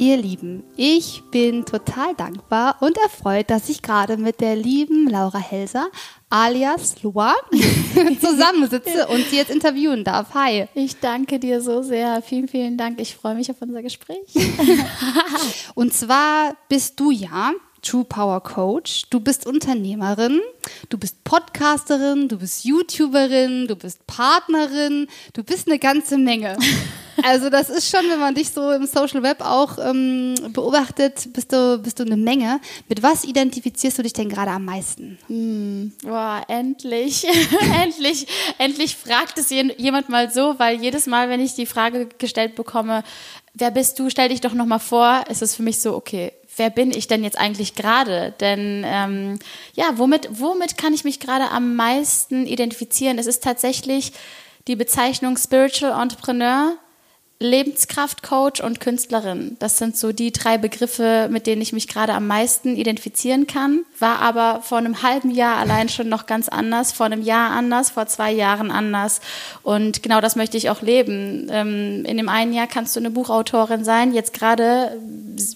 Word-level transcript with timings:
Ihr 0.00 0.16
Lieben, 0.16 0.64
ich 0.78 1.22
bin 1.30 1.66
total 1.66 2.14
dankbar 2.14 2.78
und 2.80 2.96
erfreut, 2.96 3.50
dass 3.50 3.68
ich 3.68 3.82
gerade 3.82 4.16
mit 4.16 4.40
der 4.40 4.56
lieben 4.56 5.06
Laura 5.06 5.36
Helser 5.36 5.90
alias 6.30 7.02
Loa 7.02 7.34
zusammensitze 8.20 9.08
und 9.08 9.26
sie 9.26 9.36
jetzt 9.36 9.50
interviewen 9.50 10.02
darf. 10.02 10.32
Hi. 10.32 10.68
Ich 10.74 11.00
danke 11.00 11.38
dir 11.38 11.60
so 11.60 11.82
sehr. 11.82 12.22
Vielen, 12.22 12.48
vielen 12.48 12.78
Dank. 12.78 12.98
Ich 12.98 13.14
freue 13.14 13.34
mich 13.34 13.50
auf 13.50 13.60
unser 13.60 13.82
Gespräch. 13.82 14.24
und 15.74 15.92
zwar 15.92 16.56
bist 16.70 16.98
du 16.98 17.10
ja 17.10 17.52
True 17.82 18.04
Power 18.04 18.40
Coach. 18.40 19.04
Du 19.10 19.20
bist 19.20 19.46
Unternehmerin, 19.46 20.40
du 20.88 20.98
bist 20.98 21.22
Podcasterin, 21.24 22.28
du 22.28 22.38
bist 22.38 22.64
YouTuberin, 22.64 23.66
du 23.66 23.76
bist 23.76 24.06
Partnerin, 24.06 25.08
du 25.32 25.42
bist 25.42 25.68
eine 25.68 25.78
ganze 25.78 26.18
Menge. 26.18 26.56
Also 27.22 27.50
das 27.50 27.68
ist 27.68 27.90
schon, 27.90 28.08
wenn 28.08 28.18
man 28.18 28.34
dich 28.34 28.50
so 28.50 28.70
im 28.70 28.86
Social 28.86 29.22
Web 29.22 29.40
auch 29.40 29.78
ähm, 29.78 30.34
beobachtet, 30.52 31.32
bist 31.32 31.52
du, 31.52 31.78
bist 31.78 31.98
du 31.98 32.04
eine 32.04 32.16
Menge. 32.16 32.60
Mit 32.88 33.02
was 33.02 33.24
identifizierst 33.24 33.98
du 33.98 34.02
dich 34.02 34.12
denn 34.12 34.28
gerade 34.28 34.50
am 34.52 34.64
meisten? 34.64 35.18
Hm, 35.26 35.92
boah, 36.02 36.42
endlich, 36.48 37.26
endlich, 37.82 38.26
endlich 38.58 38.96
fragt 38.96 39.38
es 39.38 39.50
jemand 39.50 40.08
mal 40.08 40.30
so, 40.30 40.58
weil 40.58 40.80
jedes 40.80 41.06
Mal, 41.06 41.28
wenn 41.28 41.40
ich 41.40 41.54
die 41.54 41.66
Frage 41.66 42.08
gestellt 42.18 42.54
bekomme, 42.54 43.04
wer 43.54 43.70
bist 43.70 43.98
du, 43.98 44.10
stell 44.10 44.28
dich 44.28 44.40
doch 44.40 44.54
noch 44.54 44.66
mal 44.66 44.78
vor, 44.78 45.24
ist 45.28 45.42
es 45.42 45.54
für 45.54 45.62
mich 45.62 45.80
so, 45.80 45.94
okay, 45.94 46.32
wer 46.60 46.70
bin 46.70 46.90
ich 46.90 47.08
denn 47.08 47.24
jetzt 47.24 47.38
eigentlich 47.38 47.74
gerade? 47.74 48.34
Denn 48.38 48.84
ähm, 48.86 49.38
ja, 49.74 49.96
womit, 49.96 50.28
womit 50.30 50.76
kann 50.76 50.92
ich 50.92 51.04
mich 51.04 51.18
gerade 51.18 51.50
am 51.50 51.74
meisten 51.74 52.46
identifizieren? 52.46 53.18
Es 53.18 53.26
ist 53.26 53.42
tatsächlich 53.42 54.12
die 54.68 54.76
Bezeichnung 54.76 55.38
Spiritual 55.38 56.00
Entrepreneur 56.00 56.76
Lebenskraftcoach 57.42 58.62
und 58.62 58.80
Künstlerin. 58.80 59.56
Das 59.60 59.78
sind 59.78 59.96
so 59.96 60.12
die 60.12 60.30
drei 60.30 60.58
Begriffe, 60.58 61.26
mit 61.30 61.46
denen 61.46 61.62
ich 61.62 61.72
mich 61.72 61.88
gerade 61.88 62.12
am 62.12 62.26
meisten 62.26 62.76
identifizieren 62.76 63.46
kann. 63.46 63.86
War 63.98 64.18
aber 64.18 64.60
vor 64.62 64.76
einem 64.76 65.02
halben 65.02 65.30
Jahr 65.30 65.56
allein 65.56 65.88
schon 65.88 66.10
noch 66.10 66.26
ganz 66.26 66.50
anders, 66.50 66.92
vor 66.92 67.06
einem 67.06 67.22
Jahr 67.22 67.52
anders, 67.52 67.88
vor 67.88 68.06
zwei 68.06 68.30
Jahren 68.30 68.70
anders. 68.70 69.22
Und 69.62 70.02
genau 70.02 70.20
das 70.20 70.36
möchte 70.36 70.58
ich 70.58 70.68
auch 70.68 70.82
leben. 70.82 71.48
Ähm, 71.50 72.04
in 72.04 72.18
dem 72.18 72.28
einen 72.28 72.52
Jahr 72.52 72.66
kannst 72.66 72.94
du 72.94 73.00
eine 73.00 73.10
Buchautorin 73.10 73.84
sein. 73.84 74.12
Jetzt 74.12 74.34
gerade 74.34 75.00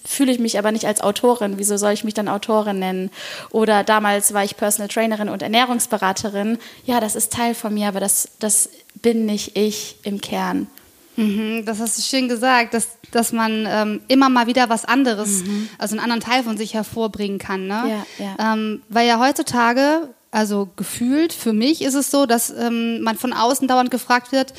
fühle 0.05 0.31
ich 0.31 0.39
mich 0.39 0.57
aber 0.57 0.71
nicht 0.71 0.87
als 0.87 1.01
Autorin. 1.01 1.59
Wieso 1.59 1.77
soll 1.77 1.93
ich 1.93 2.03
mich 2.03 2.15
dann 2.15 2.27
Autorin 2.27 2.79
nennen? 2.79 3.11
Oder 3.51 3.83
damals 3.83 4.33
war 4.33 4.43
ich 4.43 4.57
Personal 4.57 4.89
Trainerin 4.89 5.29
und 5.29 5.43
Ernährungsberaterin. 5.43 6.57
Ja, 6.85 6.99
das 6.99 7.15
ist 7.15 7.31
Teil 7.31 7.53
von 7.53 7.75
mir, 7.75 7.89
aber 7.89 7.99
das, 7.99 8.29
das 8.39 8.71
bin 8.95 9.27
nicht 9.27 9.55
ich 9.55 9.97
im 10.01 10.19
Kern. 10.19 10.65
Mhm, 11.15 11.65
das 11.65 11.79
hast 11.79 11.97
du 11.97 12.01
schön 12.01 12.27
gesagt, 12.27 12.73
dass, 12.73 12.97
dass 13.11 13.31
man 13.31 13.65
ähm, 13.67 14.01
immer 14.07 14.29
mal 14.29 14.47
wieder 14.47 14.69
was 14.69 14.85
anderes, 14.85 15.43
mhm. 15.43 15.69
also 15.77 15.93
einen 15.93 16.03
anderen 16.03 16.21
Teil 16.21 16.43
von 16.43 16.57
sich 16.57 16.73
hervorbringen 16.73 17.39
kann. 17.39 17.67
Ne? 17.67 18.03
Ja, 18.19 18.25
ja. 18.25 18.53
Ähm, 18.53 18.81
weil 18.89 19.07
ja 19.07 19.19
heutzutage, 19.19 20.09
also 20.31 20.69
gefühlt, 20.75 21.33
für 21.33 21.53
mich 21.53 21.81
ist 21.81 21.93
es 21.93 22.11
so, 22.11 22.25
dass 22.25 22.49
ähm, 22.49 23.01
man 23.01 23.17
von 23.17 23.33
außen 23.33 23.67
dauernd 23.67 23.91
gefragt 23.91 24.31
wird, 24.31 24.53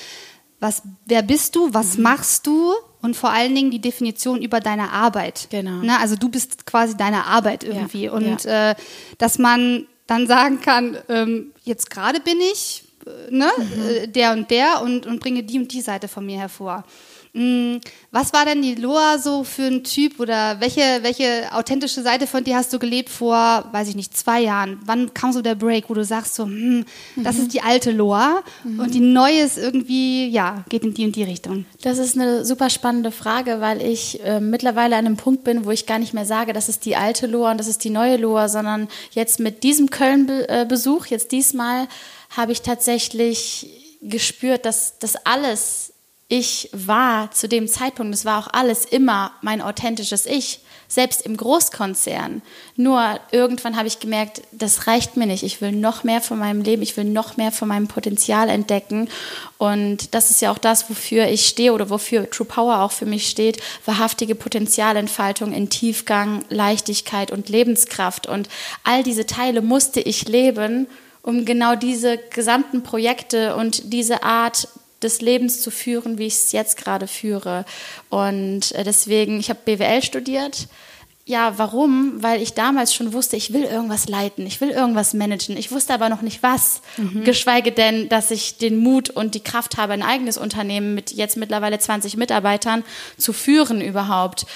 was, 0.58 0.82
wer 1.04 1.22
bist 1.22 1.54
du, 1.54 1.74
was 1.74 1.96
mhm. 1.96 2.04
machst 2.04 2.46
du 2.46 2.72
und 3.02 3.14
vor 3.14 3.30
allen 3.30 3.54
Dingen 3.54 3.70
die 3.70 3.80
Definition 3.80 4.40
über 4.40 4.60
deine 4.60 4.90
Arbeit. 4.90 5.48
Genau. 5.50 5.82
Ne? 5.82 5.98
Also 6.00 6.16
du 6.16 6.30
bist 6.30 6.64
quasi 6.64 6.96
deine 6.96 7.26
Arbeit 7.26 7.62
irgendwie. 7.62 8.04
Ja, 8.04 8.12
und 8.12 8.44
Äh, 8.46 8.74
dass 9.18 9.38
man 9.38 9.86
dann 10.06 10.26
sagen 10.26 10.60
kann, 10.60 10.96
ähm, 11.08 11.52
jetzt 11.64 11.90
gerade 11.90 12.20
bin 12.20 12.38
ich 12.40 12.84
ne, 13.30 13.50
mhm. 13.58 14.12
der 14.12 14.32
und 14.32 14.50
der 14.50 14.82
und, 14.82 15.06
und 15.06 15.20
bringe 15.20 15.42
die 15.42 15.58
und 15.58 15.72
die 15.72 15.80
Seite 15.80 16.08
von 16.08 16.24
mir 16.24 16.38
hervor. 16.38 16.84
Mm, 17.36 17.80
was 18.12 18.32
war 18.32 18.46
denn 18.46 18.62
die 18.62 18.76
Loa 18.76 19.18
so 19.18 19.44
für 19.44 19.64
ein 19.64 19.84
Typ 19.84 20.20
oder 20.20 20.58
welche, 20.58 20.80
welche 21.02 21.52
authentische 21.52 22.02
Seite 22.02 22.26
von 22.26 22.42
dir 22.42 22.56
hast 22.56 22.72
du 22.72 22.78
gelebt 22.78 23.10
vor, 23.10 23.68
weiß 23.72 23.88
ich 23.88 23.94
nicht, 23.94 24.16
zwei 24.16 24.40
Jahren? 24.40 24.80
Wann 24.86 25.12
kam 25.12 25.32
so 25.32 25.42
der 25.42 25.54
Break, 25.54 25.90
wo 25.90 25.94
du 25.94 26.02
sagst 26.02 26.34
so, 26.34 26.44
hm, 26.44 26.86
das 27.16 27.36
mhm. 27.36 27.42
ist 27.42 27.52
die 27.52 27.60
alte 27.60 27.90
Loa 27.90 28.42
mhm. 28.64 28.80
und 28.80 28.94
die 28.94 29.00
neue 29.00 29.40
ist 29.40 29.58
irgendwie, 29.58 30.28
ja, 30.28 30.64
geht 30.70 30.82
in 30.82 30.94
die 30.94 31.04
und 31.04 31.14
die 31.14 31.24
Richtung? 31.24 31.66
Das 31.82 31.98
ist 31.98 32.16
eine 32.16 32.42
super 32.46 32.70
spannende 32.70 33.10
Frage, 33.10 33.60
weil 33.60 33.82
ich 33.82 34.24
äh, 34.24 34.40
mittlerweile 34.40 34.96
an 34.96 35.04
einem 35.04 35.18
Punkt 35.18 35.44
bin, 35.44 35.66
wo 35.66 35.70
ich 35.72 35.84
gar 35.84 35.98
nicht 35.98 36.14
mehr 36.14 36.24
sage, 36.24 36.54
das 36.54 36.70
ist 36.70 36.86
die 36.86 36.96
alte 36.96 37.26
Loa 37.26 37.50
und 37.50 37.58
das 37.58 37.68
ist 37.68 37.84
die 37.84 37.90
neue 37.90 38.16
Loa, 38.16 38.48
sondern 38.48 38.88
jetzt 39.10 39.40
mit 39.40 39.62
diesem 39.62 39.90
Köln-Besuch, 39.90 41.04
äh, 41.04 41.10
jetzt 41.10 41.32
diesmal, 41.32 41.86
habe 42.36 42.52
ich 42.52 42.62
tatsächlich 42.62 43.98
gespürt, 44.02 44.64
dass 44.64 44.98
das 44.98 45.16
alles 45.16 45.92
ich 46.28 46.70
war 46.72 47.30
zu 47.30 47.48
dem 47.48 47.68
Zeitpunkt, 47.68 48.12
es 48.12 48.24
war 48.24 48.40
auch 48.40 48.48
alles 48.52 48.84
immer 48.84 49.32
mein 49.42 49.62
authentisches 49.62 50.26
Ich, 50.26 50.60
selbst 50.88 51.22
im 51.22 51.36
Großkonzern. 51.36 52.42
Nur 52.76 53.20
irgendwann 53.30 53.76
habe 53.76 53.88
ich 53.88 54.00
gemerkt, 54.00 54.42
das 54.52 54.86
reicht 54.86 55.16
mir 55.16 55.26
nicht. 55.26 55.42
Ich 55.42 55.60
will 55.60 55.72
noch 55.72 56.04
mehr 56.04 56.20
von 56.20 56.38
meinem 56.38 56.62
Leben, 56.62 56.82
ich 56.82 56.96
will 56.96 57.04
noch 57.04 57.36
mehr 57.36 57.52
von 57.52 57.68
meinem 57.68 57.88
Potenzial 57.88 58.48
entdecken. 58.48 59.08
Und 59.58 60.14
das 60.14 60.30
ist 60.30 60.42
ja 60.42 60.50
auch 60.50 60.58
das, 60.58 60.88
wofür 60.90 61.28
ich 61.28 61.46
stehe 61.46 61.72
oder 61.72 61.90
wofür 61.90 62.28
True 62.30 62.46
Power 62.46 62.80
auch 62.80 62.92
für 62.92 63.06
mich 63.06 63.28
steht. 63.28 63.60
Wahrhaftige 63.84 64.34
Potenzialentfaltung 64.34 65.52
in 65.52 65.70
Tiefgang, 65.70 66.44
Leichtigkeit 66.48 67.30
und 67.30 67.48
Lebenskraft. 67.48 68.26
Und 68.26 68.48
all 68.84 69.02
diese 69.02 69.26
Teile 69.26 69.62
musste 69.62 70.00
ich 70.00 70.28
leben, 70.28 70.86
um 71.26 71.44
genau 71.44 71.74
diese 71.74 72.18
gesamten 72.18 72.84
Projekte 72.84 73.56
und 73.56 73.92
diese 73.92 74.22
Art 74.22 74.68
des 75.02 75.20
Lebens 75.20 75.60
zu 75.60 75.72
führen, 75.72 76.18
wie 76.18 76.26
ich 76.26 76.34
es 76.34 76.52
jetzt 76.52 76.76
gerade 76.76 77.08
führe. 77.08 77.64
Und 78.10 78.72
äh, 78.72 78.84
deswegen, 78.84 79.40
ich 79.40 79.50
habe 79.50 79.58
BWL 79.64 80.02
studiert. 80.02 80.68
Ja, 81.24 81.58
warum? 81.58 82.22
Weil 82.22 82.40
ich 82.40 82.54
damals 82.54 82.94
schon 82.94 83.12
wusste, 83.12 83.36
ich 83.36 83.52
will 83.52 83.64
irgendwas 83.64 84.08
leiten, 84.08 84.46
ich 84.46 84.60
will 84.60 84.70
irgendwas 84.70 85.14
managen. 85.14 85.56
Ich 85.56 85.72
wusste 85.72 85.92
aber 85.92 86.08
noch 86.08 86.22
nicht 86.22 86.44
was. 86.44 86.80
Mhm. 86.96 87.24
Geschweige 87.24 87.72
denn, 87.72 88.08
dass 88.08 88.30
ich 88.30 88.58
den 88.58 88.78
Mut 88.78 89.10
und 89.10 89.34
die 89.34 89.42
Kraft 89.42 89.76
habe, 89.76 89.94
ein 89.94 90.04
eigenes 90.04 90.38
Unternehmen 90.38 90.94
mit 90.94 91.10
jetzt 91.10 91.36
mittlerweile 91.36 91.80
20 91.80 92.16
Mitarbeitern 92.16 92.84
zu 93.18 93.32
führen 93.32 93.80
überhaupt. 93.80 94.46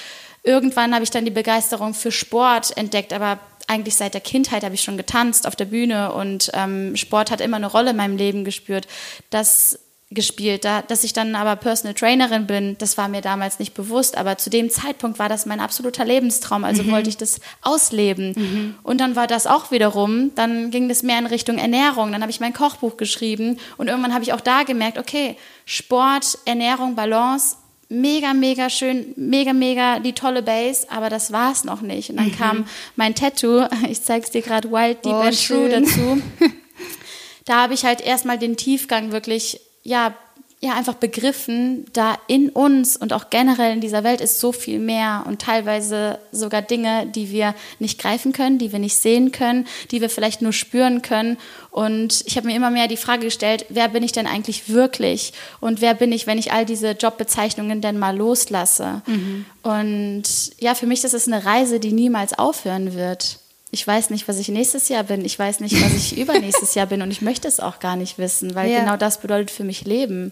Irgendwann 0.43 0.93
habe 0.93 1.03
ich 1.03 1.11
dann 1.11 1.25
die 1.25 1.31
Begeisterung 1.31 1.93
für 1.93 2.13
Sport 2.13 2.75
entdeckt, 2.77 3.11
aber 3.11 3.39
eigentlich 3.67 3.95
seit 3.95 4.13
der 4.13 4.21
Kindheit 4.21 4.63
habe 4.63 4.75
ich 4.75 4.81
schon 4.81 4.97
getanzt 4.97 5.47
auf 5.47 5.55
der 5.55 5.65
Bühne 5.65 6.13
und 6.13 6.51
ähm, 6.53 6.95
Sport 6.95 7.31
hat 7.31 7.41
immer 7.41 7.57
eine 7.57 7.67
Rolle 7.67 7.91
in 7.91 7.97
meinem 7.97 8.17
Leben 8.17 8.43
gespürt. 8.43 8.87
Das 9.29 9.79
gespielt. 10.11 10.65
Da, 10.65 10.81
dass 10.81 11.03
ich 11.03 11.13
dann 11.13 11.35
aber 11.35 11.55
Personal 11.55 11.93
Trainerin 11.93 12.45
bin, 12.45 12.77
das 12.77 12.97
war 12.97 13.07
mir 13.07 13.21
damals 13.21 13.59
nicht 13.59 13.73
bewusst, 13.73 14.17
aber 14.17 14.37
zu 14.37 14.49
dem 14.49 14.69
Zeitpunkt 14.69 15.19
war 15.19 15.29
das 15.29 15.45
mein 15.45 15.61
absoluter 15.61 16.03
Lebenstraum, 16.05 16.63
also 16.63 16.83
mhm. 16.83 16.91
wollte 16.91 17.09
ich 17.09 17.17
das 17.17 17.39
ausleben. 17.61 18.33
Mhm. 18.35 18.75
Und 18.83 18.99
dann 18.99 19.15
war 19.15 19.27
das 19.27 19.47
auch 19.47 19.71
wiederum, 19.71 20.31
dann 20.35 20.69
ging 20.69 20.89
das 20.89 21.01
mehr 21.01 21.17
in 21.17 21.27
Richtung 21.27 21.57
Ernährung, 21.57 22.11
dann 22.11 22.21
habe 22.21 22.31
ich 22.31 22.41
mein 22.41 22.53
Kochbuch 22.53 22.97
geschrieben 22.97 23.57
und 23.77 23.87
irgendwann 23.87 24.13
habe 24.13 24.23
ich 24.23 24.33
auch 24.33 24.41
da 24.41 24.63
gemerkt, 24.63 24.97
okay, 24.97 25.37
Sport, 25.65 26.39
Ernährung, 26.45 26.95
Balance, 26.95 27.55
mega, 27.91 28.33
mega 28.33 28.69
schön, 28.69 29.13
mega, 29.17 29.51
mega 29.51 29.99
die 29.99 30.13
tolle 30.13 30.41
Base, 30.41 30.87
aber 30.89 31.09
das 31.09 31.31
war 31.31 31.51
es 31.51 31.65
noch 31.65 31.81
nicht. 31.81 32.09
Und 32.09 32.17
dann 32.17 32.27
mhm. 32.27 32.37
kam 32.37 32.65
mein 32.95 33.13
Tattoo, 33.13 33.65
ich 33.89 34.01
zeige 34.01 34.25
es 34.25 34.31
dir 34.31 34.41
gerade, 34.41 34.71
Wild, 34.71 35.03
Deep 35.05 35.13
oh, 35.13 35.21
and 35.21 35.47
True 35.47 35.69
dazu. 35.69 36.21
da 37.45 37.63
habe 37.63 37.73
ich 37.73 37.83
halt 37.83 38.01
erstmal 38.01 38.39
den 38.39 38.55
Tiefgang 38.55 39.11
wirklich, 39.11 39.59
ja, 39.83 40.15
ja, 40.63 40.75
einfach 40.75 40.93
begriffen, 40.93 41.85
da 41.91 42.19
in 42.27 42.49
uns 42.49 42.95
und 42.95 43.13
auch 43.13 43.31
generell 43.31 43.73
in 43.73 43.81
dieser 43.81 44.03
Welt 44.03 44.21
ist 44.21 44.39
so 44.39 44.51
viel 44.51 44.77
mehr 44.77 45.23
und 45.27 45.41
teilweise 45.41 46.19
sogar 46.31 46.61
Dinge, 46.61 47.07
die 47.07 47.31
wir 47.31 47.55
nicht 47.79 47.99
greifen 47.99 48.31
können, 48.31 48.59
die 48.59 48.71
wir 48.71 48.77
nicht 48.77 48.95
sehen 48.95 49.31
können, 49.31 49.65
die 49.89 50.01
wir 50.01 50.09
vielleicht 50.09 50.43
nur 50.43 50.53
spüren 50.53 51.01
können. 51.01 51.37
Und 51.71 52.21
ich 52.27 52.37
habe 52.37 52.45
mir 52.45 52.55
immer 52.55 52.69
mehr 52.69 52.87
die 52.87 52.97
Frage 52.97 53.23
gestellt, 53.25 53.65
wer 53.69 53.89
bin 53.89 54.03
ich 54.03 54.11
denn 54.11 54.27
eigentlich 54.27 54.69
wirklich? 54.69 55.33
Und 55.61 55.81
wer 55.81 55.95
bin 55.95 56.11
ich, 56.11 56.27
wenn 56.27 56.37
ich 56.37 56.51
all 56.51 56.63
diese 56.63 56.91
Jobbezeichnungen 56.91 57.81
denn 57.81 57.97
mal 57.97 58.15
loslasse? 58.15 59.01
Mhm. 59.07 59.45
Und 59.63 60.23
ja, 60.59 60.75
für 60.75 60.85
mich 60.85 61.03
ist 61.03 61.15
es 61.15 61.27
eine 61.27 61.43
Reise, 61.43 61.79
die 61.79 61.91
niemals 61.91 62.37
aufhören 62.37 62.93
wird. 62.93 63.39
Ich 63.71 63.87
weiß 63.87 64.11
nicht, 64.11 64.27
was 64.27 64.37
ich 64.37 64.49
nächstes 64.49 64.89
Jahr 64.89 65.05
bin. 65.05 65.25
Ich 65.25 65.39
weiß 65.39 65.59
nicht, 65.59 65.81
was 65.83 65.95
ich 65.95 66.17
übernächstes 66.19 66.75
Jahr 66.75 66.85
bin. 66.85 67.01
Und 67.01 67.09
ich 67.09 67.23
möchte 67.23 67.47
es 67.47 67.59
auch 67.59 67.79
gar 67.79 67.95
nicht 67.95 68.19
wissen, 68.19 68.53
weil 68.53 68.69
ja. 68.69 68.81
genau 68.81 68.95
das 68.95 69.21
bedeutet 69.21 69.49
für 69.49 69.63
mich 69.63 69.85
Leben. 69.85 70.31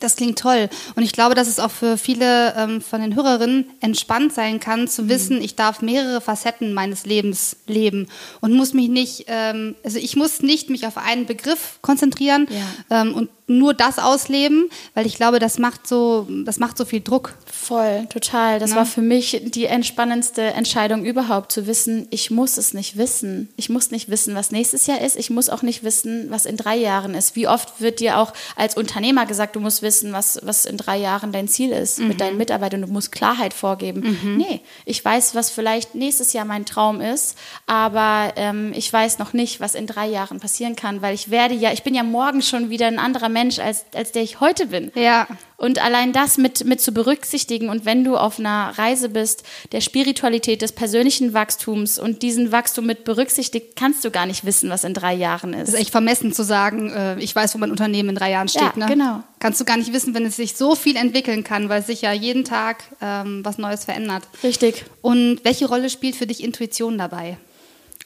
Das 0.00 0.16
klingt 0.16 0.38
toll. 0.38 0.68
Und 0.96 1.02
ich 1.02 1.12
glaube, 1.12 1.34
dass 1.34 1.48
es 1.48 1.58
auch 1.58 1.70
für 1.70 1.96
viele 1.96 2.54
ähm, 2.56 2.80
von 2.80 3.00
den 3.00 3.14
Hörerinnen 3.14 3.66
entspannt 3.80 4.32
sein 4.32 4.58
kann, 4.60 4.88
zu 4.88 5.04
mhm. 5.04 5.08
wissen, 5.08 5.42
ich 5.42 5.56
darf 5.56 5.82
mehrere 5.82 6.20
Facetten 6.20 6.72
meines 6.72 7.06
Lebens 7.06 7.56
leben 7.66 8.08
und 8.40 8.52
muss 8.52 8.74
mich 8.74 8.88
nicht, 8.88 9.24
ähm, 9.28 9.76
also 9.84 9.98
ich 9.98 10.16
muss 10.16 10.42
nicht 10.42 10.70
mich 10.70 10.86
auf 10.86 10.96
einen 10.96 11.26
Begriff 11.26 11.78
konzentrieren 11.82 12.48
ja. 12.50 13.02
ähm, 13.02 13.14
und 13.14 13.30
nur 13.50 13.74
das 13.74 13.98
ausleben, 13.98 14.70
weil 14.94 15.06
ich 15.06 15.16
glaube, 15.16 15.38
das 15.38 15.58
macht 15.58 15.86
so, 15.86 16.26
das 16.44 16.58
macht 16.58 16.78
so 16.78 16.84
viel 16.84 17.00
Druck. 17.00 17.34
Voll, 17.46 18.06
total. 18.08 18.58
Das 18.58 18.70
ja. 18.70 18.76
war 18.76 18.86
für 18.86 19.02
mich 19.02 19.42
die 19.44 19.66
entspannendste 19.66 20.42
Entscheidung 20.42 21.04
überhaupt, 21.04 21.52
zu 21.52 21.66
wissen, 21.66 22.06
ich 22.10 22.30
muss 22.30 22.56
es 22.56 22.74
nicht 22.74 22.96
wissen. 22.96 23.48
Ich 23.56 23.68
muss 23.68 23.90
nicht 23.90 24.08
wissen, 24.08 24.34
was 24.34 24.52
nächstes 24.52 24.86
Jahr 24.86 25.00
ist. 25.00 25.16
Ich 25.16 25.30
muss 25.30 25.48
auch 25.48 25.62
nicht 25.62 25.82
wissen, 25.82 26.30
was 26.30 26.46
in 26.46 26.56
drei 26.56 26.76
Jahren 26.76 27.14
ist. 27.14 27.36
Wie 27.36 27.48
oft 27.48 27.80
wird 27.80 28.00
dir 28.00 28.18
auch 28.18 28.32
als 28.56 28.76
Unternehmer 28.76 29.26
gesagt, 29.26 29.56
du 29.56 29.60
musst 29.60 29.82
wissen, 29.82 30.12
was, 30.12 30.38
was 30.42 30.64
in 30.64 30.76
drei 30.76 30.98
Jahren 30.98 31.32
dein 31.32 31.48
Ziel 31.48 31.70
ist 31.70 31.98
mhm. 31.98 32.08
mit 32.08 32.20
deinen 32.20 32.36
Mitarbeitern. 32.36 32.82
Du 32.82 32.86
musst 32.86 33.12
Klarheit 33.12 33.52
vorgeben. 33.52 34.18
Mhm. 34.22 34.36
Nee, 34.36 34.60
ich 34.84 35.04
weiß, 35.04 35.34
was 35.34 35.50
vielleicht 35.50 35.94
nächstes 35.94 36.32
Jahr 36.32 36.44
mein 36.44 36.64
Traum 36.66 37.00
ist, 37.00 37.36
aber 37.66 38.32
ähm, 38.36 38.72
ich 38.74 38.92
weiß 38.92 39.18
noch 39.18 39.32
nicht, 39.32 39.60
was 39.60 39.74
in 39.74 39.86
drei 39.86 40.06
Jahren 40.06 40.38
passieren 40.38 40.76
kann, 40.76 41.02
weil 41.02 41.14
ich 41.14 41.30
werde 41.30 41.54
ja, 41.54 41.72
ich 41.72 41.82
bin 41.82 41.94
ja 41.94 42.04
morgen 42.04 42.42
schon 42.42 42.70
wieder 42.70 42.86
ein 42.86 42.98
anderer 42.98 43.28
Mensch 43.28 43.39
Mensch, 43.40 43.58
als, 43.58 43.86
als 43.94 44.12
der 44.12 44.22
ich 44.22 44.40
heute 44.40 44.66
bin. 44.66 44.92
Ja. 44.94 45.26
Und 45.56 45.82
allein 45.82 46.12
das 46.12 46.38
mit, 46.38 46.64
mit 46.64 46.80
zu 46.80 46.92
berücksichtigen 46.92 47.68
und 47.68 47.84
wenn 47.84 48.04
du 48.04 48.16
auf 48.16 48.38
einer 48.38 48.72
Reise 48.76 49.08
bist, 49.08 49.44
der 49.72 49.80
Spiritualität, 49.80 50.62
des 50.62 50.72
persönlichen 50.72 51.32
Wachstums 51.34 51.98
und 51.98 52.22
diesen 52.22 52.52
Wachstum 52.52 52.86
mit 52.86 53.04
berücksichtigt, 53.04 53.76
kannst 53.76 54.04
du 54.04 54.10
gar 54.10 54.26
nicht 54.26 54.44
wissen, 54.44 54.70
was 54.70 54.84
in 54.84 54.94
drei 54.94 55.14
Jahren 55.14 55.52
ist. 55.54 55.68
Das 55.68 55.74
ist 55.74 55.80
echt 55.80 55.90
vermessen 55.90 56.32
zu 56.32 56.44
sagen, 56.44 56.90
äh, 56.90 57.18
ich 57.18 57.34
weiß, 57.34 57.54
wo 57.54 57.58
mein 57.58 57.70
Unternehmen 57.70 58.10
in 58.10 58.14
drei 58.14 58.30
Jahren 58.30 58.48
steht. 58.48 58.62
Ja, 58.62 58.72
ne? 58.76 58.86
genau. 58.86 59.22
Kannst 59.38 59.60
du 59.60 59.64
gar 59.64 59.76
nicht 59.76 59.92
wissen, 59.92 60.14
wenn 60.14 60.26
es 60.26 60.36
sich 60.36 60.56
so 60.56 60.74
viel 60.74 60.96
entwickeln 60.96 61.44
kann, 61.44 61.68
weil 61.68 61.82
sich 61.82 62.02
ja 62.02 62.12
jeden 62.12 62.44
Tag 62.44 62.84
ähm, 63.00 63.44
was 63.44 63.58
Neues 63.58 63.84
verändert. 63.84 64.24
Richtig. 64.42 64.84
Und 65.02 65.40
welche 65.44 65.66
Rolle 65.66 65.88
spielt 65.90 66.16
für 66.16 66.26
dich 66.26 66.42
Intuition 66.42 66.98
dabei? 66.98 67.38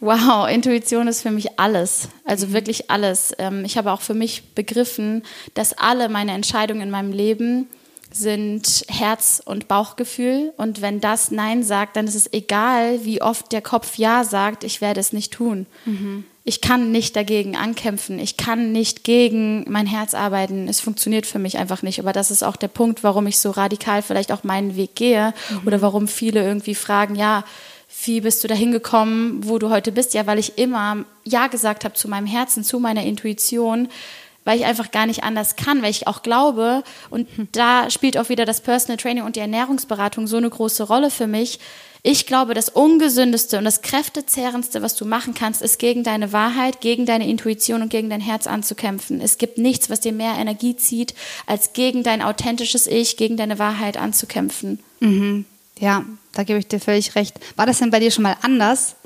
Wow, 0.01 0.49
Intuition 0.49 1.09
ist 1.09 1.23
für 1.23 1.31
mich 1.31 1.59
alles, 1.59 2.09
also 2.25 2.49
mhm. 2.49 2.53
wirklich 2.53 2.91
alles. 2.91 3.33
Ähm, 3.39 3.65
ich 3.65 3.79
habe 3.79 3.93
auch 3.93 4.01
für 4.01 4.15
mich 4.15 4.55
begriffen, 4.55 5.23
dass 5.55 5.73
alle 5.73 6.09
meine 6.09 6.33
Entscheidungen 6.33 6.83
in 6.83 6.91
meinem 6.91 7.13
Leben 7.13 7.69
sind 8.15 8.85
Herz 8.89 9.43
und 9.45 9.67
Bauchgefühl. 9.67 10.53
Und 10.57 10.83
wenn 10.83 11.01
das 11.01 11.31
Nein 11.31 11.63
sagt, 11.65 11.97
dann 11.97 12.07
ist 12.07 12.15
es 12.15 12.33
egal, 12.33 13.05
wie 13.05 13.21
oft 13.21 13.51
der 13.51 13.63
Kopf 13.63 13.97
Ja 13.99 14.25
sagt, 14.25 14.63
ich 14.63 14.81
werde 14.81 15.01
es 15.01 15.13
nicht 15.13 15.33
tun. 15.33 15.67
Mhm. 15.85 16.25
Ich 16.45 16.61
kann 16.61 16.93
nicht 16.93 17.17
dagegen 17.17 17.57
ankämpfen. 17.57 18.19
Ich 18.19 18.37
kann 18.37 18.71
nicht 18.71 19.03
gegen 19.03 19.65
mein 19.69 19.87
Herz 19.87 20.15
arbeiten. 20.15 20.69
Es 20.69 20.81
funktioniert 20.81 21.27
für 21.27 21.39
mich 21.39 21.57
einfach 21.59 21.83
nicht. 21.83 21.99
Aber 21.99 22.13
das 22.13 22.31
ist 22.31 22.43
auch 22.43 22.57
der 22.57 22.69
Punkt, 22.69 23.03
warum 23.03 23.27
ich 23.27 23.39
so 23.39 23.51
radikal 23.51 24.03
vielleicht 24.03 24.31
auch 24.31 24.45
meinen 24.45 24.77
Weg 24.77 24.95
gehe 24.95 25.33
mhm. 25.51 25.67
oder 25.67 25.81
warum 25.83 26.07
viele 26.07 26.45
irgendwie 26.45 26.75
fragen, 26.75 27.17
ja, 27.17 27.45
wie 28.05 28.21
bist 28.21 28.45
du 28.45 28.49
dahin 28.49 28.73
gekommen, 28.73 29.41
wo 29.45 29.59
du 29.59 29.71
heute 29.71 29.93
bist? 29.93 30.15
Ja, 30.15 30.27
weil 30.27 30.39
ich 30.39 30.59
immer 30.59 31.05
Ja 31.25 31.47
gesagt 31.47 31.85
habe 31.85 31.95
zu 31.95 32.09
meinem 32.09 32.27
Herzen, 32.27 32.65
zu 32.65 32.79
meiner 32.79 33.03
Intuition, 33.03 33.89
weil 34.45 34.59
ich 34.59 34.67
einfach 34.67 34.91
gar 34.91 35.07
nicht 35.07 35.25
anders 35.25 35.57
kann, 35.57 35.83
weil 35.83 35.91
ich 35.91 36.07
auch 36.07 36.23
glaube, 36.23 36.85
und 37.11 37.27
da 37.53 37.91
spielt 37.91 38.19
auch 38.19 38.29
wieder 38.29 38.45
das 38.45 38.61
Personal 38.61 38.99
Training 38.99 39.25
und 39.25 39.37
die 39.37 39.41
Ernährungsberatung 39.41 40.27
so 40.27 40.37
eine 40.37 40.51
große 40.51 40.85
Rolle 40.85 41.11
für 41.11 41.27
mich. 41.27 41.59
Ich 42.07 42.27
glaube, 42.27 42.53
das 42.53 42.69
ungesündeste 42.69 43.57
und 43.57 43.65
das 43.65 43.81
kräftezehrendste, 43.81 44.83
was 44.83 44.95
du 44.95 45.07
machen 45.07 45.33
kannst, 45.33 45.63
ist 45.63 45.79
gegen 45.79 46.05
deine 46.05 46.35
Wahrheit, 46.35 46.83
gegen 46.83 47.07
deine 47.07 47.27
Intuition 47.27 47.81
und 47.81 47.89
gegen 47.89 48.11
dein 48.11 48.21
Herz 48.21 48.47
anzukämpfen. 48.47 49.23
Es 49.23 49.39
gibt 49.39 49.57
nichts, 49.57 49.89
was 49.89 50.01
dir 50.01 50.13
mehr 50.13 50.35
Energie 50.39 50.77
zieht, 50.77 51.15
als 51.47 51.73
gegen 51.73 52.03
dein 52.03 52.21
authentisches 52.21 52.87
Ich, 52.87 53.17
gegen 53.17 53.39
deine 53.39 53.59
Wahrheit 53.59 53.97
anzukämpfen. 53.97 54.81
Mhm. 55.01 55.47
Ja, 55.79 56.05
da 56.33 56.43
gebe 56.45 56.59
ich 56.59 56.69
dir 56.69 56.81
völlig 56.81 57.15
recht. 57.15 57.39
War 57.57 57.67
das 57.67 57.79
denn 57.79 57.91
bei 57.91 58.01
dir 58.01 58.11
schon 58.11 58.23
mal 58.23 58.37
anders? 58.43 58.97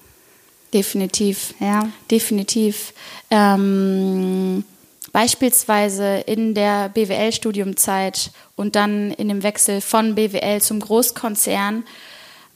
Definitiv, 0.73 1.55
ja. 1.61 1.89
Definitiv. 2.11 2.93
Ähm, 3.31 4.65
beispielsweise 5.13 6.19
in 6.27 6.55
der 6.55 6.91
BWL-Studiumzeit 6.91 8.31
und 8.55 8.77
dann 8.77 9.13
in 9.13 9.29
dem 9.29 9.43
Wechsel 9.43 9.81
von 9.81 10.15
BWL 10.15 10.61
zum 10.61 10.81
Großkonzern. 10.81 11.85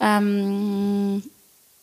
Ähm, 0.00 1.22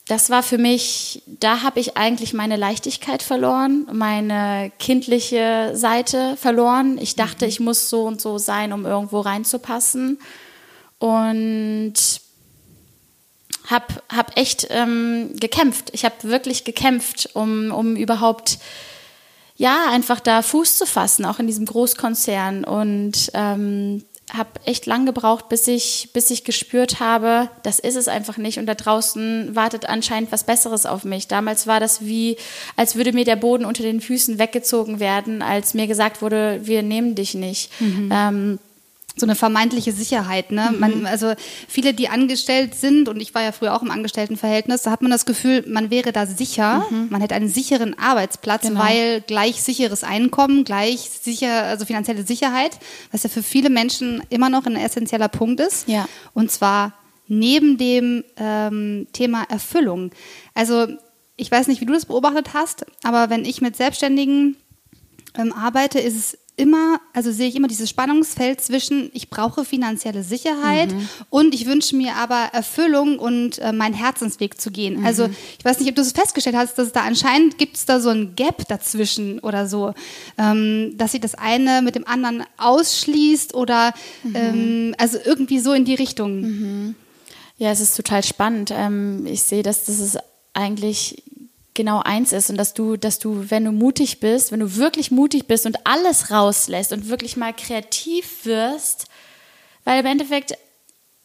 das 0.08 0.30
war 0.30 0.44
für 0.44 0.58
mich, 0.58 1.22
da 1.26 1.62
habe 1.62 1.80
ich 1.80 1.98
eigentlich 1.98 2.34
meine 2.34 2.58
Leichtigkeit 2.58 3.24
verloren, 3.24 3.88
meine 3.92 4.72
kindliche 4.80 5.72
Seite 5.74 6.36
verloren. 6.38 6.98
Ich 7.00 7.16
dachte, 7.16 7.46
mhm. 7.46 7.50
ich 7.50 7.60
muss 7.60 7.90
so 7.90 8.06
und 8.06 8.22
so 8.22 8.38
sein, 8.38 8.74
um 8.74 8.86
irgendwo 8.86 9.20
reinzupassen 9.20 10.20
und 11.00 11.94
habe 13.68 13.86
hab 14.10 14.38
echt 14.38 14.68
ähm, 14.70 15.32
gekämpft. 15.40 15.90
Ich 15.94 16.06
habe 16.06 16.16
wirklich 16.24 16.64
gekämpft, 16.64 17.30
um, 17.34 17.72
um 17.72 17.96
überhaupt 17.96 18.60
ja 19.56 19.90
einfach 19.92 20.20
da 20.20 20.42
Fuß 20.42 20.78
zu 20.78 20.86
fassen, 20.86 21.26
auch 21.26 21.40
in 21.40 21.48
diesem 21.48 21.66
Großkonzern 21.66 22.64
und 22.64 23.32
ähm, 23.34 24.04
habe 24.34 24.50
echt 24.66 24.86
lang 24.86 25.06
gebraucht, 25.06 25.50
bis 25.50 25.68
ich, 25.68 26.10
bis 26.14 26.30
ich 26.30 26.44
gespürt 26.44 27.00
habe, 27.00 27.50
das 27.64 27.80
ist 27.80 27.96
es 27.96 28.08
einfach 28.08 28.38
nicht 28.38 28.60
und 28.60 28.68
da 28.68 28.76
draußen 28.76 29.56
wartet 29.56 29.88
anscheinend 29.88 30.32
was 30.32 30.44
Besseres 30.44 30.86
auf 30.86 31.04
mich. 31.04 31.28
Damals 31.28 31.66
war 31.66 31.80
das 31.80 32.06
wie, 32.06 32.38
als 32.76 32.96
würde 32.96 33.12
mir 33.12 33.26
der 33.26 33.36
Boden 33.36 33.66
unter 33.66 33.84
den 33.84 34.02
Füßen 34.02 34.38
weggezogen 34.38 35.00
werden, 35.00 35.42
als 35.42 35.74
mir 35.74 35.88
gesagt 35.88 36.22
wurde, 36.22 36.62
wir 36.64 36.84
nehmen 36.84 37.16
dich 37.16 37.34
nicht. 37.34 37.72
Mhm. 37.82 38.10
Ähm, 38.14 38.60
so 39.20 39.26
eine 39.26 39.36
vermeintliche 39.36 39.92
Sicherheit. 39.92 40.52
Ne? 40.52 40.70
Mhm. 40.72 40.80
Man, 40.80 41.06
also 41.06 41.34
viele, 41.68 41.94
die 41.94 42.10
angestellt 42.10 42.76
sind, 42.76 43.10
und 43.10 43.20
ich 43.22 43.34
war 43.34 43.44
ja 43.44 43.52
früher 43.52 43.76
auch 43.76 43.82
im 43.82 43.92
Angestelltenverhältnis, 43.92 44.84
da 44.84 44.92
hat 44.92 45.02
man 45.02 45.12
das 45.12 45.26
Gefühl, 45.26 45.66
man 45.68 45.90
wäre 45.90 46.12
da 46.12 46.26
sicher, 46.26 46.86
mhm. 46.90 47.08
man 47.10 47.22
hätte 47.22 47.36
einen 47.36 47.50
sicheren 47.50 47.98
Arbeitsplatz, 47.98 48.64
genau. 48.64 48.80
weil 48.80 49.22
gleich 49.22 49.62
sicheres 49.62 50.04
Einkommen, 50.04 50.64
gleich 50.64 51.10
sicher, 51.22 51.64
also 51.64 51.86
finanzielle 51.86 52.24
Sicherheit, 52.24 52.80
was 53.12 53.24
ja 53.24 53.30
für 53.30 53.44
viele 53.44 53.70
Menschen 53.70 54.24
immer 54.30 54.50
noch 54.50 54.66
ein 54.66 54.76
essentieller 54.76 55.28
Punkt 55.30 55.60
ist. 55.60 55.88
Ja. 55.88 56.08
Und 56.34 56.52
zwar 56.52 56.94
neben 57.28 57.78
dem 57.78 58.24
ähm, 58.38 59.08
Thema 59.14 59.44
Erfüllung. 59.50 60.12
Also 60.54 60.88
ich 61.38 61.50
weiß 61.50 61.68
nicht, 61.68 61.80
wie 61.80 61.86
du 61.86 61.94
das 61.94 62.06
beobachtet 62.06 62.54
hast, 62.54 62.86
aber 63.04 63.30
wenn 63.30 63.46
ich 63.46 63.62
mit 63.62 63.78
Selbstständigen 63.78 64.58
ähm, 65.38 65.54
arbeite, 65.54 66.00
ist 66.00 66.16
es 66.16 66.38
immer, 66.60 67.00
also 67.14 67.32
sehe 67.32 67.48
ich 67.48 67.56
immer 67.56 67.68
dieses 67.68 67.90
Spannungsfeld 67.90 68.60
zwischen, 68.62 69.10
ich 69.14 69.30
brauche 69.30 69.64
finanzielle 69.64 70.24
Sicherheit 70.24 70.92
mhm. 70.92 71.08
und 71.30 71.56
ich 71.56 71.66
wünsche 71.66 71.96
mir 71.96 72.16
aber 72.16 72.50
Erfüllung 72.54 73.18
und 73.18 73.60
äh, 73.60 73.72
meinen 73.72 73.94
Herzensweg 73.94 74.60
zu 74.60 74.70
gehen. 74.70 75.00
Mhm. 75.00 75.06
Also 75.06 75.30
ich 75.58 75.64
weiß 75.64 75.80
nicht, 75.80 75.90
ob 75.90 75.96
du 75.96 76.02
es 76.02 76.12
festgestellt 76.12 76.58
hast, 76.58 76.78
dass 76.78 76.92
da 76.92 77.02
anscheinend 77.02 77.58
gibt 77.58 77.78
es 77.78 77.86
da 77.86 78.00
so 78.00 78.10
ein 78.10 78.36
Gap 78.36 78.68
dazwischen 78.68 79.40
oder 79.40 79.68
so, 79.68 79.94
ähm, 80.38 80.94
dass 80.98 81.14
sich 81.14 81.22
das 81.22 81.36
eine 81.36 81.82
mit 81.82 81.96
dem 81.96 82.06
anderen 82.06 82.44
ausschließt 82.58 83.56
oder 83.56 83.94
mhm. 84.24 84.36
ähm, 84.36 84.96
also 84.98 85.18
irgendwie 85.24 85.60
so 85.60 85.72
in 85.72 85.86
die 85.86 85.96
Richtung. 85.96 86.42
Mhm. 86.42 86.96
Ja, 87.58 87.72
es 87.72 87.80
ist 87.80 87.96
total 87.96 88.24
spannend. 88.24 88.72
Ähm, 88.76 89.26
ich 89.26 89.44
sehe, 89.44 89.64
dass 89.64 89.86
das 89.86 90.00
ist 90.00 90.18
eigentlich 90.54 91.24
genau 91.74 92.02
eins 92.02 92.32
ist 92.32 92.50
und 92.50 92.58
dass 92.58 92.74
du, 92.74 92.98
dass 92.98 93.20
du, 93.20 93.50
wenn 93.50 93.66
du 93.66 93.72
mutig 93.72 94.20
bist, 94.20 94.52
wenn 94.52 94.60
du 94.60 94.76
wirklich 94.76 95.12
mutig 95.12 95.48
bist 95.48 95.66
und 95.66 95.86
alles 95.86 96.32
rauslässt 96.32 96.92
und 96.92 97.10
wirklich 97.10 97.38
mal 97.38 97.54
kreativ 97.54 98.46
wirst, 98.46 99.08
weil 99.86 100.00
im 100.00 100.06
Endeffekt 100.06 100.54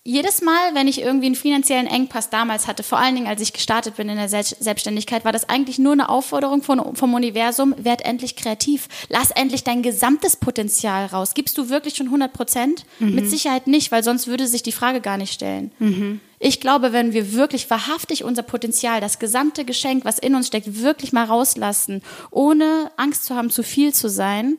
jedes 0.07 0.43
Mal, 0.43 0.75
wenn 0.75 0.87
ich 0.87 1.01
irgendwie 1.01 1.27
einen 1.27 1.35
finanziellen 1.35 1.87
Engpass 1.87 2.29
damals 2.29 2.67
hatte, 2.67 2.83
vor 2.83 2.99
allen 2.99 3.15
Dingen 3.15 3.27
als 3.27 3.41
ich 3.41 3.55
gestartet 3.55 3.97
bin 3.97 4.11
in 4.11 4.17
der 4.17 4.29
Selbstständigkeit, 4.29 5.25
war 5.25 5.33
das 5.33 5.49
eigentlich 5.49 5.79
nur 5.79 5.93
eine 5.93 6.11
Aufforderung 6.11 6.63
von, 6.63 6.95
vom 6.95 7.15
Universum, 7.15 7.75
werd 7.79 8.05
endlich 8.05 8.37
kreativ. 8.37 8.89
Lass 9.09 9.31
endlich 9.31 9.65
dein 9.65 9.83
gesamtes 9.83 10.37
Potenzial 10.37 11.07
raus. 11.07 11.33
Gibst 11.33 11.57
du 11.57 11.71
wirklich 11.71 11.97
schon 11.97 12.07
100 12.07 12.35
Prozent? 12.35 12.85
Mhm. 12.99 13.15
Mit 13.15 13.31
Sicherheit 13.31 13.67
nicht, 13.67 13.93
weil 13.93 14.05
sonst 14.05 14.27
würde 14.27 14.47
sich 14.47 14.63
die 14.63 14.73
Frage 14.73 15.01
gar 15.01 15.17
nicht 15.17 15.33
stellen. 15.33 15.73
Mhm. 15.79 16.21
Ich 16.47 16.61
glaube, 16.61 16.93
wenn 16.93 17.15
wir 17.15 17.33
wirklich 17.33 17.71
wahrhaftig 17.71 18.23
unser 18.23 18.43
Potenzial, 18.43 19.01
das 19.01 19.19
gesamte 19.19 19.65
Geschenk, 19.65 20.05
was 20.05 20.19
in 20.19 20.35
uns 20.35 20.49
steckt, 20.49 20.83
wirklich 20.83 21.11
mal 21.11 21.25
rauslassen, 21.25 22.03
ohne 22.31 22.91
Angst 22.99 23.25
zu 23.25 23.35
haben, 23.35 23.49
zu 23.49 23.63
viel 23.63 23.95
zu 23.95 24.11
sein, 24.11 24.59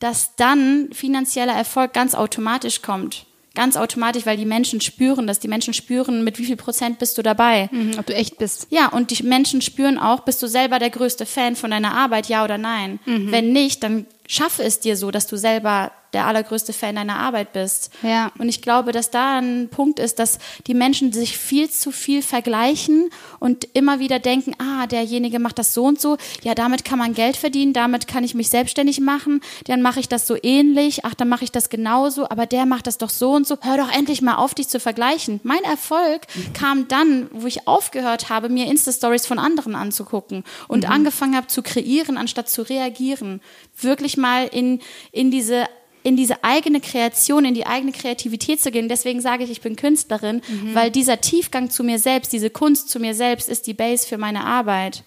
dass 0.00 0.36
dann 0.36 0.90
finanzieller 0.92 1.54
Erfolg 1.54 1.94
ganz 1.94 2.14
automatisch 2.14 2.82
kommt 2.82 3.24
ganz 3.58 3.76
automatisch, 3.76 4.24
weil 4.24 4.36
die 4.36 4.44
Menschen 4.44 4.80
spüren 4.80 5.26
das. 5.26 5.40
Die 5.40 5.48
Menschen 5.48 5.74
spüren, 5.74 6.22
mit 6.22 6.38
wie 6.38 6.44
viel 6.44 6.54
Prozent 6.54 7.00
bist 7.00 7.18
du 7.18 7.22
dabei. 7.22 7.68
Mhm, 7.72 7.98
ob 7.98 8.06
du 8.06 8.14
echt 8.14 8.38
bist. 8.38 8.68
Ja, 8.70 8.86
und 8.86 9.10
die 9.10 9.20
Menschen 9.24 9.62
spüren 9.62 9.98
auch, 9.98 10.20
bist 10.20 10.40
du 10.44 10.46
selber 10.46 10.78
der 10.78 10.90
größte 10.90 11.26
Fan 11.26 11.56
von 11.56 11.72
deiner 11.72 11.92
Arbeit, 11.92 12.28
ja 12.28 12.44
oder 12.44 12.56
nein. 12.56 13.00
Mhm. 13.04 13.32
Wenn 13.32 13.52
nicht, 13.52 13.82
dann 13.82 14.06
schaffe 14.28 14.62
es 14.62 14.78
dir 14.78 14.96
so, 14.96 15.10
dass 15.10 15.26
du 15.26 15.36
selber 15.36 15.90
der 16.12 16.26
allergrößte 16.26 16.72
Fan 16.72 16.96
deiner 16.96 17.18
Arbeit 17.18 17.52
bist. 17.52 17.90
Ja. 18.02 18.32
Und 18.38 18.48
ich 18.48 18.62
glaube, 18.62 18.92
dass 18.92 19.10
da 19.10 19.38
ein 19.38 19.68
Punkt 19.68 19.98
ist, 19.98 20.18
dass 20.18 20.38
die 20.66 20.74
Menschen 20.74 21.12
sich 21.12 21.36
viel 21.36 21.68
zu 21.70 21.90
viel 21.90 22.22
vergleichen 22.22 23.10
und 23.38 23.68
immer 23.74 24.00
wieder 24.00 24.18
denken, 24.18 24.54
ah, 24.58 24.86
derjenige 24.86 25.38
macht 25.38 25.58
das 25.58 25.74
so 25.74 25.84
und 25.84 26.00
so, 26.00 26.16
ja, 26.42 26.54
damit 26.54 26.84
kann 26.84 26.98
man 26.98 27.14
Geld 27.14 27.36
verdienen, 27.36 27.72
damit 27.72 28.06
kann 28.08 28.24
ich 28.24 28.34
mich 28.34 28.48
selbstständig 28.48 29.00
machen, 29.00 29.40
dann 29.66 29.82
mache 29.82 30.00
ich 30.00 30.08
das 30.08 30.26
so 30.26 30.36
ähnlich, 30.42 31.04
ach, 31.04 31.14
dann 31.14 31.28
mache 31.28 31.44
ich 31.44 31.52
das 31.52 31.68
genauso, 31.68 32.28
aber 32.28 32.46
der 32.46 32.66
macht 32.66 32.86
das 32.86 32.98
doch 32.98 33.10
so 33.10 33.32
und 33.32 33.46
so. 33.46 33.58
Hör 33.60 33.76
doch 33.76 33.92
endlich 33.92 34.22
mal 34.22 34.36
auf, 34.36 34.54
dich 34.54 34.68
zu 34.68 34.80
vergleichen. 34.80 35.40
Mein 35.42 35.62
Erfolg 35.64 36.22
kam 36.54 36.88
dann, 36.88 37.28
wo 37.32 37.46
ich 37.46 37.66
aufgehört 37.68 38.30
habe, 38.30 38.48
mir 38.48 38.66
Insta-Stories 38.66 39.26
von 39.26 39.38
anderen 39.38 39.74
anzugucken 39.74 40.44
und 40.68 40.84
mhm. 40.84 40.90
angefangen 40.90 41.36
habe 41.36 41.48
zu 41.48 41.62
kreieren, 41.62 42.16
anstatt 42.16 42.48
zu 42.48 42.62
reagieren. 42.62 43.40
Wirklich 43.80 44.16
mal 44.16 44.46
in, 44.46 44.80
in 45.12 45.30
diese 45.30 45.66
in 46.02 46.16
diese 46.16 46.42
eigene 46.44 46.80
Kreation, 46.80 47.44
in 47.44 47.54
die 47.54 47.66
eigene 47.66 47.92
Kreativität 47.92 48.60
zu 48.60 48.70
gehen. 48.70 48.88
Deswegen 48.88 49.20
sage 49.20 49.44
ich, 49.44 49.50
ich 49.50 49.60
bin 49.60 49.76
Künstlerin, 49.76 50.42
mhm. 50.48 50.74
weil 50.74 50.90
dieser 50.90 51.20
Tiefgang 51.20 51.70
zu 51.70 51.84
mir 51.84 51.98
selbst, 51.98 52.32
diese 52.32 52.50
Kunst 52.50 52.88
zu 52.88 53.00
mir 53.00 53.14
selbst 53.14 53.48
ist 53.48 53.66
die 53.66 53.74
Base 53.74 54.06
für 54.06 54.18
meine 54.18 54.44
Arbeit. 54.44 55.04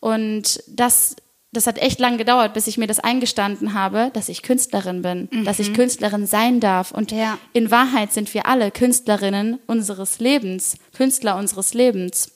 Und 0.00 0.62
das, 0.66 1.16
das 1.52 1.66
hat 1.66 1.78
echt 1.78 2.00
lang 2.00 2.18
gedauert, 2.18 2.54
bis 2.54 2.66
ich 2.66 2.78
mir 2.78 2.86
das 2.86 2.98
eingestanden 2.98 3.74
habe, 3.74 4.10
dass 4.14 4.28
ich 4.28 4.42
Künstlerin 4.42 5.02
bin, 5.02 5.28
mhm. 5.30 5.44
dass 5.44 5.58
ich 5.58 5.70
mhm. 5.70 5.74
Künstlerin 5.74 6.26
sein 6.26 6.60
darf. 6.60 6.90
Und 6.90 7.12
ja. 7.12 7.38
in 7.52 7.70
Wahrheit 7.70 8.12
sind 8.12 8.32
wir 8.34 8.46
alle 8.46 8.70
Künstlerinnen 8.70 9.58
unseres 9.66 10.18
Lebens, 10.18 10.76
Künstler 10.92 11.36
unseres 11.36 11.74
Lebens. 11.74 12.32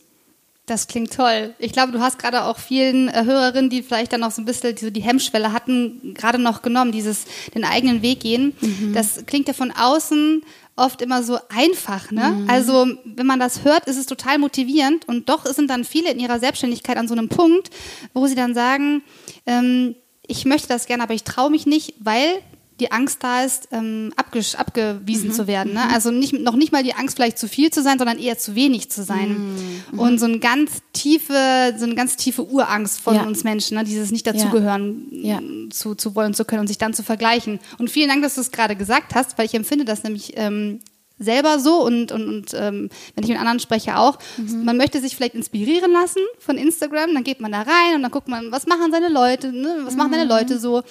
Das 0.67 0.89
klingt 0.89 1.13
toll. 1.13 1.55
Ich 1.61 1.73
glaube, 1.73 1.93
du 1.93 2.01
hast 2.01 2.19
gerade 2.19 2.43
auch 2.43 2.59
vielen 2.59 3.09
äh, 3.09 3.25
Hörerinnen, 3.25 3.71
die 3.71 3.83
vielleicht 3.83 4.13
dann 4.13 4.21
noch 4.21 4.33
so 4.33 4.43
ein 4.43 4.47
bisschen 4.47 4.77
so 4.77 4.91
die 4.91 5.01
Hemmschwelle 5.01 5.53
hatten, 5.53 6.13
gerade 6.13 6.39
noch 6.39 6.61
genommen, 6.63 6.91
dieses 6.91 7.25
den 7.55 7.65
eigenen 7.65 8.03
Weg 8.03 8.19
gehen. 8.21 8.53
Mhm. 8.61 8.93
Das 8.93 9.25
klingt 9.27 9.47
ja 9.47 9.55
von 9.55 9.71
außen 9.71 10.43
oft 10.75 11.03
immer 11.03 11.23
so 11.23 11.39
einfach. 11.49 12.11
Ne? 12.11 12.33
Mhm. 12.33 12.51
Also 12.51 12.87
wenn 13.05 13.27
man 13.27 13.39
das 13.39 13.65
hört, 13.65 13.87
ist 13.87 13.97
es 13.97 14.07
total 14.07 14.39
motivierend 14.39 15.07
und 15.07 15.29
doch 15.29 15.47
sind 15.47 15.71
dann 15.71 15.85
viele 15.85 16.11
in 16.11 16.19
ihrer 16.19 16.41
Selbstständigkeit 16.41 16.97
an 16.97 17.07
so 17.07 17.15
einem 17.15 17.29
Punkt, 17.29 17.71
wo 18.13 18.27
sie 18.27 18.35
dann 18.35 18.53
sagen, 18.53 19.03
ähm, 19.47 19.95
ich 20.27 20.45
möchte 20.47 20.67
das 20.67 20.87
gerne, 20.87 21.05
aber 21.05 21.15
ich 21.15 21.23
traue 21.23 21.51
mich 21.51 21.67
nicht, 21.67 21.95
weil 22.01 22.43
die 22.81 22.93
Angst 22.93 23.23
da 23.23 23.43
ist, 23.43 23.69
ähm, 23.73 24.13
abgewiesen 24.17 25.29
mhm. 25.29 25.33
zu 25.33 25.47
werden. 25.47 25.73
Ne? 25.73 25.81
Mhm. 25.81 25.95
Also 25.95 26.11
nicht, 26.11 26.33
noch 26.35 26.57
nicht 26.57 26.73
mal 26.73 26.83
die 26.83 26.95
Angst, 26.95 27.17
vielleicht 27.17 27.39
zu 27.39 27.49
viel 27.49 27.71
zu 27.71 27.83
sein, 27.83 27.99
sondern 27.99 28.19
eher 28.19 28.39
zu 28.39 28.55
wenig 28.55 28.91
zu 28.91 29.03
sein. 29.03 29.83
Mhm. 29.93 29.99
Und 29.99 30.19
so 30.19 30.27
eine 30.27 30.39
ganz 30.39 30.83
tiefe, 30.93 31.75
so 31.79 31.85
eine 31.85 31.95
ganz 31.95 32.17
tiefe 32.17 32.45
Urangst 32.45 33.01
von 33.01 33.15
ja. 33.15 33.23
uns 33.23 33.45
Menschen, 33.45 33.77
ne? 33.77 33.85
dieses 33.85 34.11
nicht 34.11 34.27
dazugehören 34.27 35.09
ja. 35.11 35.41
ja. 35.41 35.71
zu, 35.71 35.95
zu 35.95 36.15
wollen 36.15 36.35
zu 36.35 36.45
können 36.45 36.61
und 36.61 36.67
sich 36.67 36.79
dann 36.79 36.93
zu 36.93 37.03
vergleichen. 37.03 37.61
Und 37.79 37.91
vielen 37.91 38.09
Dank, 38.09 38.23
dass 38.23 38.35
du 38.35 38.43
es 38.43 38.51
gerade 38.51 38.77
gesagt 38.77 39.15
hast, 39.15 39.39
weil 39.39 39.47
ich 39.47 39.55
empfinde 39.55 39.87
das 39.87 40.03
nämlich 40.03 40.35
ähm, 40.37 40.81
selber 41.19 41.59
so 41.59 41.83
und, 41.83 42.13
und, 42.13 42.29
und 42.29 42.55
ähm, 42.55 42.91
wenn 43.15 43.25
ich 43.25 43.31
mit 43.31 43.39
anderen 43.39 43.61
spreche 43.61 43.97
auch. 43.97 44.19
Mhm. 44.37 44.65
Man 44.65 44.77
möchte 44.77 45.01
sich 45.01 45.17
vielleicht 45.17 45.35
inspirieren 45.35 45.93
lassen 45.93 46.21
von 46.39 46.59
Instagram, 46.59 47.15
dann 47.15 47.25
geht 47.25 47.41
man 47.41 47.53
da 47.53 47.63
rein 47.63 47.95
und 47.95 48.03
dann 48.03 48.11
guckt 48.11 48.29
man, 48.29 48.53
was 48.53 48.67
machen 48.67 48.93
seine 48.93 49.09
Leute, 49.09 49.53
ne? 49.53 49.79
was 49.85 49.97
machen 49.97 50.13
deine 50.13 50.25
mhm. 50.25 50.31
Leute 50.31 50.59
so. 50.59 50.83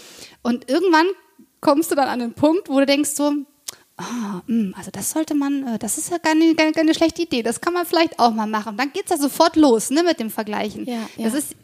Und 0.42 0.70
irgendwann 0.70 1.06
kommst 1.62 1.92
du 1.92 1.96
dann 1.96 2.08
an 2.08 2.20
den 2.20 2.34
Punkt, 2.34 2.70
wo 2.70 2.80
du 2.80 2.86
denkst 2.86 3.12
so, 3.12 3.34
oh, 4.00 4.52
also 4.78 4.92
das 4.92 5.12
sollte 5.12 5.36
man, 5.36 5.68
äh, 5.68 5.80
das 5.80 5.98
ist 5.98 6.12
ja 6.12 6.20
keine, 6.20 6.56
keine, 6.56 6.72
keine, 6.72 6.94
schlechte 6.94 7.24
Idee, 7.24 7.44
das 7.44 7.62
kann 7.62 7.74
man 7.74 7.86
vielleicht 7.86 8.20
auch 8.20 8.32
mal 8.32 8.48
machen. 8.48 8.78
dann 8.78 8.92
geht 8.92 9.06
es 9.06 9.12
ja 9.12 9.18
sofort 9.18 9.56
los 9.56 9.90
ne, 9.90 10.04
mit 10.04 10.20
dem 10.20 10.30
Vergleichen. 10.30 10.86
Ja, 10.86 11.08
ja. 11.18 11.26
Das 11.26 11.34
ist, 11.34 11.56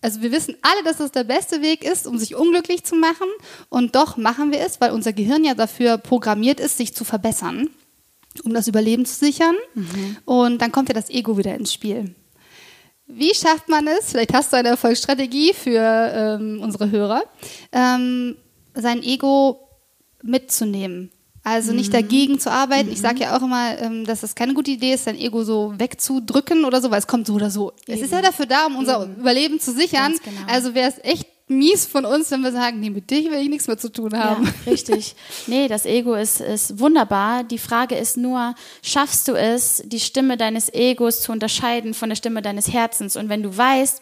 also 0.00 0.20
wir 0.20 0.32
wissen 0.32 0.56
alle, 0.62 0.82
dass 0.84 0.98
das 0.98 1.12
der 1.12 1.24
beste 1.24 1.62
Weg 1.62 1.84
ist, 1.84 2.06
um 2.06 2.18
sich 2.18 2.34
unglücklich 2.34 2.84
zu 2.84 2.96
machen. 2.96 3.28
Und 3.68 3.94
doch 3.94 4.16
machen 4.16 4.50
wir 4.50 4.60
es, 4.60 4.80
weil 4.80 4.90
unser 4.90 5.12
Gehirn 5.12 5.44
ja 5.44 5.54
dafür 5.54 5.96
programmiert 5.96 6.58
ist, 6.58 6.76
sich 6.76 6.94
zu 6.94 7.04
verbessern, 7.04 7.70
um 8.42 8.52
das 8.52 8.66
Überleben 8.66 9.06
zu 9.06 9.14
sichern. 9.14 9.54
Mhm. 9.74 10.16
Und 10.24 10.58
dann 10.60 10.72
kommt 10.72 10.88
ja 10.88 10.94
das 10.94 11.08
Ego 11.08 11.38
wieder 11.38 11.54
ins 11.54 11.72
Spiel. 11.72 12.16
Wie 13.06 13.34
schafft 13.34 13.68
man 13.68 13.86
es? 13.86 14.10
Vielleicht 14.10 14.32
hast 14.32 14.52
du 14.52 14.56
eine 14.56 14.70
Erfolgsstrategie 14.70 15.52
für 15.52 15.78
ähm, 16.40 16.60
unsere 16.62 16.90
Hörer. 16.90 17.22
Ähm, 17.70 18.36
sein 18.74 19.02
Ego 19.02 19.68
mitzunehmen. 20.22 21.10
Also 21.44 21.72
nicht 21.72 21.88
mhm. 21.88 21.92
dagegen 21.94 22.38
zu 22.38 22.52
arbeiten. 22.52 22.86
Mhm. 22.86 22.92
Ich 22.92 23.00
sage 23.00 23.20
ja 23.20 23.36
auch 23.36 23.42
immer, 23.42 23.76
ähm, 23.80 24.04
dass 24.04 24.20
das 24.20 24.34
keine 24.34 24.54
gute 24.54 24.70
Idee 24.70 24.94
ist, 24.94 25.04
sein 25.04 25.18
Ego 25.18 25.42
so 25.42 25.74
wegzudrücken 25.76 26.64
oder 26.64 26.80
so, 26.80 26.90
weil 26.90 27.00
es 27.00 27.06
kommt 27.08 27.26
so 27.26 27.34
oder 27.34 27.50
so. 27.50 27.72
Eben. 27.86 27.98
Es 27.98 28.02
ist 28.04 28.12
ja 28.12 28.22
dafür 28.22 28.46
da, 28.46 28.66
um 28.66 28.76
unser 28.76 29.02
Eben. 29.02 29.16
Überleben 29.16 29.58
zu 29.58 29.72
sichern. 29.72 30.14
Genau. 30.22 30.40
Also 30.46 30.74
wäre 30.74 30.88
es 30.88 30.98
echt 31.02 31.26
mies 31.48 31.84
von 31.84 32.04
uns, 32.04 32.30
wenn 32.30 32.42
wir 32.42 32.52
sagen, 32.52 32.78
nee, 32.78 32.90
mit 32.90 33.10
dich 33.10 33.28
will 33.30 33.40
ich 33.40 33.48
nichts 33.48 33.66
mehr 33.66 33.76
zu 33.76 33.90
tun 33.90 34.16
haben. 34.16 34.44
Ja, 34.44 34.70
richtig. 34.70 35.16
Nee, 35.48 35.66
das 35.66 35.84
Ego 35.84 36.14
ist, 36.14 36.40
ist 36.40 36.78
wunderbar. 36.78 37.42
Die 37.42 37.58
Frage 37.58 37.96
ist 37.96 38.16
nur, 38.16 38.54
schaffst 38.82 39.26
du 39.26 39.32
es, 39.32 39.82
die 39.84 39.98
Stimme 39.98 40.36
deines 40.36 40.72
Egos 40.72 41.22
zu 41.22 41.32
unterscheiden 41.32 41.94
von 41.94 42.08
der 42.08 42.16
Stimme 42.16 42.42
deines 42.42 42.72
Herzens? 42.72 43.16
Und 43.16 43.28
wenn 43.28 43.42
du 43.42 43.54
weißt, 43.54 44.00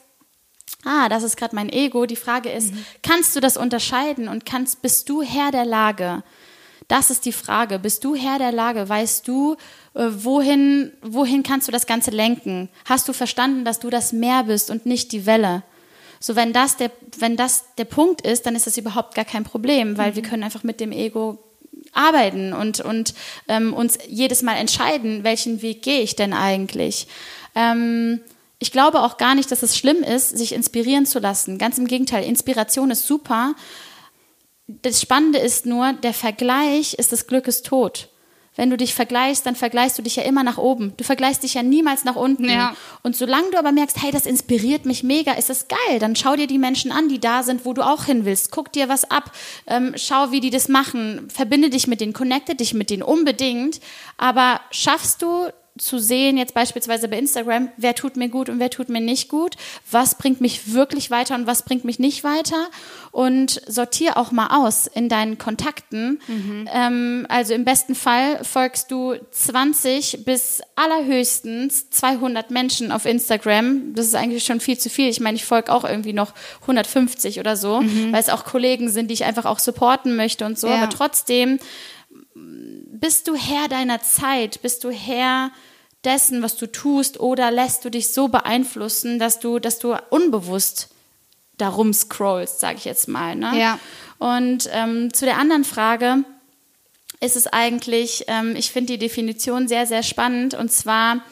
ah, 0.85 1.09
das 1.09 1.23
ist 1.23 1.37
gerade 1.37 1.55
mein 1.55 1.71
Ego. 1.71 2.07
Die 2.07 2.17
Frage 2.17 2.51
ist, 2.51 2.73
mhm. 2.73 2.85
kannst 3.03 3.35
du 3.37 3.41
das 3.41 3.57
unterscheiden 3.57 4.29
und 4.29 4.47
kannst, 4.47 4.83
bist 4.83 5.09
du 5.09 5.23
Herr 5.23 5.51
der 5.51 5.65
Lage? 5.65 6.23
Das 6.89 7.11
ist 7.11 7.25
die 7.25 7.33
Frage. 7.33 7.79
Bist 7.79 8.03
du 8.05 8.17
Herr 8.17 8.39
der 8.39 8.51
Lage? 8.51 8.89
Weißt 8.89 9.29
du, 9.29 9.55
äh, 9.95 10.09
wohin, 10.11 10.93
wohin 11.03 11.43
kannst 11.43 11.69
du 11.69 11.73
das 11.73 11.87
Ganze 11.87 12.11
lenken? 12.11 12.69
Hast 12.85 13.07
du 13.09 13.13
verstanden, 13.13 13.65
dass 13.65 13.79
du 13.79 13.91
das 13.91 14.13
Meer 14.13 14.45
bist 14.45 14.71
und 14.71 14.87
nicht 14.87 15.13
die 15.13 15.25
Welle? 15.25 15.63
So, 16.19 16.37
wenn 16.37 16.53
das 16.53 16.77
der, 16.77 16.91
wenn 17.19 17.37
das 17.37 17.65
der 17.79 17.85
Punkt 17.85 18.23
ist, 18.23 18.45
dann 18.45 18.57
ist 18.57 18.67
das 18.67 18.77
überhaupt 18.77 19.15
gar 19.15 19.25
kein 19.25 19.45
Problem, 19.45 19.97
weil 19.97 20.11
mhm. 20.11 20.17
wir 20.17 20.23
können 20.23 20.43
einfach 20.43 20.65
mit 20.65 20.81
dem 20.81 20.93
Ego 20.93 21.39
arbeiten 21.93 22.53
und, 22.53 22.81
und 22.81 23.15
ähm, 23.49 23.73
uns 23.73 23.99
jedes 24.09 24.43
Mal 24.43 24.57
entscheiden, 24.57 25.25
welchen 25.25 25.63
Weg 25.63 25.83
gehe 25.83 26.01
ich 26.01 26.17
denn 26.17 26.33
eigentlich. 26.33 27.07
Ähm, 27.55 28.21
ich 28.61 28.71
glaube 28.71 29.01
auch 29.01 29.17
gar 29.17 29.35
nicht, 29.35 29.51
dass 29.51 29.63
es 29.63 29.77
schlimm 29.77 30.03
ist, 30.03 30.37
sich 30.37 30.53
inspirieren 30.53 31.07
zu 31.07 31.19
lassen. 31.19 31.57
Ganz 31.59 31.79
im 31.79 31.87
Gegenteil, 31.87 32.25
Inspiration 32.25 32.91
ist 32.91 33.07
super. 33.07 33.55
Das 34.69 35.01
Spannende 35.01 35.39
ist 35.39 35.67
nur, 35.67 35.95
der 35.95 36.13
Vergleich 36.13 36.95
ist 36.95 37.11
des 37.11 37.27
Glückes 37.27 37.63
Tod. 37.63 38.11
Wenn 38.57 38.69
du 38.69 38.77
dich 38.77 38.95
vergleichst, 38.95 39.47
dann 39.47 39.57
vergleichst 39.57 39.97
du 39.97 40.03
dich 40.03 40.17
ja 40.17 40.25
immer 40.25 40.43
nach 40.45 40.59
oben. 40.59 40.93
Du 40.99 41.05
vergleichst 41.05 41.43
dich 41.43 41.55
ja 41.55 41.63
niemals 41.63 42.05
nach 42.05 42.17
unten. 42.17 42.51
Ja. 42.51 42.77
Und 43.03 43.17
solange 43.17 43.51
du 43.51 43.59
aber 43.59 43.73
merkst, 43.73 44.03
hey, 44.03 44.11
das 44.11 44.27
inspiriert 44.27 44.85
mich 44.85 45.03
mega, 45.03 45.33
ist 45.33 45.49
das 45.49 45.67
geil, 45.69 45.99
dann 45.99 46.15
schau 46.15 46.37
dir 46.37 46.47
die 46.47 46.59
Menschen 46.59 46.93
an, 46.93 47.09
die 47.09 47.19
da 47.21 47.43
sind, 47.43 47.65
wo 47.65 47.73
du 47.73 47.81
auch 47.81 48.05
hin 48.05 48.27
willst. 48.27 48.51
Guck 48.51 48.73
dir 48.73 48.91
was 48.91 49.11
ab, 49.11 49.33
ähm, 49.67 49.95
schau, 49.97 50.33
wie 50.33 50.41
die 50.41 50.51
das 50.51 50.69
machen, 50.69 51.31
verbinde 51.31 51.71
dich 51.71 51.87
mit 51.87 52.03
denen, 52.03 52.13
connecte 52.13 52.55
dich 52.55 52.75
mit 52.75 52.91
denen 52.91 53.03
unbedingt. 53.03 53.81
Aber 54.19 54.61
schaffst 54.71 55.23
du 55.23 55.49
zu 55.79 55.99
sehen, 55.99 56.37
jetzt 56.37 56.55
beispielsweise 56.55 57.09
bei 57.09 57.19
Instagram, 57.19 57.69
wer 57.77 57.95
tut 57.95 58.17
mir 58.17 58.29
gut 58.29 58.49
und 58.49 58.59
wer 58.59 58.71
tut 58.71 58.89
mir 58.89 59.01
nicht 59.01 59.29
gut, 59.29 59.57
was 59.91 60.17
bringt 60.17 60.41
mich 60.41 60.75
wirklich 60.75 61.11
weiter 61.11 61.35
und 61.35 61.47
was 61.47 61.65
bringt 61.65 61.85
mich 61.85 61.99
nicht 61.99 62.25
weiter 62.25 62.69
und 63.13 63.63
sortier 63.67 64.17
auch 64.17 64.31
mal 64.31 64.49
aus 64.65 64.87
in 64.87 65.09
deinen 65.09 65.39
Kontakten. 65.39 66.21
Mhm. 66.27 66.69
Ähm, 66.73 67.27
also 67.29 67.55
im 67.55 67.65
besten 67.65 67.95
Fall 67.95 68.45
folgst 68.45 68.91
du 68.91 69.15
20 69.31 70.25
bis 70.25 70.61
allerhöchstens 70.77 71.91
200 71.91 72.51
Menschen 72.51 72.93
auf 72.93 73.07
Instagram. 73.07 73.95
Das 73.95 74.07
ist 74.07 74.15
eigentlich 74.15 74.45
schon 74.45 74.61
viel 74.61 74.79
zu 74.79 74.91
viel. 74.91 75.09
Ich 75.09 75.21
meine, 75.21 75.37
ich 75.37 75.45
folge 75.45 75.73
auch 75.73 75.85
irgendwie 75.85 76.13
noch 76.13 76.35
150 76.63 77.41
oder 77.41 77.57
so, 77.57 77.81
mhm. 77.81 78.13
weil 78.13 78.21
es 78.21 78.29
auch 78.29 78.45
Kollegen 78.45 78.91
sind, 78.91 79.09
die 79.09 79.15
ich 79.15 79.25
einfach 79.25 79.45
auch 79.45 79.59
supporten 79.59 80.17
möchte 80.17 80.45
und 80.45 80.59
so. 80.59 80.69
Ja. 80.69 80.77
Aber 80.77 80.91
trotzdem 80.91 81.59
bist 83.01 83.29
du 83.29 83.35
Herr 83.35 83.69
deiner 83.69 84.03
Zeit, 84.03 84.63
bist 84.63 84.85
du 84.85 84.91
Herr 84.91 85.51
dessen, 86.05 86.43
was 86.43 86.57
du 86.57 86.67
tust, 86.67 87.21
oder 87.21 87.51
lässt 87.51 87.85
du 87.85 87.91
dich 87.91 88.13
so 88.13 88.29
beeinflussen, 88.29 89.19
dass 89.19 89.41
du, 89.41 89.59
dass 89.59 89.79
du 89.79 89.97
unbewusst 90.11 90.89
darum 91.59 91.93
scrollst, 91.93 92.61
sage 92.61 92.79
ich 92.79 92.85
jetzt 92.85 93.09
mal. 93.09 93.37
Ne? 93.37 93.59
Ja. 93.59 93.79
Und 94.19 94.69
ähm, 94.73 95.13
zu 95.13 95.25
der 95.25 95.39
anderen 95.39 95.65
Frage 95.65 96.25
ist 97.21 97.37
es 97.37 97.47
eigentlich, 97.47 98.25
ähm, 98.29 98.57
ich 98.57 98.71
finde 98.71 98.95
die 98.95 98.99
Definition 98.99 99.69
sehr, 99.69 99.87
sehr 99.87 100.03
spannend, 100.03 100.55
und 100.55 100.73
zwar 100.73 101.23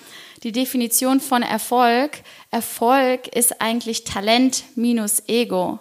die 0.42 0.52
Definition 0.52 1.20
von 1.20 1.42
Erfolg. 1.42 2.18
Erfolg 2.50 3.28
ist 3.28 3.60
eigentlich 3.60 4.04
Talent 4.04 4.64
minus 4.76 5.22
Ego. 5.26 5.80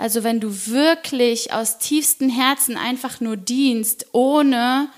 Also 0.00 0.24
wenn 0.24 0.40
du 0.40 0.66
wirklich 0.66 1.52
aus 1.52 1.76
tiefstem 1.76 2.30
Herzen 2.30 2.78
einfach 2.78 3.20
nur 3.20 3.36
dienst, 3.36 4.06
ohne 4.12 4.88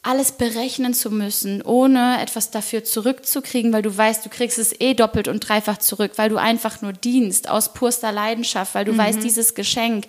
alles 0.00 0.30
berechnen 0.30 0.94
zu 0.94 1.10
müssen, 1.10 1.60
ohne 1.60 2.22
etwas 2.22 2.52
dafür 2.52 2.84
zurückzukriegen, 2.84 3.72
weil 3.72 3.82
du 3.82 3.96
weißt, 3.96 4.24
du 4.24 4.28
kriegst 4.28 4.60
es 4.60 4.80
eh 4.80 4.94
doppelt 4.94 5.26
und 5.26 5.40
dreifach 5.40 5.78
zurück, 5.78 6.12
weil 6.16 6.28
du 6.28 6.36
einfach 6.36 6.82
nur 6.82 6.92
dienst 6.92 7.50
aus 7.50 7.74
purster 7.74 8.12
Leidenschaft, 8.12 8.76
weil 8.76 8.84
du 8.84 8.92
mhm. 8.92 8.98
weißt, 8.98 9.24
dieses 9.24 9.56
Geschenk, 9.56 10.06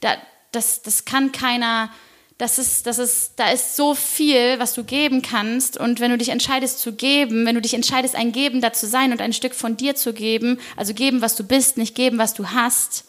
da, 0.00 0.16
das, 0.52 0.80
das 0.80 1.04
kann 1.04 1.30
keiner, 1.30 1.90
das 2.38 2.58
ist, 2.58 2.86
das 2.86 2.98
ist, 2.98 3.32
da 3.36 3.50
ist 3.50 3.76
so 3.76 3.94
viel, 3.94 4.58
was 4.58 4.72
du 4.72 4.84
geben 4.84 5.20
kannst. 5.20 5.76
Und 5.76 6.00
wenn 6.00 6.10
du 6.10 6.16
dich 6.16 6.30
entscheidest 6.30 6.78
zu 6.78 6.94
geben, 6.94 7.44
wenn 7.44 7.56
du 7.56 7.60
dich 7.60 7.74
entscheidest, 7.74 8.14
ein 8.14 8.32
Gebender 8.32 8.72
zu 8.72 8.86
sein 8.86 9.12
und 9.12 9.20
ein 9.20 9.34
Stück 9.34 9.54
von 9.54 9.76
dir 9.76 9.96
zu 9.96 10.14
geben, 10.14 10.58
also 10.78 10.94
geben, 10.94 11.20
was 11.20 11.36
du 11.36 11.44
bist, 11.44 11.76
nicht 11.76 11.94
geben, 11.94 12.16
was 12.16 12.32
du 12.32 12.52
hast, 12.52 13.04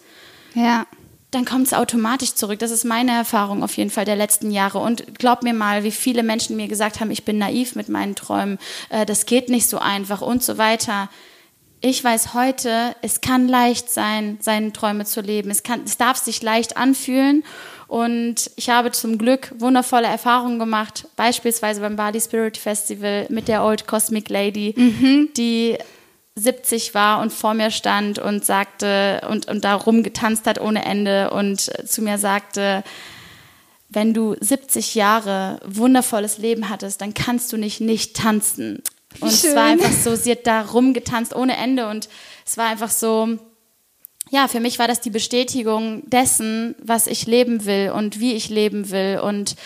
ja 0.54 0.86
dann 1.32 1.46
kommt 1.46 1.68
es 1.68 1.74
automatisch 1.74 2.36
zurück. 2.36 2.60
Das 2.60 2.72
ist 2.72 2.84
meine 2.84 3.12
Erfahrung 3.12 3.64
auf 3.64 3.78
jeden 3.78 3.90
Fall 3.90 4.04
der 4.04 4.18
letzten 4.18 4.52
Jahre. 4.52 4.80
Und 4.80 5.18
glaub 5.18 5.44
mir 5.44 5.54
mal, 5.54 5.86
wie 5.86 5.92
viele 5.92 6.24
Menschen 6.24 6.58
mir 6.58 6.68
gesagt 6.68 7.00
haben, 7.00 7.10
ich 7.10 7.24
bin 7.24 7.38
naiv 7.38 7.76
mit 7.76 7.88
meinen 7.88 8.16
Träumen, 8.16 8.60
äh, 8.90 9.06
das 9.06 9.26
geht 9.26 9.50
nicht 9.50 9.68
so 9.68 9.80
einfach 9.80 10.22
und 10.22 10.44
so 10.44 10.58
weiter. 10.58 11.10
Ich 11.80 12.04
weiß 12.04 12.34
heute, 12.34 12.96
es 13.02 13.22
kann 13.22 13.48
leicht 13.48 13.90
sein, 13.90 14.38
seine 14.42 14.74
Träume 14.74 15.06
zu 15.06 15.22
leben. 15.22 15.50
Es, 15.50 15.64
kann, 15.64 15.82
es 15.86 15.98
darf 15.98 16.18
sich 16.18 16.44
leicht 16.44 16.76
anfühlen. 16.76 17.44
Und 17.88 18.52
ich 18.58 18.70
habe 18.70 18.92
zum 18.92 19.18
Glück 19.18 19.54
wundervolle 19.58 20.08
Erfahrungen 20.08 20.60
gemacht, 20.60 21.08
beispielsweise 21.16 21.82
beim 21.82 21.96
Bali 21.96 22.22
Spirit 22.22 22.58
Festival 22.58 23.26
mit 23.30 23.48
der 23.48 23.64
Old 23.64 23.88
Cosmic 23.88 24.30
Lady, 24.30 24.74
mhm. 24.78 25.30
die 25.36 25.78
70 26.36 26.94
war 26.94 27.22
und 27.22 27.34
vor 27.34 27.54
mir 27.54 27.72
stand 27.72 28.20
und 28.20 28.46
sagte 28.46 29.22
und, 29.30 29.48
und 29.48 29.64
da 29.66 29.76
rumgetanzt 29.76 30.48
hat 30.48 30.62
ohne 30.62 30.86
Ende 30.86 31.32
und 31.32 31.72
zu 31.86 32.02
mir 32.02 32.18
sagte, 32.18 32.84
wenn 33.90 34.14
du 34.14 34.36
70 34.40 34.96
Jahre 34.96 35.60
wundervolles 35.66 36.38
Leben 36.38 36.70
hattest, 36.70 37.02
dann 37.02 37.14
kannst 37.14 37.52
du 37.52 37.58
nicht 37.58 37.82
nicht 37.82 38.16
tanzen. 38.16 38.82
Und 39.20 39.34
Schön. 39.34 39.50
es 39.50 39.56
war 39.56 39.66
einfach 39.66 39.92
so, 39.92 40.16
sie 40.16 40.32
hat 40.32 40.48
da 40.48 40.62
rumgetanzt 40.62 41.36
ohne 41.36 41.58
Ende 41.58 41.90
und 41.90 42.08
es 42.46 42.58
war 42.58 42.70
einfach 42.70 42.90
so, 42.90 43.38
ja, 44.30 44.48
für 44.48 44.62
mich 44.62 44.80
war 44.80 44.88
das 44.88 45.02
die 45.02 45.10
Bestätigung 45.10 46.10
dessen, 46.10 46.76
was 46.82 47.08
ich 47.08 47.28
leben 47.28 47.66
will 47.66 47.92
und 47.94 48.22
wie 48.22 48.34
ich 48.34 48.48
leben 48.48 48.90
will 48.90 49.20
und 49.22 49.58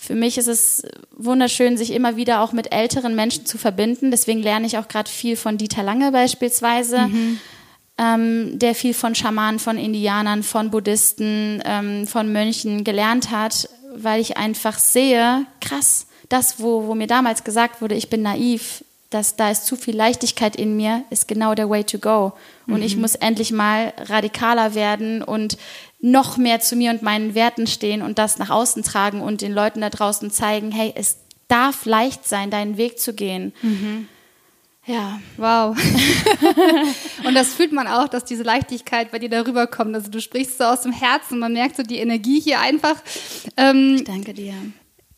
für 0.00 0.14
mich 0.14 0.38
ist 0.38 0.46
es 0.46 0.82
wunderschön, 1.10 1.76
sich 1.76 1.92
immer 1.92 2.14
wieder 2.14 2.40
auch 2.40 2.52
mit 2.52 2.72
älteren 2.72 3.16
Menschen 3.16 3.44
zu 3.46 3.58
verbinden. 3.58 4.12
Deswegen 4.12 4.40
lerne 4.40 4.66
ich 4.66 4.78
auch 4.78 4.86
gerade 4.86 5.10
viel 5.10 5.36
von 5.36 5.58
Dieter 5.58 5.82
Lange 5.82 6.12
beispielsweise, 6.12 7.08
mhm. 7.08 7.40
ähm, 7.98 8.58
der 8.60 8.76
viel 8.76 8.94
von 8.94 9.16
Schamanen, 9.16 9.58
von 9.58 9.76
Indianern, 9.76 10.44
von 10.44 10.70
Buddhisten, 10.70 11.60
ähm, 11.64 12.06
von 12.06 12.32
Mönchen 12.32 12.84
gelernt 12.84 13.32
hat, 13.32 13.68
weil 13.96 14.20
ich 14.20 14.36
einfach 14.36 14.78
sehe, 14.78 15.44
krass, 15.60 16.06
das, 16.28 16.60
wo, 16.60 16.86
wo 16.86 16.94
mir 16.94 17.08
damals 17.08 17.42
gesagt 17.42 17.82
wurde, 17.82 17.96
ich 17.96 18.08
bin 18.08 18.22
naiv, 18.22 18.84
dass 19.10 19.34
da 19.34 19.50
ist 19.50 19.66
zu 19.66 19.74
viel 19.74 19.96
Leichtigkeit 19.96 20.54
in 20.54 20.76
mir, 20.76 21.02
ist 21.10 21.26
genau 21.26 21.54
der 21.54 21.70
Way 21.70 21.84
to 21.84 21.98
go. 21.98 22.34
Und 22.66 22.76
mhm. 22.76 22.82
ich 22.82 22.96
muss 22.96 23.14
endlich 23.14 23.50
mal 23.50 23.94
radikaler 23.96 24.74
werden 24.74 25.22
und 25.22 25.56
noch 26.00 26.36
mehr 26.36 26.60
zu 26.60 26.76
mir 26.76 26.90
und 26.90 27.02
meinen 27.02 27.34
Werten 27.34 27.66
stehen 27.66 28.02
und 28.02 28.18
das 28.18 28.38
nach 28.38 28.50
außen 28.50 28.82
tragen 28.82 29.20
und 29.20 29.40
den 29.40 29.52
Leuten 29.52 29.80
da 29.80 29.90
draußen 29.90 30.30
zeigen, 30.30 30.70
hey, 30.70 30.92
es 30.94 31.18
darf 31.48 31.86
leicht 31.86 32.26
sein, 32.26 32.50
deinen 32.50 32.76
Weg 32.76 33.00
zu 33.00 33.14
gehen. 33.14 33.52
Mhm. 33.62 34.08
Ja. 34.86 35.20
Wow. 35.36 35.76
und 37.26 37.34
das 37.34 37.52
fühlt 37.52 37.72
man 37.72 37.86
auch, 37.86 38.08
dass 38.08 38.24
diese 38.24 38.42
Leichtigkeit 38.42 39.10
bei 39.10 39.18
dir 39.18 39.28
darüber 39.28 39.66
kommt. 39.66 39.94
Also 39.94 40.10
du 40.10 40.20
sprichst 40.20 40.56
so 40.56 40.64
aus 40.64 40.80
dem 40.80 40.92
Herzen, 40.92 41.38
man 41.38 41.52
merkt 41.52 41.76
so 41.76 41.82
die 41.82 41.98
Energie 41.98 42.40
hier 42.40 42.60
einfach. 42.60 42.96
Ähm, 43.56 44.02
Danke 44.06 44.32
dir. 44.32 44.54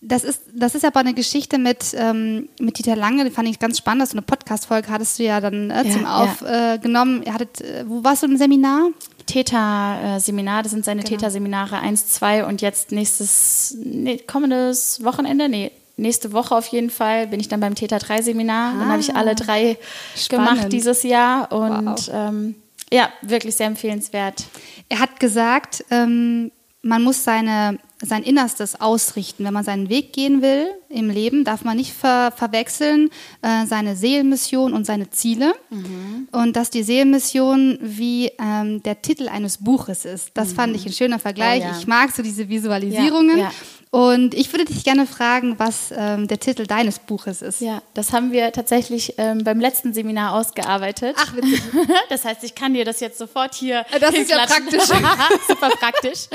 Das 0.02 0.24
ist, 0.24 0.42
das 0.54 0.74
ist 0.74 0.84
aber 0.84 1.00
eine 1.00 1.12
Geschichte 1.14 1.58
mit, 1.58 1.94
ähm, 1.94 2.48
mit 2.58 2.78
Dieter 2.78 2.96
Lange, 2.96 3.24
die 3.24 3.30
fand 3.30 3.48
ich 3.48 3.58
ganz 3.58 3.78
spannend. 3.78 4.08
So 4.08 4.14
eine 4.14 4.22
Podcast-Folge 4.22 4.88
hattest 4.88 5.18
du 5.18 5.24
ja 5.24 5.40
dann 5.40 5.70
äh, 5.70 5.86
ja, 5.86 5.92
zum 5.92 6.06
Aufgenommen. 6.06 7.22
Ja. 7.22 7.28
Äh, 7.28 7.34
hattet, 7.34 7.60
äh, 7.60 7.84
wo 7.86 8.02
warst 8.02 8.22
du 8.22 8.26
im 8.26 8.38
Seminar? 8.38 8.88
Theta-Seminar, 9.30 10.64
das 10.64 10.72
sind 10.72 10.84
seine 10.84 11.02
genau. 11.02 11.16
Theta-Seminare 11.16 11.78
1, 11.78 12.08
2 12.08 12.46
und 12.46 12.62
jetzt 12.62 12.90
nächstes, 12.90 13.76
nee, 13.78 14.18
kommendes 14.18 15.04
Wochenende, 15.04 15.48
nee, 15.48 15.70
nächste 15.96 16.32
Woche 16.32 16.56
auf 16.56 16.66
jeden 16.66 16.90
Fall 16.90 17.28
bin 17.28 17.38
ich 17.38 17.48
dann 17.48 17.60
beim 17.60 17.76
Theta 17.76 17.98
3 17.98 18.22
Seminar. 18.22 18.74
Ah, 18.74 18.78
dann 18.78 18.88
habe 18.88 19.00
ich 19.00 19.14
alle 19.14 19.34
drei 19.36 19.78
spannend. 20.16 20.50
gemacht 20.50 20.72
dieses 20.72 21.04
Jahr 21.04 21.52
und 21.52 21.86
wow. 21.86 22.10
ähm, 22.12 22.56
ja, 22.92 23.08
wirklich 23.22 23.54
sehr 23.54 23.68
empfehlenswert. 23.68 24.46
Er 24.88 24.98
hat 24.98 25.20
gesagt, 25.20 25.84
ähm, 25.90 26.50
man 26.82 27.04
muss 27.04 27.22
seine 27.22 27.78
sein 28.02 28.22
Innerstes 28.22 28.80
ausrichten. 28.80 29.44
Wenn 29.44 29.52
man 29.52 29.64
seinen 29.64 29.88
Weg 29.88 30.12
gehen 30.12 30.42
will 30.42 30.68
im 30.88 31.10
Leben, 31.10 31.44
darf 31.44 31.64
man 31.64 31.76
nicht 31.76 31.92
ver 31.92 32.32
verwechseln 32.34 33.10
äh, 33.42 33.66
seine 33.66 33.94
Seelenmission 33.96 34.72
und 34.72 34.86
seine 34.86 35.10
Ziele. 35.10 35.54
Mhm. 35.70 36.28
Und 36.32 36.56
dass 36.56 36.70
die 36.70 36.82
Seelenmission 36.82 37.78
wie 37.82 38.30
ähm, 38.38 38.82
der 38.82 39.02
Titel 39.02 39.28
eines 39.28 39.58
Buches 39.58 40.04
ist. 40.04 40.30
Das 40.34 40.50
mhm. 40.50 40.54
fand 40.54 40.76
ich 40.76 40.86
ein 40.86 40.92
schöner 40.92 41.18
Vergleich. 41.18 41.62
Oh, 41.62 41.68
ja. 41.68 41.78
Ich 41.78 41.86
mag 41.86 42.10
so 42.10 42.22
diese 42.22 42.48
Visualisierungen. 42.48 43.38
Ja, 43.38 43.44
ja. 43.44 43.52
Und 43.92 44.34
ich 44.34 44.52
würde 44.52 44.66
dich 44.66 44.84
gerne 44.84 45.04
fragen, 45.04 45.58
was 45.58 45.92
ähm, 45.96 46.28
der 46.28 46.38
Titel 46.38 46.64
deines 46.64 47.00
Buches 47.00 47.42
ist. 47.42 47.60
Ja, 47.60 47.82
das 47.92 48.12
haben 48.12 48.30
wir 48.30 48.52
tatsächlich 48.52 49.14
ähm, 49.18 49.42
beim 49.42 49.58
letzten 49.58 49.92
Seminar 49.92 50.34
ausgearbeitet. 50.34 51.16
Ach, 51.18 51.34
witzig. 51.34 51.60
das 52.08 52.24
heißt, 52.24 52.44
ich 52.44 52.54
kann 52.54 52.72
dir 52.72 52.84
das 52.84 53.00
jetzt 53.00 53.18
sofort 53.18 53.52
hier. 53.52 53.84
Das 53.98 54.14
ist 54.14 54.30
ja 54.30 54.46
praktisch. 54.46 54.84
Super 55.48 55.70
praktisch. 55.70 56.28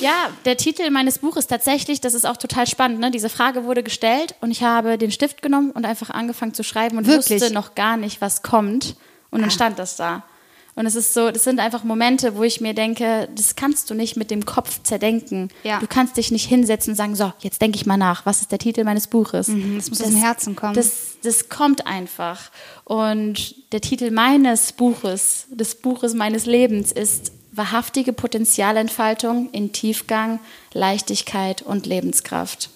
Ja, 0.00 0.30
der 0.46 0.56
Titel 0.56 0.88
meines 0.88 1.18
Buches 1.18 1.46
tatsächlich, 1.46 2.00
das 2.00 2.14
ist 2.14 2.26
auch 2.26 2.38
total 2.38 2.66
spannend. 2.66 3.00
Ne? 3.00 3.10
Diese 3.10 3.28
Frage 3.28 3.64
wurde 3.64 3.82
gestellt 3.82 4.34
und 4.40 4.50
ich 4.50 4.62
habe 4.62 4.96
den 4.96 5.10
Stift 5.10 5.42
genommen 5.42 5.72
und 5.72 5.84
einfach 5.84 6.08
angefangen 6.08 6.54
zu 6.54 6.64
schreiben 6.64 6.96
und 6.96 7.06
Wirklich? 7.06 7.42
wusste 7.42 7.52
noch 7.52 7.74
gar 7.74 7.98
nicht, 7.98 8.22
was 8.22 8.42
kommt. 8.42 8.96
Und 9.30 9.40
dann 9.42 9.50
ah. 9.50 9.52
stand 9.52 9.78
das 9.78 9.96
da. 9.96 10.24
Und 10.78 10.86
es 10.86 10.94
ist 10.94 11.12
so, 11.12 11.32
das 11.32 11.42
sind 11.42 11.58
einfach 11.58 11.82
Momente, 11.82 12.36
wo 12.36 12.44
ich 12.44 12.60
mir 12.60 12.72
denke, 12.72 13.28
das 13.34 13.56
kannst 13.56 13.90
du 13.90 13.94
nicht 13.94 14.16
mit 14.16 14.30
dem 14.30 14.44
Kopf 14.44 14.80
zerdenken. 14.84 15.48
Ja. 15.64 15.80
Du 15.80 15.88
kannst 15.88 16.16
dich 16.16 16.30
nicht 16.30 16.48
hinsetzen 16.48 16.92
und 16.92 16.96
sagen, 16.96 17.16
so, 17.16 17.32
jetzt 17.40 17.60
denke 17.60 17.74
ich 17.74 17.84
mal 17.84 17.96
nach, 17.96 18.24
was 18.26 18.42
ist 18.42 18.52
der 18.52 18.60
Titel 18.60 18.84
meines 18.84 19.08
Buches? 19.08 19.48
Mhm, 19.48 19.74
das 19.74 19.90
muss 19.90 19.98
das, 19.98 20.06
aus 20.06 20.12
dem 20.12 20.22
Herzen 20.22 20.54
kommen. 20.54 20.74
Das, 20.74 21.16
das 21.24 21.48
kommt 21.48 21.88
einfach. 21.88 22.52
Und 22.84 23.56
der 23.72 23.80
Titel 23.80 24.12
meines 24.12 24.72
Buches, 24.72 25.46
des 25.50 25.74
Buches 25.74 26.14
meines 26.14 26.46
Lebens 26.46 26.92
ist 26.92 27.32
wahrhaftige 27.50 28.12
Potenzialentfaltung 28.12 29.50
in 29.50 29.72
Tiefgang, 29.72 30.38
Leichtigkeit 30.74 31.60
und 31.60 31.86
Lebenskraft. 31.86 32.70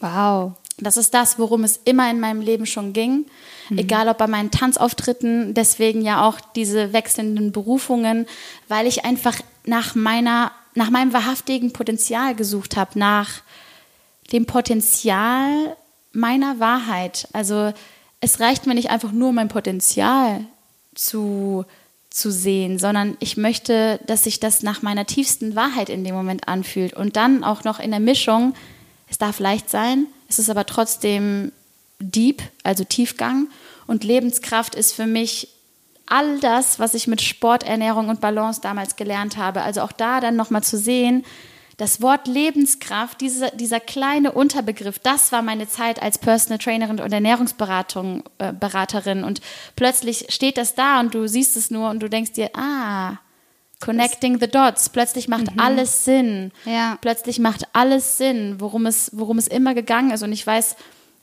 Wow. 0.00 0.52
Das 0.78 0.98
ist 0.98 1.14
das, 1.14 1.38
worum 1.38 1.64
es 1.64 1.80
immer 1.84 2.10
in 2.10 2.20
meinem 2.20 2.40
Leben 2.42 2.66
schon 2.66 2.92
ging. 2.92 3.26
Mhm. 3.70 3.78
Egal 3.78 4.08
ob 4.08 4.18
bei 4.18 4.26
meinen 4.26 4.50
Tanzauftritten, 4.50 5.54
deswegen 5.54 6.02
ja 6.02 6.26
auch 6.26 6.38
diese 6.54 6.92
wechselnden 6.92 7.50
Berufungen, 7.52 8.26
weil 8.68 8.86
ich 8.86 9.04
einfach 9.04 9.38
nach 9.64 9.94
meiner, 9.94 10.52
nach 10.74 10.90
meinem 10.90 11.12
wahrhaftigen 11.12 11.72
Potenzial 11.72 12.34
gesucht 12.34 12.76
habe, 12.76 12.98
nach 12.98 13.42
dem 14.32 14.44
Potenzial 14.44 15.76
meiner 16.12 16.60
Wahrheit. 16.60 17.28
Also 17.32 17.72
es 18.20 18.40
reicht 18.40 18.66
mir 18.66 18.74
nicht 18.74 18.90
einfach 18.90 19.12
nur 19.12 19.32
mein 19.32 19.48
Potenzial 19.48 20.44
zu, 20.94 21.64
zu 22.10 22.30
sehen, 22.30 22.78
sondern 22.78 23.16
ich 23.20 23.38
möchte, 23.38 24.00
dass 24.06 24.24
sich 24.24 24.40
das 24.40 24.62
nach 24.62 24.82
meiner 24.82 25.06
tiefsten 25.06 25.54
Wahrheit 25.54 25.88
in 25.88 26.04
dem 26.04 26.14
Moment 26.14 26.48
anfühlt. 26.48 26.92
Und 26.92 27.16
dann 27.16 27.44
auch 27.44 27.64
noch 27.64 27.78
in 27.80 27.90
der 27.90 28.00
Mischung, 28.00 28.54
es 29.08 29.16
darf 29.16 29.38
leicht 29.38 29.70
sein, 29.70 30.06
es 30.28 30.38
ist 30.38 30.50
aber 30.50 30.66
trotzdem 30.66 31.52
deep, 31.98 32.42
also 32.62 32.84
Tiefgang. 32.84 33.48
Und 33.86 34.04
Lebenskraft 34.04 34.74
ist 34.74 34.92
für 34.92 35.06
mich 35.06 35.48
all 36.06 36.38
das, 36.40 36.78
was 36.78 36.94
ich 36.94 37.06
mit 37.06 37.20
Sport, 37.20 37.64
Ernährung 37.64 38.08
und 38.08 38.20
Balance 38.20 38.60
damals 38.60 38.96
gelernt 38.96 39.36
habe. 39.36 39.62
Also 39.62 39.82
auch 39.82 39.92
da 39.92 40.20
dann 40.20 40.36
nochmal 40.36 40.62
zu 40.62 40.78
sehen, 40.78 41.24
das 41.76 42.00
Wort 42.00 42.26
Lebenskraft, 42.26 43.20
dieser, 43.20 43.50
dieser 43.50 43.80
kleine 43.80 44.32
Unterbegriff, 44.32 44.98
das 44.98 45.30
war 45.30 45.42
meine 45.42 45.68
Zeit 45.68 46.00
als 46.02 46.16
Personal 46.16 46.58
Trainerin 46.58 47.00
und 47.00 47.12
Ernährungsberatung, 47.12 48.24
äh. 48.38 48.52
Und 49.24 49.40
plötzlich 49.74 50.26
steht 50.30 50.56
das 50.56 50.74
da 50.74 51.00
und 51.00 51.14
du 51.14 51.28
siehst 51.28 51.54
es 51.56 51.70
nur 51.70 51.90
und 51.90 52.02
du 52.02 52.08
denkst 52.08 52.32
dir, 52.32 52.50
ah, 52.54 53.18
Connecting 53.80 54.40
the 54.40 54.48
dots. 54.48 54.88
Plötzlich 54.88 55.28
macht 55.28 55.54
mhm. 55.54 55.60
alles 55.60 56.04
Sinn. 56.04 56.52
Ja. 56.64 56.98
Plötzlich 57.00 57.38
macht 57.38 57.64
alles 57.74 58.16
Sinn, 58.16 58.56
worum 58.58 58.86
es, 58.86 59.10
worum 59.12 59.38
es 59.38 59.48
immer 59.48 59.74
gegangen 59.74 60.10
ist. 60.12 60.22
Und 60.22 60.32
ich 60.32 60.46
weiß, 60.46 60.76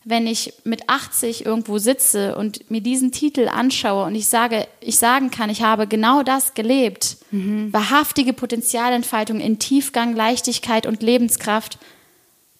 wenn 0.05 0.27
ich 0.27 0.53
mit 0.63 0.89
80 0.89 1.45
irgendwo 1.45 1.77
sitze 1.77 2.35
und 2.35 2.69
mir 2.69 2.81
diesen 2.81 3.11
Titel 3.11 3.47
anschaue 3.47 4.05
und 4.05 4.15
ich 4.15 4.27
sage, 4.27 4.67
ich 4.81 4.97
sagen 4.97 5.31
kann, 5.31 5.49
ich 5.49 5.63
habe 5.63 5.87
genau 5.87 6.23
das 6.23 6.53
gelebt. 6.53 7.17
Mhm. 7.31 7.71
Wahrhaftige 7.71 8.33
Potenzialentfaltung 8.33 9.39
in 9.39 9.59
Tiefgang, 9.59 10.15
Leichtigkeit 10.15 10.85
und 10.85 11.01
Lebenskraft. 11.01 11.79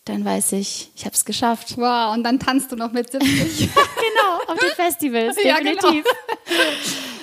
Dann 0.06 0.26
weiß 0.26 0.54
ich, 0.54 0.92
ich 0.96 1.06
habe 1.06 1.16
es 1.16 1.24
geschafft. 1.24 1.78
Wow, 1.78 2.14
und 2.14 2.24
dann 2.24 2.40
tanzt 2.40 2.72
du 2.72 2.76
noch 2.76 2.92
mit 2.92 3.12
70. 3.12 3.30
genau, 3.70 4.54
auf 4.54 4.60
den 4.60 4.76
Festivals, 4.76 5.36
definitiv. 5.36 5.84
Ja, 5.84 5.94
genau. 5.94 6.02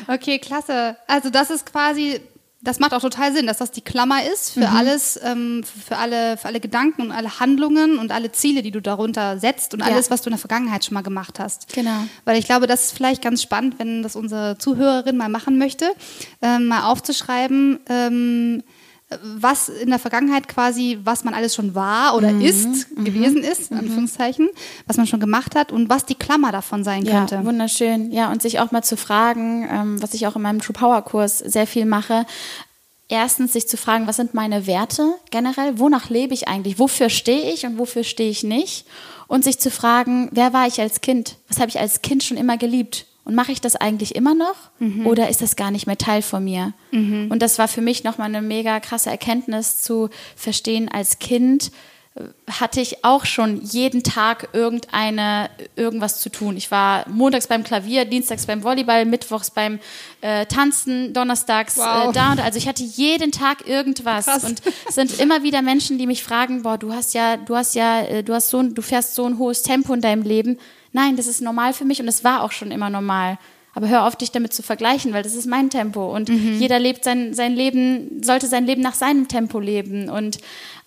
Okay, 0.08 0.40
klasse. 0.40 0.96
Also 1.06 1.30
das 1.30 1.50
ist 1.50 1.70
quasi 1.70 2.20
das 2.62 2.78
macht 2.78 2.92
auch 2.92 3.00
total 3.00 3.32
Sinn, 3.32 3.46
dass 3.46 3.58
das 3.58 3.70
die 3.70 3.80
Klammer 3.80 4.22
ist 4.30 4.50
für 4.50 4.60
mhm. 4.68 4.76
alles, 4.76 5.18
ähm, 5.22 5.64
für 5.64 5.96
alle, 5.96 6.36
für 6.36 6.46
alle 6.46 6.60
Gedanken 6.60 7.02
und 7.02 7.12
alle 7.12 7.40
Handlungen 7.40 7.98
und 7.98 8.12
alle 8.12 8.32
Ziele, 8.32 8.62
die 8.62 8.70
du 8.70 8.82
darunter 8.82 9.38
setzt 9.38 9.72
und 9.72 9.80
ja. 9.80 9.86
alles, 9.86 10.10
was 10.10 10.20
du 10.20 10.28
in 10.28 10.32
der 10.32 10.38
Vergangenheit 10.38 10.84
schon 10.84 10.94
mal 10.94 11.02
gemacht 11.02 11.38
hast. 11.38 11.72
Genau. 11.72 12.04
Weil 12.26 12.38
ich 12.38 12.44
glaube, 12.44 12.66
das 12.66 12.86
ist 12.86 12.92
vielleicht 12.92 13.22
ganz 13.22 13.40
spannend, 13.42 13.78
wenn 13.78 14.02
das 14.02 14.14
unsere 14.14 14.58
Zuhörerin 14.58 15.16
mal 15.16 15.30
machen 15.30 15.56
möchte, 15.56 15.90
ähm, 16.42 16.66
mal 16.66 16.90
aufzuschreiben. 16.90 17.80
Ähm, 17.88 18.62
was 19.22 19.68
in 19.68 19.90
der 19.90 19.98
Vergangenheit 19.98 20.46
quasi, 20.46 20.98
was 21.02 21.24
man 21.24 21.34
alles 21.34 21.54
schon 21.54 21.74
war 21.74 22.16
oder 22.16 22.30
mhm. 22.32 22.42
ist, 22.42 22.96
mhm. 22.96 23.04
gewesen 23.04 23.42
ist, 23.42 23.70
in 23.70 23.76
mhm. 23.76 23.84
Anführungszeichen, 23.84 24.48
was 24.86 24.96
man 24.96 25.06
schon 25.06 25.18
gemacht 25.18 25.56
hat 25.56 25.72
und 25.72 25.88
was 25.88 26.06
die 26.06 26.14
Klammer 26.14 26.52
davon 26.52 26.84
sein 26.84 27.04
ja, 27.04 27.18
könnte. 27.18 27.44
Wunderschön. 27.44 28.12
Ja, 28.12 28.30
und 28.30 28.40
sich 28.40 28.60
auch 28.60 28.70
mal 28.70 28.82
zu 28.82 28.96
fragen, 28.96 29.68
ähm, 29.70 30.02
was 30.02 30.14
ich 30.14 30.26
auch 30.26 30.36
in 30.36 30.42
meinem 30.42 30.60
True 30.60 30.74
Power 30.74 31.02
Kurs 31.02 31.38
sehr 31.38 31.66
viel 31.66 31.86
mache, 31.86 32.24
erstens 33.08 33.52
sich 33.52 33.68
zu 33.68 33.76
fragen, 33.76 34.06
was 34.06 34.16
sind 34.16 34.34
meine 34.34 34.66
Werte 34.66 35.14
generell? 35.30 35.78
Wonach 35.78 36.08
lebe 36.08 36.32
ich 36.32 36.46
eigentlich? 36.46 36.78
Wofür 36.78 37.10
stehe 37.10 37.52
ich 37.52 37.66
und 37.66 37.78
wofür 37.78 38.04
stehe 38.04 38.30
ich 38.30 38.44
nicht? 38.44 38.86
Und 39.26 39.44
sich 39.44 39.58
zu 39.58 39.70
fragen, 39.70 40.28
wer 40.32 40.52
war 40.52 40.66
ich 40.66 40.80
als 40.80 41.00
Kind? 41.00 41.36
Was 41.48 41.58
habe 41.58 41.68
ich 41.68 41.78
als 41.78 42.02
Kind 42.02 42.22
schon 42.22 42.36
immer 42.36 42.56
geliebt? 42.56 43.06
Und 43.30 43.36
mache 43.36 43.52
ich 43.52 43.60
das 43.60 43.76
eigentlich 43.76 44.16
immer 44.16 44.34
noch? 44.34 44.56
Mhm. 44.80 45.06
Oder 45.06 45.28
ist 45.28 45.40
das 45.40 45.54
gar 45.54 45.70
nicht 45.70 45.86
mehr 45.86 45.96
Teil 45.96 46.20
von 46.20 46.42
mir? 46.42 46.72
Mhm. 46.90 47.28
Und 47.30 47.40
das 47.40 47.60
war 47.60 47.68
für 47.68 47.80
mich 47.80 48.02
nochmal 48.02 48.26
eine 48.26 48.42
mega 48.42 48.80
krasse 48.80 49.08
Erkenntnis 49.08 49.80
zu 49.80 50.10
verstehen 50.34 50.88
als 50.88 51.20
Kind, 51.20 51.70
hatte 52.50 52.80
ich 52.80 53.04
auch 53.04 53.24
schon 53.24 53.62
jeden 53.62 54.02
Tag 54.02 54.48
irgendeine 54.52 55.48
irgendwas 55.76 56.18
zu 56.18 56.28
tun. 56.28 56.56
Ich 56.56 56.72
war 56.72 57.08
montags 57.08 57.46
beim 57.46 57.62
Klavier, 57.62 58.04
dienstags 58.04 58.46
beim 58.46 58.64
Volleyball, 58.64 59.04
mittwochs 59.04 59.52
beim 59.52 59.78
äh, 60.20 60.44
Tanzen, 60.46 61.14
donnerstags 61.14 61.76
äh, 61.76 61.82
wow. 61.82 62.10
äh, 62.10 62.12
da 62.12 62.32
und 62.32 62.40
also 62.40 62.58
ich 62.58 62.66
hatte 62.66 62.82
jeden 62.82 63.30
Tag 63.30 63.64
irgendwas 63.64 64.26
Krass. 64.26 64.42
und 64.42 64.60
es 64.88 64.96
sind 64.96 65.20
immer 65.20 65.44
wieder 65.44 65.62
Menschen, 65.62 65.98
die 65.98 66.08
mich 66.08 66.24
fragen, 66.24 66.62
boah, 66.62 66.78
du 66.78 66.92
hast 66.92 67.14
ja, 67.14 67.36
du 67.36 67.54
hast 67.54 67.76
ja, 67.76 68.00
äh, 68.00 68.24
du 68.24 68.34
hast 68.34 68.50
so, 68.50 68.60
du 68.60 68.82
fährst 68.82 69.14
so 69.14 69.24
ein 69.24 69.38
hohes 69.38 69.62
Tempo 69.62 69.94
in 69.94 70.00
deinem 70.00 70.22
Leben. 70.24 70.58
Nein, 70.92 71.16
das 71.16 71.26
ist 71.26 71.40
normal 71.40 71.72
für 71.72 71.84
mich 71.84 72.00
und 72.00 72.08
es 72.08 72.24
war 72.24 72.42
auch 72.42 72.52
schon 72.52 72.70
immer 72.70 72.90
normal. 72.90 73.38
Aber 73.74 73.88
hör 73.88 74.06
auf, 74.06 74.16
dich 74.16 74.32
damit 74.32 74.52
zu 74.52 74.62
vergleichen, 74.62 75.12
weil 75.12 75.22
das 75.22 75.34
ist 75.34 75.46
mein 75.46 75.70
Tempo 75.70 76.14
und 76.14 76.28
mhm. 76.28 76.58
jeder 76.58 76.78
lebt 76.78 77.04
sein, 77.04 77.34
sein 77.34 77.54
Leben, 77.54 78.22
sollte 78.22 78.48
sein 78.48 78.66
Leben 78.66 78.82
nach 78.82 78.94
seinem 78.94 79.28
Tempo 79.28 79.60
leben 79.60 80.08
und 80.08 80.38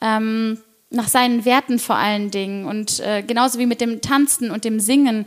ähm, 0.01 0.57
nach 0.89 1.07
seinen 1.07 1.45
Werten 1.45 1.79
vor 1.79 1.95
allen 1.95 2.29
Dingen. 2.29 2.65
Und 2.65 2.99
äh, 2.99 3.23
genauso 3.23 3.57
wie 3.57 3.65
mit 3.65 3.81
dem 3.81 4.01
Tanzen 4.01 4.51
und 4.51 4.65
dem 4.65 4.79
Singen. 4.79 5.25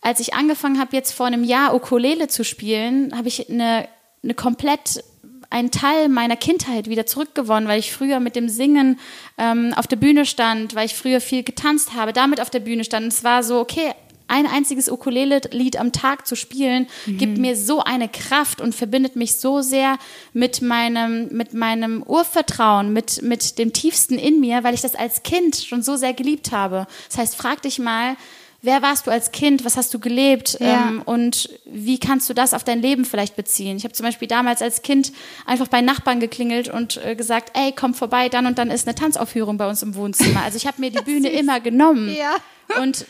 Als 0.00 0.20
ich 0.20 0.34
angefangen 0.34 0.78
habe, 0.78 0.94
jetzt 0.94 1.12
vor 1.12 1.26
einem 1.26 1.44
Jahr 1.44 1.74
Ukulele 1.74 2.28
zu 2.28 2.44
spielen, 2.44 3.16
habe 3.16 3.28
ich 3.28 3.48
eine, 3.48 3.88
eine 4.22 4.34
komplett 4.34 5.02
einen 5.50 5.70
Teil 5.70 6.08
meiner 6.08 6.36
Kindheit 6.36 6.90
wieder 6.90 7.06
zurückgewonnen, 7.06 7.68
weil 7.68 7.80
ich 7.80 7.92
früher 7.92 8.20
mit 8.20 8.36
dem 8.36 8.48
Singen 8.50 9.00
ähm, 9.38 9.72
auf 9.74 9.86
der 9.86 9.96
Bühne 9.96 10.26
stand, 10.26 10.74
weil 10.74 10.86
ich 10.86 10.94
früher 10.94 11.20
viel 11.20 11.42
getanzt 11.42 11.94
habe, 11.94 12.12
damit 12.12 12.40
auf 12.40 12.50
der 12.50 12.60
Bühne 12.60 12.84
stand. 12.84 13.04
Und 13.04 13.12
es 13.12 13.24
war 13.24 13.42
so, 13.42 13.58
okay, 13.58 13.94
ein 14.28 14.46
einziges 14.46 14.90
Ukulele-Lied 14.90 15.78
am 15.78 15.92
Tag 15.92 16.26
zu 16.26 16.36
spielen, 16.36 16.86
mhm. 17.06 17.18
gibt 17.18 17.38
mir 17.38 17.56
so 17.56 17.82
eine 17.82 18.08
Kraft 18.08 18.60
und 18.60 18.74
verbindet 18.74 19.16
mich 19.16 19.36
so 19.36 19.62
sehr 19.62 19.98
mit 20.32 20.62
meinem, 20.62 21.28
mit 21.28 21.54
meinem 21.54 22.02
Urvertrauen, 22.02 22.92
mit, 22.92 23.22
mit 23.22 23.58
dem 23.58 23.72
tiefsten 23.72 24.18
in 24.18 24.40
mir, 24.40 24.62
weil 24.64 24.74
ich 24.74 24.82
das 24.82 24.94
als 24.94 25.22
Kind 25.22 25.56
schon 25.56 25.82
so 25.82 25.96
sehr 25.96 26.12
geliebt 26.12 26.52
habe. 26.52 26.86
Das 27.08 27.18
heißt, 27.18 27.36
frag 27.36 27.62
dich 27.62 27.78
mal, 27.78 28.16
wer 28.62 28.82
warst 28.82 29.06
du 29.06 29.10
als 29.10 29.32
Kind, 29.32 29.64
was 29.64 29.76
hast 29.76 29.94
du 29.94 29.98
gelebt 29.98 30.58
ja. 30.60 30.88
ähm, 30.88 31.02
und 31.04 31.48
wie 31.64 31.98
kannst 31.98 32.28
du 32.28 32.34
das 32.34 32.54
auf 32.54 32.64
dein 32.64 32.82
Leben 32.82 33.04
vielleicht 33.04 33.36
beziehen. 33.36 33.76
Ich 33.76 33.84
habe 33.84 33.94
zum 33.94 34.04
Beispiel 34.04 34.28
damals 34.28 34.62
als 34.62 34.82
Kind 34.82 35.12
einfach 35.46 35.68
bei 35.68 35.80
Nachbarn 35.80 36.20
geklingelt 36.20 36.68
und 36.68 37.02
äh, 37.04 37.14
gesagt, 37.14 37.56
ey, 37.56 37.72
komm 37.74 37.94
vorbei, 37.94 38.28
dann 38.28 38.46
und 38.46 38.58
dann 38.58 38.70
ist 38.70 38.86
eine 38.86 38.94
Tanzaufführung 38.94 39.56
bei 39.58 39.68
uns 39.68 39.82
im 39.82 39.94
Wohnzimmer. 39.94 40.42
Also 40.42 40.56
ich 40.56 40.66
habe 40.66 40.80
mir 40.80 40.90
die 40.90 41.02
Bühne 41.04 41.30
immer 41.30 41.60
genommen. 41.60 42.14
Ja. 42.14 42.36
Und 42.82 43.06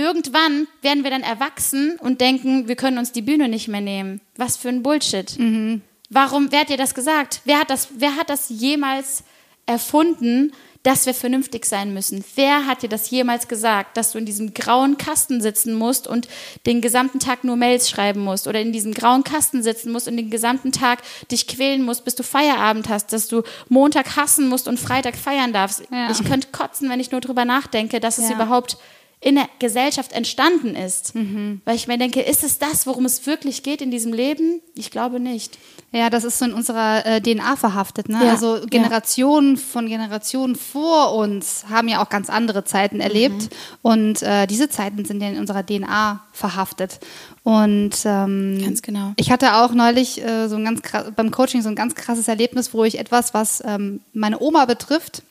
irgendwann 0.00 0.66
werden 0.82 1.04
wir 1.04 1.10
dann 1.10 1.22
erwachsen 1.22 1.98
und 2.00 2.20
denken, 2.20 2.66
wir 2.68 2.76
können 2.76 2.98
uns 2.98 3.12
die 3.12 3.22
Bühne 3.22 3.48
nicht 3.48 3.68
mehr 3.68 3.80
nehmen. 3.80 4.20
Was 4.36 4.56
für 4.56 4.68
ein 4.68 4.82
Bullshit. 4.82 5.38
Mhm. 5.38 5.82
Warum, 6.08 6.50
wer 6.50 6.60
hat 6.60 6.70
dir 6.70 6.76
das 6.76 6.94
gesagt? 6.94 7.40
Wer 7.44 7.60
hat 7.60 7.70
das, 7.70 7.88
wer 7.96 8.16
hat 8.16 8.30
das 8.30 8.48
jemals 8.48 9.22
erfunden, 9.66 10.52
dass 10.82 11.06
wir 11.06 11.14
vernünftig 11.14 11.66
sein 11.66 11.92
müssen? 11.92 12.24
Wer 12.34 12.66
hat 12.66 12.82
dir 12.82 12.88
das 12.88 13.10
jemals 13.10 13.48
gesagt, 13.48 13.96
dass 13.96 14.12
du 14.12 14.18
in 14.18 14.24
diesem 14.24 14.54
grauen 14.54 14.96
Kasten 14.96 15.40
sitzen 15.40 15.74
musst 15.74 16.06
und 16.08 16.26
den 16.66 16.80
gesamten 16.80 17.20
Tag 17.20 17.44
nur 17.44 17.56
Mails 17.56 17.90
schreiben 17.90 18.20
musst 18.24 18.48
oder 18.48 18.60
in 18.60 18.72
diesem 18.72 18.94
grauen 18.94 19.22
Kasten 19.22 19.62
sitzen 19.62 19.92
musst 19.92 20.08
und 20.08 20.16
den 20.16 20.30
gesamten 20.30 20.72
Tag 20.72 21.00
dich 21.30 21.46
quälen 21.46 21.82
musst, 21.82 22.04
bis 22.04 22.14
du 22.14 22.22
Feierabend 22.22 22.88
hast, 22.88 23.12
dass 23.12 23.28
du 23.28 23.42
Montag 23.68 24.16
hassen 24.16 24.48
musst 24.48 24.68
und 24.68 24.80
Freitag 24.80 25.16
feiern 25.16 25.52
darfst? 25.52 25.82
Ja. 25.92 26.10
Ich 26.10 26.24
könnte 26.24 26.48
kotzen, 26.50 26.88
wenn 26.88 27.00
ich 27.00 27.12
nur 27.12 27.20
drüber 27.20 27.44
nachdenke, 27.44 28.00
dass 28.00 28.18
es 28.18 28.30
überhaupt 28.30 28.78
in 29.22 29.34
der 29.34 29.48
Gesellschaft 29.58 30.12
entstanden 30.12 30.74
ist. 30.74 31.14
Mhm. 31.14 31.60
Weil 31.66 31.76
ich 31.76 31.86
mir 31.86 31.98
denke, 31.98 32.22
ist 32.22 32.42
es 32.42 32.58
das, 32.58 32.86
worum 32.86 33.04
es 33.04 33.26
wirklich 33.26 33.62
geht 33.62 33.82
in 33.82 33.90
diesem 33.90 34.14
Leben? 34.14 34.62
Ich 34.74 34.90
glaube 34.90 35.20
nicht. 35.20 35.58
Ja, 35.92 36.08
das 36.08 36.24
ist 36.24 36.38
so 36.38 36.46
in 36.46 36.54
unserer 36.54 37.04
äh, 37.04 37.20
DNA 37.20 37.56
verhaftet. 37.56 38.08
Ne? 38.08 38.20
Ja. 38.24 38.30
Also 38.30 38.60
Generationen 38.66 39.56
ja. 39.56 39.60
von 39.60 39.88
Generationen 39.88 40.56
vor 40.56 41.14
uns 41.14 41.66
haben 41.68 41.88
ja 41.88 42.02
auch 42.02 42.08
ganz 42.08 42.30
andere 42.30 42.64
Zeiten 42.64 43.00
erlebt. 43.00 43.42
Mhm. 43.42 43.48
Und 43.82 44.22
äh, 44.22 44.46
diese 44.46 44.70
Zeiten 44.70 45.04
sind 45.04 45.20
ja 45.20 45.28
in 45.28 45.38
unserer 45.38 45.66
DNA 45.66 46.22
verhaftet. 46.32 47.00
Und 47.42 47.96
ähm, 48.06 48.58
ganz 48.64 48.80
genau. 48.80 49.12
Ich 49.16 49.30
hatte 49.30 49.56
auch 49.56 49.72
neulich 49.72 50.24
äh, 50.24 50.48
so 50.48 50.56
ein 50.56 50.64
ganz 50.64 50.80
beim 51.14 51.30
Coaching 51.30 51.60
so 51.60 51.68
ein 51.68 51.74
ganz 51.74 51.94
krasses 51.94 52.26
Erlebnis, 52.26 52.72
wo 52.72 52.84
ich 52.84 52.98
etwas, 52.98 53.34
was 53.34 53.62
ähm, 53.66 54.00
meine 54.14 54.40
Oma 54.40 54.64
betrifft, 54.64 55.22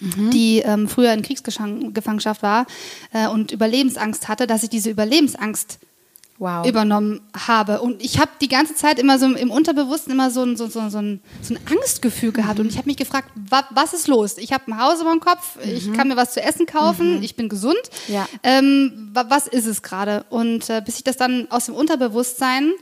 mhm. 0.00 0.30
die 0.30 0.58
ähm, 0.58 0.88
früher 0.88 1.12
in 1.12 1.22
Kriegsgefangenschaft 1.22 2.42
war 2.42 2.66
äh, 3.12 3.28
und 3.28 3.52
Überlebensangst 3.52 4.28
hatte, 4.28 4.46
dass 4.46 4.62
ich 4.62 4.70
diese 4.70 4.90
Überlebensangst 4.90 5.78
wow. 6.38 6.66
übernommen 6.66 7.20
habe. 7.34 7.80
Und 7.80 8.02
ich 8.02 8.18
habe 8.18 8.30
die 8.40 8.48
ganze 8.48 8.74
Zeit 8.74 8.98
immer 8.98 9.18
so 9.18 9.26
im 9.26 9.50
Unterbewussten 9.50 10.12
immer 10.12 10.30
so 10.30 10.42
ein, 10.42 10.56
so, 10.56 10.66
so, 10.66 10.88
so 10.88 10.98
ein, 10.98 11.20
so 11.42 11.54
ein 11.54 11.60
Angstgefühl 11.70 12.32
gehabt. 12.32 12.60
Und 12.60 12.66
ich 12.66 12.76
habe 12.76 12.86
mich 12.86 12.96
gefragt, 12.96 13.30
wa, 13.34 13.64
was 13.70 13.94
ist 13.94 14.08
los? 14.08 14.38
Ich 14.38 14.52
habe 14.52 14.70
ein 14.70 14.80
Haus 14.80 15.00
über 15.00 15.10
dem 15.10 15.20
Kopf, 15.20 15.56
mhm. 15.56 15.70
ich 15.70 15.92
kann 15.92 16.08
mir 16.08 16.16
was 16.16 16.32
zu 16.32 16.42
essen 16.42 16.66
kaufen, 16.66 17.18
mhm. 17.18 17.22
ich 17.22 17.36
bin 17.36 17.48
gesund. 17.48 17.76
Ja. 18.08 18.28
Ähm, 18.42 19.10
was 19.12 19.46
ist 19.46 19.66
es 19.66 19.82
gerade? 19.82 20.24
Und 20.30 20.68
äh, 20.70 20.82
bis 20.84 20.96
ich 20.98 21.04
das 21.04 21.16
dann 21.16 21.50
aus 21.50 21.66
dem 21.66 21.74
Unterbewusstsein 21.74 22.72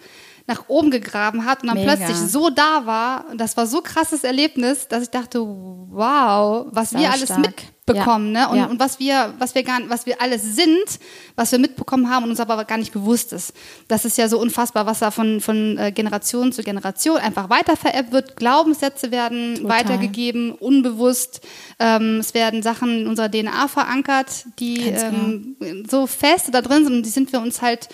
nach 0.46 0.68
oben 0.68 0.90
gegraben 0.90 1.46
hat 1.46 1.62
und 1.62 1.68
dann 1.68 1.78
Mega. 1.78 1.96
plötzlich 1.96 2.18
so 2.18 2.50
da 2.50 2.84
war. 2.84 3.24
Das 3.34 3.56
war 3.56 3.66
so 3.66 3.80
krasses 3.80 4.24
Erlebnis, 4.24 4.88
dass 4.88 5.04
ich 5.04 5.10
dachte, 5.10 5.40
wow, 5.40 6.66
was 6.70 6.92
wir 6.92 7.10
alles 7.10 7.24
stark. 7.24 7.40
mitbekommen, 7.86 8.34
ja. 8.34 8.46
ne? 8.46 8.48
Und, 8.50 8.58
ja. 8.58 8.66
und, 8.66 8.78
was 8.78 8.98
wir, 8.98 9.32
was 9.38 9.54
wir 9.54 9.62
gar, 9.62 9.80
was 9.88 10.04
wir 10.04 10.20
alles 10.20 10.54
sind, 10.54 10.98
was 11.34 11.50
wir 11.50 11.58
mitbekommen 11.58 12.10
haben 12.10 12.24
und 12.24 12.30
uns 12.30 12.40
aber 12.40 12.62
gar 12.66 12.76
nicht 12.76 12.92
bewusst 12.92 13.32
ist. 13.32 13.54
Das 13.88 14.04
ist 14.04 14.18
ja 14.18 14.28
so 14.28 14.38
unfassbar, 14.38 14.84
was 14.84 14.98
da 14.98 15.10
von, 15.10 15.40
von 15.40 15.78
äh, 15.78 15.92
Generation 15.92 16.52
zu 16.52 16.62
Generation 16.62 17.16
einfach 17.16 17.48
weitervererbt 17.48 18.12
wird. 18.12 18.36
Glaubenssätze 18.36 19.10
werden 19.10 19.54
Total. 19.54 19.78
weitergegeben, 19.78 20.52
unbewusst. 20.52 21.40
Ähm, 21.78 22.18
es 22.18 22.34
werden 22.34 22.62
Sachen 22.62 23.00
in 23.00 23.06
unserer 23.06 23.30
DNA 23.30 23.66
verankert, 23.68 24.44
die 24.58 24.80
ähm, 24.88 25.56
genau. 25.58 25.88
so 25.88 26.06
fest 26.06 26.50
da 26.52 26.60
drin 26.60 26.84
sind 26.84 26.96
und 26.96 27.02
die 27.06 27.10
sind 27.10 27.32
wir 27.32 27.40
uns 27.40 27.62
halt 27.62 27.88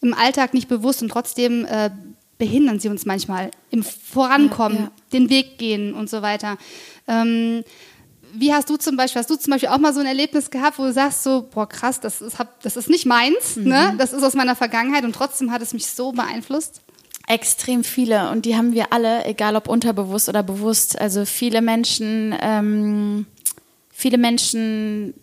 im 0.00 0.14
Alltag 0.14 0.54
nicht 0.54 0.68
bewusst 0.68 1.02
und 1.02 1.10
trotzdem 1.10 1.64
äh, 1.66 1.90
behindern 2.38 2.80
sie 2.80 2.88
uns 2.88 3.06
manchmal 3.06 3.50
im 3.70 3.84
Vorankommen, 3.84 4.78
ja, 4.78 4.84
ja. 4.84 4.90
den 5.12 5.30
Weg 5.30 5.58
gehen 5.58 5.94
und 5.94 6.08
so 6.08 6.22
weiter. 6.22 6.56
Ähm, 7.06 7.62
wie 8.32 8.52
hast 8.52 8.70
du 8.70 8.76
zum 8.76 8.96
Beispiel, 8.96 9.20
hast 9.20 9.30
du 9.30 9.36
zum 9.36 9.52
Beispiel 9.52 9.68
auch 9.68 9.78
mal 9.78 9.92
so 9.92 10.00
ein 10.00 10.06
Erlebnis 10.06 10.50
gehabt, 10.50 10.78
wo 10.78 10.84
du 10.84 10.92
sagst 10.92 11.22
so, 11.22 11.48
boah 11.52 11.68
krass, 11.68 12.00
das 12.00 12.20
ist, 12.20 12.36
das 12.62 12.76
ist 12.76 12.88
nicht 12.88 13.06
meins, 13.06 13.56
mhm. 13.56 13.68
ne? 13.68 13.94
das 13.98 14.12
ist 14.12 14.22
aus 14.22 14.34
meiner 14.34 14.56
Vergangenheit 14.56 15.04
und 15.04 15.14
trotzdem 15.14 15.50
hat 15.50 15.62
es 15.62 15.72
mich 15.72 15.86
so 15.86 16.12
beeinflusst? 16.12 16.80
Extrem 17.26 17.84
viele 17.84 18.30
und 18.30 18.44
die 18.44 18.56
haben 18.56 18.72
wir 18.72 18.92
alle, 18.92 19.24
egal 19.24 19.54
ob 19.54 19.68
unterbewusst 19.68 20.28
oder 20.28 20.42
bewusst. 20.42 21.00
Also 21.00 21.24
viele 21.24 21.62
Menschen, 21.62 22.34
ähm, 22.40 23.26
viele 23.90 24.18
Menschen 24.18 25.14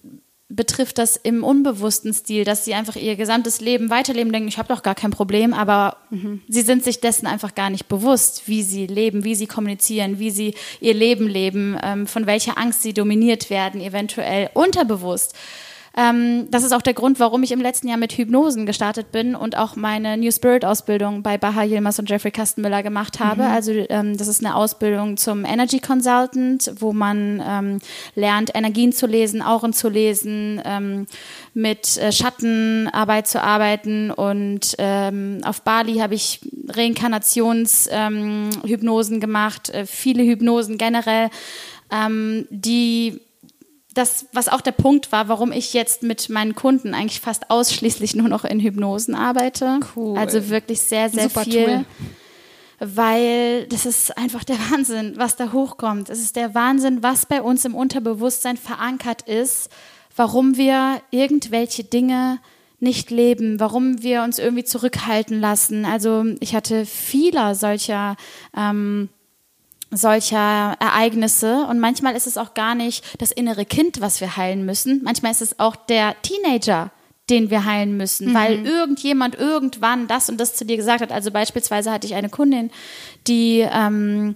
betrifft 0.49 0.97
das 0.97 1.17
im 1.17 1.43
unbewussten 1.43 2.13
Stil, 2.13 2.45
dass 2.45 2.63
sie 2.63 2.73
einfach 2.73 2.95
ihr 2.95 3.17
gesamtes 3.17 3.59
Leben 3.59 3.89
weiterleben, 3.89 4.31
denken, 4.31 4.47
ich 4.47 4.57
habe 4.57 4.69
doch 4.69 4.81
gar 4.81 4.95
kein 4.95 5.11
Problem, 5.11 5.53
aber 5.53 5.97
mhm. 6.09 6.41
sie 6.47 6.61
sind 6.61 6.85
sich 6.85 7.01
dessen 7.01 7.27
einfach 7.27 7.53
gar 7.53 7.69
nicht 7.69 7.89
bewusst, 7.89 8.43
wie 8.45 8.63
sie 8.63 8.87
leben, 8.87 9.25
wie 9.25 9.35
sie 9.35 9.47
kommunizieren, 9.47 10.19
wie 10.19 10.31
sie 10.31 10.55
ihr 10.79 10.93
Leben 10.93 11.27
leben, 11.27 11.77
ähm, 11.83 12.07
von 12.07 12.27
welcher 12.27 12.57
Angst 12.57 12.81
sie 12.81 12.93
dominiert 12.93 13.49
werden, 13.49 13.81
eventuell 13.81 14.49
unterbewusst. 14.53 15.35
Ähm, 15.97 16.47
das 16.51 16.63
ist 16.63 16.73
auch 16.73 16.83
der 16.83 16.93
Grund, 16.93 17.19
warum 17.19 17.41
ich 17.41 17.51
im 17.51 17.59
letzten 17.59 17.87
Jahr 17.87 17.97
mit 17.97 18.13
Hypnosen 18.13 18.67
gestartet 18.67 19.11
bin 19.11 19.33
und 19.33 19.57
auch 19.57 19.75
meine 19.75 20.15
New 20.15 20.31
Spirit 20.31 20.63
Ausbildung 20.63 21.23
bei 21.23 21.39
Baha 21.39 21.63
Yilmaz 21.63 21.97
und 21.97 22.07
Jeffrey 22.07 22.29
Kastenmüller 22.29 22.83
gemacht 22.83 23.19
habe. 23.19 23.41
Mhm. 23.41 23.49
Also 23.49 23.71
ähm, 23.71 24.15
das 24.15 24.27
ist 24.27 24.45
eine 24.45 24.55
Ausbildung 24.55 25.17
zum 25.17 25.43
Energy 25.43 25.79
Consultant, 25.79 26.71
wo 26.79 26.93
man 26.93 27.41
ähm, 27.43 27.79
lernt, 28.13 28.53
Energien 28.53 28.91
zu 28.91 29.07
lesen, 29.07 29.41
Auren 29.41 29.73
zu 29.73 29.89
lesen, 29.89 30.61
ähm, 30.63 31.07
mit 31.55 31.97
äh, 31.97 32.11
Schattenarbeit 32.11 33.27
zu 33.27 33.41
arbeiten 33.41 34.11
und 34.11 34.75
ähm, 34.77 35.41
auf 35.43 35.63
Bali 35.63 35.95
habe 35.95 36.13
ich 36.13 36.41
Reinkarnationshypnosen 36.69 39.15
ähm, 39.15 39.19
gemacht, 39.19 39.69
äh, 39.69 39.87
viele 39.87 40.21
Hypnosen 40.23 40.77
generell, 40.77 41.31
die 42.49 43.21
das, 43.97 44.27
was 44.31 44.47
auch 44.47 44.61
der 44.61 44.71
Punkt 44.71 45.11
war, 45.11 45.27
warum 45.27 45.51
ich 45.51 45.73
jetzt 45.73 46.03
mit 46.03 46.29
meinen 46.29 46.55
Kunden 46.55 46.93
eigentlich 46.93 47.19
fast 47.19 47.49
ausschließlich 47.49 48.15
nur 48.15 48.29
noch 48.29 48.45
in 48.45 48.59
Hypnosen 48.59 49.15
arbeite. 49.15 49.79
Cool. 49.95 50.17
Also 50.17 50.49
wirklich 50.49 50.81
sehr, 50.81 51.09
sehr 51.09 51.29
Super 51.29 51.43
viel. 51.43 51.65
Tool. 51.65 51.85
Weil 52.79 53.65
das 53.67 53.85
ist 53.87 54.15
einfach 54.17 54.43
der 54.43 54.57
Wahnsinn, 54.71 55.13
was 55.17 55.35
da 55.35 55.51
hochkommt. 55.51 56.09
Es 56.09 56.19
ist 56.19 56.35
der 56.35 56.53
Wahnsinn, 56.53 57.01
was 57.01 57.25
bei 57.25 57.41
uns 57.41 57.65
im 57.65 57.73
Unterbewusstsein 57.73 58.57
verankert 58.57 59.23
ist, 59.23 59.69
warum 60.15 60.57
wir 60.57 61.01
irgendwelche 61.11 61.83
Dinge 61.83 62.39
nicht 62.79 63.09
leben, 63.09 63.59
warum 63.59 64.03
wir 64.03 64.21
uns 64.21 64.37
irgendwie 64.37 64.63
zurückhalten 64.63 65.39
lassen. 65.39 65.85
Also 65.85 66.25
ich 66.39 66.53
hatte 66.53 66.85
vieler 66.85 67.55
solcher 67.55 68.15
ähm, 68.55 69.09
solcher 69.91 70.75
Ereignisse. 70.79 71.65
Und 71.69 71.79
manchmal 71.79 72.15
ist 72.15 72.27
es 72.27 72.37
auch 72.37 72.53
gar 72.53 72.75
nicht 72.75 73.03
das 73.19 73.31
innere 73.31 73.65
Kind, 73.65 74.01
was 74.01 74.21
wir 74.21 74.37
heilen 74.37 74.65
müssen. 74.65 75.01
Manchmal 75.03 75.31
ist 75.31 75.41
es 75.41 75.59
auch 75.59 75.75
der 75.75 76.15
Teenager, 76.21 76.91
den 77.29 77.49
wir 77.49 77.65
heilen 77.65 77.97
müssen, 77.97 78.29
mhm. 78.29 78.33
weil 78.33 78.65
irgendjemand 78.65 79.35
irgendwann 79.35 80.07
das 80.07 80.29
und 80.29 80.39
das 80.39 80.55
zu 80.55 80.65
dir 80.65 80.77
gesagt 80.77 81.01
hat. 81.01 81.11
Also 81.11 81.31
beispielsweise 81.31 81.91
hatte 81.91 82.07
ich 82.07 82.15
eine 82.15 82.29
Kundin, 82.29 82.71
die 83.27 83.67
ähm, 83.69 84.35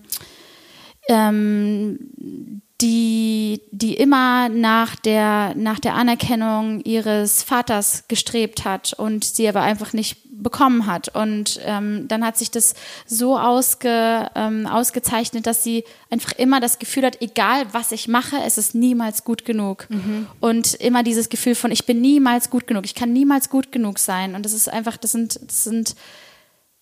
ähm, 1.08 2.62
die, 2.82 3.62
die 3.72 3.96
immer 3.96 4.50
nach 4.50 4.96
der, 4.96 5.54
nach 5.56 5.80
der 5.80 5.94
Anerkennung 5.94 6.82
ihres 6.82 7.44
Vaters 7.44 8.06
gestrebt 8.08 8.66
hat 8.66 8.94
und 8.94 9.24
sie 9.24 9.48
aber 9.48 9.62
einfach 9.62 9.94
nicht 9.94 10.18
bekommen 10.32 10.88
hat. 10.88 11.16
Und 11.16 11.60
ähm, 11.66 12.08
dann 12.08 12.26
hat 12.26 12.38
sich 12.38 12.50
das 12.50 12.74
so 13.06 13.38
ausge, 13.38 14.30
ähm, 14.36 14.66
ausgezeichnet, 14.66 15.46
dass 15.46 15.64
sie 15.64 15.84
einfach 16.10 16.32
immer 16.34 16.60
das 16.60 16.80
Gefühl 16.80 17.06
hat, 17.06 17.22
egal 17.22 17.66
was 17.72 17.92
ich 17.92 18.08
mache, 18.08 18.38
es 18.44 18.58
ist 18.58 18.74
niemals 18.74 19.24
gut 19.24 19.46
genug. 19.46 19.88
Mhm. 19.90 20.28
Und 20.40 20.74
immer 20.76 21.04
dieses 21.04 21.30
Gefühl 21.30 21.54
von, 21.54 21.72
ich 21.72 21.86
bin 21.86 22.02
niemals 22.02 22.50
gut 22.50 22.66
genug, 22.66 22.86
ich 22.86 22.96
kann 22.96 23.14
niemals 23.14 23.50
gut 23.50 23.72
genug 23.72 24.00
sein. 24.00 24.34
Und 24.34 24.44
das 24.44 24.54
ist 24.54 24.68
einfach, 24.68 24.98
das 24.98 25.12
sind, 25.12 25.40
das 25.46 25.64
sind 25.64 25.96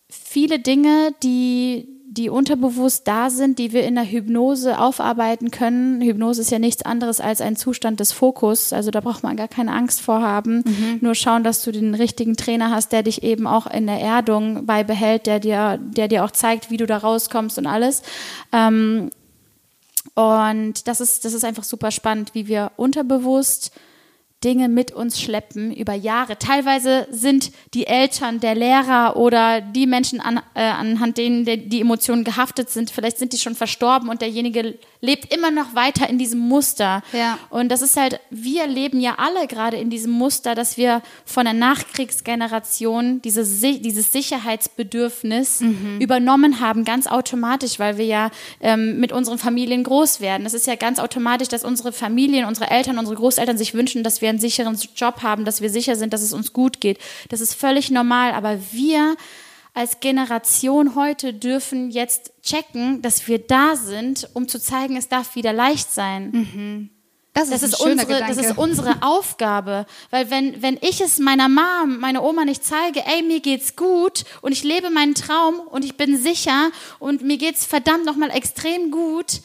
viele 0.09 0.59
Dinge, 0.59 1.13
die, 1.21 1.98
die 2.19 2.29
unterbewusst 2.29 3.07
da 3.07 3.29
sind, 3.29 3.59
die 3.59 3.71
wir 3.71 3.85
in 3.85 3.95
der 3.95 4.03
Hypnose 4.03 4.77
aufarbeiten 4.77 5.51
können. 5.51 6.01
Hypnose 6.01 6.41
ist 6.41 6.51
ja 6.51 6.59
nichts 6.59 6.83
anderes 6.83 7.21
als 7.21 7.39
ein 7.39 7.55
Zustand 7.55 8.01
des 8.01 8.11
Fokus. 8.11 8.73
Also 8.73 8.91
da 8.91 8.99
braucht 8.99 9.23
man 9.23 9.37
gar 9.37 9.47
keine 9.47 9.71
Angst 9.71 10.01
vor 10.01 10.21
haben. 10.21 10.57
Mhm. 10.65 10.97
Nur 10.99 11.15
schauen, 11.15 11.45
dass 11.45 11.63
du 11.63 11.71
den 11.71 11.95
richtigen 11.95 12.35
Trainer 12.35 12.71
hast, 12.71 12.91
der 12.91 13.03
dich 13.03 13.23
eben 13.23 13.47
auch 13.47 13.67
in 13.67 13.87
der 13.87 14.01
Erdung 14.01 14.65
beibehält, 14.65 15.27
der 15.27 15.39
dir, 15.39 15.79
der 15.81 16.09
dir 16.09 16.25
auch 16.25 16.31
zeigt, 16.31 16.69
wie 16.69 16.75
du 16.75 16.85
da 16.85 16.97
rauskommst 16.97 17.57
und 17.57 17.67
alles. 17.67 18.01
Ähm, 18.51 19.11
und 20.15 20.89
das 20.89 20.99
ist, 20.99 21.23
das 21.23 21.33
ist 21.33 21.45
einfach 21.45 21.63
super 21.63 21.89
spannend, 21.89 22.31
wie 22.35 22.49
wir 22.49 22.73
unterbewusst 22.75 23.71
Dinge 24.43 24.69
mit 24.69 24.91
uns 24.91 25.19
schleppen 25.19 25.73
über 25.73 25.93
Jahre. 25.93 26.39
Teilweise 26.39 27.07
sind 27.11 27.51
die 27.73 27.87
Eltern, 27.87 28.39
der 28.39 28.55
Lehrer 28.55 29.17
oder 29.17 29.59
die 29.59 29.85
Menschen, 29.85 30.21
an, 30.21 30.39
äh, 30.53 30.61
anhand 30.61 31.17
denen 31.17 31.43
die, 31.43 31.81
Emotionen 31.81 32.23
gehaftet 32.23 32.69
sind, 32.69 32.89
vielleicht 32.89 33.17
sind 33.17 33.33
die 33.33 33.37
schon 33.37 33.55
verstorben 33.55 34.07
und 34.07 34.21
derjenige 34.21 34.75
lebt 35.01 35.33
immer 35.33 35.51
noch 35.51 35.75
weiter 35.75 36.09
in 36.09 36.17
diesem 36.17 36.39
Muster. 36.39 37.03
Ja. 37.11 37.37
Und 37.49 37.69
das 37.69 37.81
ist 37.81 37.97
halt, 37.97 38.19
wir 38.29 38.67
leben 38.67 38.99
ja 38.99 39.15
alle 39.17 39.47
gerade 39.47 39.77
in 39.77 39.89
diesem 39.89 40.11
Muster, 40.11 40.55
dass 40.55 40.77
wir 40.77 41.01
von 41.25 41.45
der 41.45 41.53
Nachkriegsgeneration 41.53 43.21
diese, 43.21 43.43
dieses 43.43 44.11
Sicherheitsbedürfnis 44.11 45.61
mhm. 45.61 45.99
übernommen 45.99 46.59
haben, 46.59 46.85
ganz 46.85 47.07
automatisch, 47.07 47.79
weil 47.79 47.97
wir 47.97 48.05
ja 48.05 48.31
ähm, 48.61 48.99
mit 48.99 49.11
unseren 49.11 49.37
Familien 49.37 49.83
groß 49.83 50.21
werden. 50.21 50.45
Es 50.45 50.53
ist 50.53 50.67
ja 50.67 50.75
ganz 50.75 50.99
automatisch, 50.99 51.47
dass 51.49 51.63
unsere 51.63 51.91
Familien, 51.91 52.45
unsere 52.45 52.69
Eltern, 52.69 52.97
unsere 52.97 53.17
Großeltern 53.17 53.57
sich 53.57 53.73
wünschen, 53.73 54.03
dass 54.03 54.21
wir 54.21 54.28
einen 54.29 54.39
sicheren 54.39 54.77
Job 54.95 55.21
haben, 55.21 55.45
dass 55.45 55.61
wir 55.61 55.69
sicher 55.69 55.95
sind, 55.95 56.13
dass 56.13 56.21
es 56.21 56.33
uns 56.33 56.53
gut 56.53 56.81
geht. 56.81 56.99
Das 57.29 57.41
ist 57.41 57.53
völlig 57.53 57.91
normal, 57.91 58.33
aber 58.33 58.59
wir 58.71 59.15
als 59.73 59.99
Generation 59.99 60.95
heute 60.95 61.33
dürfen 61.33 61.91
jetzt 61.91 62.33
checken, 62.43 63.01
dass 63.01 63.27
wir 63.27 63.39
da 63.39 63.75
sind, 63.75 64.29
um 64.33 64.47
zu 64.47 64.59
zeigen, 64.59 64.97
es 64.97 65.07
darf 65.07 65.35
wieder 65.35 65.53
leicht 65.53 65.91
sein. 65.91 66.31
Mhm. 66.31 66.89
Das, 67.33 67.49
ist, 67.49 67.63
das, 67.63 67.73
ist 67.73 67.79
unsere, 67.79 68.19
das 68.19 68.37
ist 68.37 68.57
unsere 68.57 68.97
Aufgabe. 69.01 69.85
Weil 70.09 70.29
wenn, 70.29 70.61
wenn 70.61 70.77
ich 70.81 70.99
es 70.99 71.19
meiner 71.19 71.47
Mom, 71.47 71.99
meiner 71.99 72.23
Oma 72.23 72.43
nicht 72.43 72.65
zeige, 72.65 73.05
ey, 73.05 73.21
mir 73.21 73.39
geht's 73.39 73.75
gut 73.75 74.25
und 74.41 74.51
ich 74.51 74.63
lebe 74.63 74.89
meinen 74.89 75.15
Traum 75.15 75.59
und 75.59 75.85
ich 75.85 75.95
bin 75.95 76.17
sicher 76.17 76.71
und 76.97 77.21
mir 77.21 77.37
geht's 77.37 77.65
verdammt 77.65 78.05
nochmal 78.05 78.31
extrem 78.31 78.91
gut, 78.91 79.41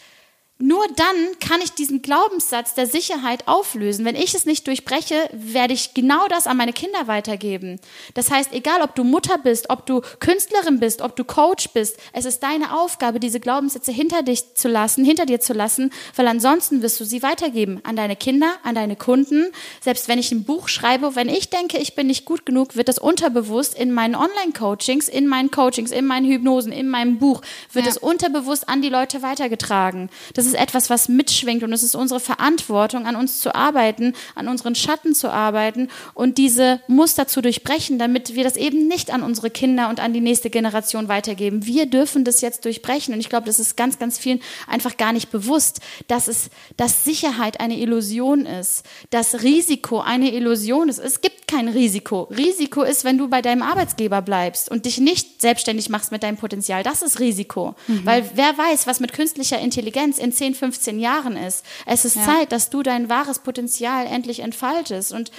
nur 0.67 0.87
dann 0.97 1.39
kann 1.41 1.61
ich 1.61 1.73
diesen 1.73 2.01
Glaubenssatz 2.01 2.73
der 2.73 2.87
Sicherheit 2.87 3.47
auflösen. 3.49 4.07
Wenn 4.07 4.17
ich 4.17 4.35
es 4.35 4.47
nicht 4.47 4.67
durchbreche, 4.67 5.29
werde 5.33 5.75
ich 5.75 5.93
genau 5.93 6.27
das 6.29 6.47
an 6.47 6.57
meine 6.57 6.73
Kinder 6.73 7.07
weitergeben. 7.07 7.79
Das 8.15 8.31
heißt, 8.31 8.55
egal 8.55 8.81
ob 8.81 8.95
du 8.95 9.05
Mutter 9.05 9.37
bist, 9.37 9.69
ob 9.69 9.85
du 9.85 10.01
Künstlerin 10.21 10.81
bist, 10.81 11.03
ob 11.03 11.17
du 11.17 11.25
Coach 11.25 11.69
bist, 11.75 11.99
es 12.15 12.25
ist 12.25 12.43
deine 12.43 12.79
Aufgabe, 12.79 13.21
diese 13.21 13.41
Glaubenssätze 13.41 13.93
hinter 13.93 14.23
dich 14.23 14.55
zu 14.55 14.69
lassen, 14.69 15.05
hinter 15.05 15.27
dir 15.27 15.39
zu 15.39 15.53
lassen, 15.53 15.93
weil 16.17 16.27
ansonsten 16.29 16.81
wirst 16.81 16.99
du 16.99 17.05
sie 17.05 17.23
weitergeben 17.23 17.81
an 17.83 17.97
deine 17.97 18.17
Kinder, 18.17 18.55
an 18.63 18.75
deine 18.75 18.97
Kunden. 18.97 19.49
Selbst 19.83 20.09
wenn 20.09 20.19
ich 20.19 20.33
ein 20.33 20.45
Buch 20.45 20.69
schreibe, 20.69 21.15
wenn 21.15 21.29
ich 21.29 21.51
denke, 21.51 21.77
ich 21.77 21.95
bin 21.95 22.07
nicht 22.07 22.25
gut 22.25 22.47
genug, 22.47 22.75
wird 22.75 22.89
das 22.89 22.99
unterbewusst 22.99 23.79
in 23.79 23.93
meinen 23.93 24.15
Online-Coachings, 24.15 25.11
in 25.11 25.27
meinen 25.27 25.51
Coachings, 25.51 25.91
in 25.91 26.07
meinen 26.07 26.25
Hypnosen, 26.25 26.73
in 26.73 26.89
meinem 26.89 27.19
Buch, 27.19 27.43
wird 27.75 27.87
es 27.87 27.99
unterbewusst 27.99 28.67
an 28.67 28.81
die 28.81 28.89
Leute 28.89 29.21
weitergetragen. 29.21 30.09
Das 30.33 30.54
das 30.54 30.54
ist 30.55 30.61
etwas, 30.61 30.91
was 30.91 31.09
mitschwingt 31.09 31.63
und 31.63 31.73
es 31.73 31.83
ist 31.83 31.95
unsere 31.95 32.21
Verantwortung, 32.21 33.07
an 33.07 33.17
uns 33.17 33.41
zu 33.41 33.55
arbeiten, 33.55 34.15
an 34.35 34.49
unseren 34.49 34.75
Schatten 34.75 35.15
zu 35.15 35.31
arbeiten 35.31 35.89
und 36.15 36.39
diese 36.39 36.81
Muster 36.87 37.27
zu 37.27 37.43
durchbrechen, 37.43 37.99
damit 37.99 38.35
wir 38.35 38.45
das 38.45 38.57
eben 38.57 38.89
nicht 38.89 39.13
an 39.13 39.23
unsere 39.23 39.51
Kinder 39.51 39.89
und 39.89 40.01
an 40.01 40.13
die 40.13 40.21
nächste 40.21 40.51
Generation 40.51 41.09
weitergeben. 41.09 41.67
Wir 41.67 41.87
dürfen 41.87 42.25
das 42.25 42.41
jetzt 42.41 42.65
durchbrechen 42.65 43.15
und 43.15 43.21
ich 43.21 43.29
glaube, 43.29 43.47
das 43.47 43.59
ist 43.59 43.77
ganz, 43.77 43.99
ganz 43.99 44.19
vielen 44.19 44.41
einfach 44.67 44.97
gar 44.97 45.13
nicht 45.13 45.31
bewusst, 45.31 45.81
dass 46.09 46.29
es, 46.29 46.51
dass 46.77 47.05
Sicherheit 47.05 47.61
eine 47.61 47.79
Illusion 47.79 48.47
ist, 48.47 48.85
dass 49.11 49.43
Risiko 49.43 50.01
eine 50.01 50.33
Illusion 50.33 50.89
ist. 50.89 50.99
Es 50.99 51.21
gibt 51.21 51.44
kein 51.55 51.69
Risiko. 51.69 52.23
Risiko 52.25 52.83
ist, 52.83 53.05
wenn 53.05 53.19
du 53.19 53.29
bei 53.29 53.43
deinem 53.43 53.63
Arbeitsgeber 53.63 54.23
bleibst 54.23 54.71
und 54.71 54.87
dich 54.87 54.99
nicht 54.99 55.41
selbstständig 55.41 55.89
machst 55.89 56.11
mit 56.11 56.23
deinem 56.23 56.37
Potenzial. 56.37 56.83
Das 56.83 57.03
ist 57.03 57.21
Risiko. 57.21 57.75
Mhm. 57.87 58.05
Weil 58.05 58.31
wer 58.35 58.57
weiß, 58.59 58.87
was 58.87 59.01
mit 59.01 59.13
künstlicher 59.13 59.59
Intelligenz 59.59 60.19
in 60.19 60.33
10, 60.33 60.55
15 60.55 60.99
Jahren 60.99 61.37
ist. 61.37 61.65
Es 61.87 62.05
ist 62.05 62.17
ja. 62.17 62.25
Zeit, 62.25 62.53
dass 62.53 62.71
du 62.71 62.83
dein 62.83 63.09
wahres 63.09 63.39
Potenzial 63.39 64.07
endlich 64.07 64.41
entfaltest. 64.41 65.13
Und 65.13 65.31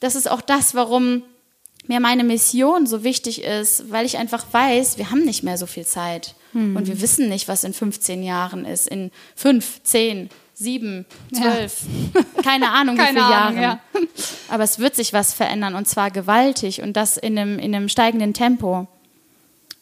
das 0.00 0.14
ist 0.14 0.30
auch 0.30 0.40
das, 0.40 0.74
warum 0.74 1.22
mir 1.86 2.00
meine 2.00 2.24
Mission 2.24 2.86
so 2.86 3.02
wichtig 3.04 3.42
ist, 3.42 3.90
weil 3.90 4.06
ich 4.06 4.18
einfach 4.18 4.46
weiß, 4.52 4.98
wir 4.98 5.10
haben 5.10 5.24
nicht 5.24 5.42
mehr 5.42 5.58
so 5.58 5.66
viel 5.66 5.86
Zeit. 5.86 6.34
Mhm. 6.52 6.76
Und 6.76 6.86
wir 6.86 7.00
wissen 7.00 7.28
nicht, 7.28 7.48
was 7.48 7.64
in 7.64 7.72
15 7.72 8.22
Jahren 8.22 8.64
ist, 8.64 8.88
in 8.88 9.10
5, 9.36 9.82
10, 9.82 10.30
sieben, 10.58 11.06
zwölf, 11.32 11.82
ja. 12.14 12.42
keine 12.42 12.70
Ahnung 12.72 12.96
keine 12.96 13.10
wie 13.10 13.20
viele 13.20 13.30
Jahre. 13.30 13.62
Ja. 13.62 13.80
Aber 14.48 14.64
es 14.64 14.78
wird 14.78 14.96
sich 14.96 15.12
was 15.12 15.32
verändern 15.32 15.74
und 15.74 15.86
zwar 15.86 16.10
gewaltig 16.10 16.82
und 16.82 16.96
das 16.96 17.16
in 17.16 17.38
einem, 17.38 17.58
in 17.58 17.74
einem 17.74 17.88
steigenden 17.88 18.34
Tempo. 18.34 18.88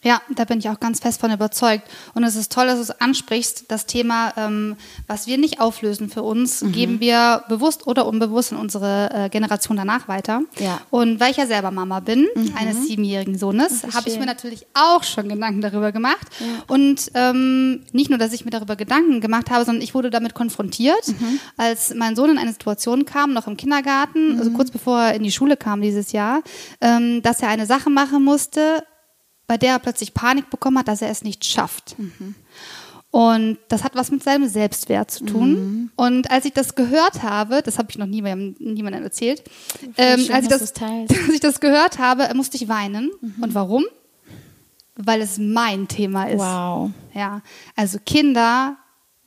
Ja, 0.06 0.22
da 0.32 0.44
bin 0.44 0.60
ich 0.60 0.68
auch 0.68 0.78
ganz 0.78 1.00
fest 1.00 1.20
von 1.20 1.32
überzeugt. 1.32 1.82
Und 2.14 2.22
es 2.22 2.36
ist 2.36 2.52
toll, 2.52 2.66
dass 2.66 2.76
du 2.76 2.82
es 2.82 3.00
ansprichst. 3.00 3.64
Das 3.66 3.86
Thema, 3.86 4.32
ähm, 4.36 4.76
was 5.08 5.26
wir 5.26 5.36
nicht 5.36 5.60
auflösen 5.60 6.08
für 6.08 6.22
uns, 6.22 6.62
mhm. 6.62 6.70
geben 6.70 7.00
wir 7.00 7.42
bewusst 7.48 7.88
oder 7.88 8.06
unbewusst 8.06 8.52
in 8.52 8.58
unsere 8.58 9.10
äh, 9.12 9.28
Generation 9.30 9.76
danach 9.76 10.06
weiter. 10.06 10.42
Ja. 10.60 10.80
Und 10.90 11.18
weil 11.18 11.32
ich 11.32 11.38
ja 11.38 11.46
selber 11.48 11.72
Mama 11.72 11.98
bin, 11.98 12.28
mhm. 12.36 12.52
eines 12.56 12.86
siebenjährigen 12.86 13.36
Sohnes, 13.36 13.82
habe 13.94 14.08
ich 14.08 14.16
mir 14.16 14.26
natürlich 14.26 14.64
auch 14.74 15.02
schon 15.02 15.28
Gedanken 15.28 15.60
darüber 15.60 15.90
gemacht. 15.90 16.28
Ja. 16.38 16.46
Und 16.68 17.10
ähm, 17.14 17.82
nicht 17.90 18.08
nur, 18.08 18.20
dass 18.20 18.32
ich 18.32 18.44
mir 18.44 18.52
darüber 18.52 18.76
Gedanken 18.76 19.20
gemacht 19.20 19.50
habe, 19.50 19.64
sondern 19.64 19.82
ich 19.82 19.92
wurde 19.92 20.10
damit 20.10 20.34
konfrontiert, 20.34 21.08
mhm. 21.08 21.40
als 21.56 21.92
mein 21.96 22.14
Sohn 22.14 22.30
in 22.30 22.38
eine 22.38 22.52
Situation 22.52 23.06
kam, 23.06 23.32
noch 23.32 23.48
im 23.48 23.56
Kindergarten, 23.56 24.38
also 24.38 24.50
mhm. 24.50 24.54
kurz 24.54 24.70
bevor 24.70 25.00
er 25.00 25.14
in 25.14 25.24
die 25.24 25.32
Schule 25.32 25.56
kam 25.56 25.82
dieses 25.82 26.12
Jahr, 26.12 26.42
ähm, 26.80 27.22
dass 27.22 27.40
er 27.40 27.48
eine 27.48 27.66
Sache 27.66 27.90
machen 27.90 28.22
musste, 28.22 28.84
bei 29.46 29.56
der 29.56 29.72
er 29.72 29.78
plötzlich 29.78 30.14
Panik 30.14 30.50
bekommen 30.50 30.78
hat, 30.78 30.88
dass 30.88 31.02
er 31.02 31.10
es 31.10 31.22
nicht 31.22 31.44
schafft. 31.44 31.98
Mhm. 31.98 32.34
Und 33.10 33.58
das 33.68 33.82
hat 33.82 33.94
was 33.94 34.10
mit 34.10 34.22
seinem 34.22 34.48
Selbstwert 34.48 35.10
zu 35.10 35.24
tun. 35.24 35.52
Mhm. 35.52 35.90
Und 35.96 36.30
als 36.30 36.44
ich 36.44 36.52
das 36.52 36.74
gehört 36.74 37.22
habe, 37.22 37.62
das 37.62 37.78
habe 37.78 37.88
ich 37.90 37.96
noch 37.96 38.06
nie 38.06 38.20
niemandem 38.20 39.02
erzählt, 39.02 39.42
ähm, 39.96 40.20
schön, 40.20 40.34
als, 40.34 40.44
ich 40.44 40.50
das, 40.50 40.72
als 40.82 41.32
ich 41.32 41.40
das 41.40 41.60
gehört 41.60 41.98
habe, 41.98 42.30
musste 42.34 42.56
ich 42.56 42.68
weinen. 42.68 43.10
Mhm. 43.20 43.42
Und 43.42 43.54
warum? 43.54 43.84
Weil 44.96 45.22
es 45.22 45.38
mein 45.38 45.88
Thema 45.88 46.28
ist. 46.28 46.40
Wow. 46.40 46.90
Ja, 47.14 47.40
also 47.74 47.98
Kinder, 48.04 48.76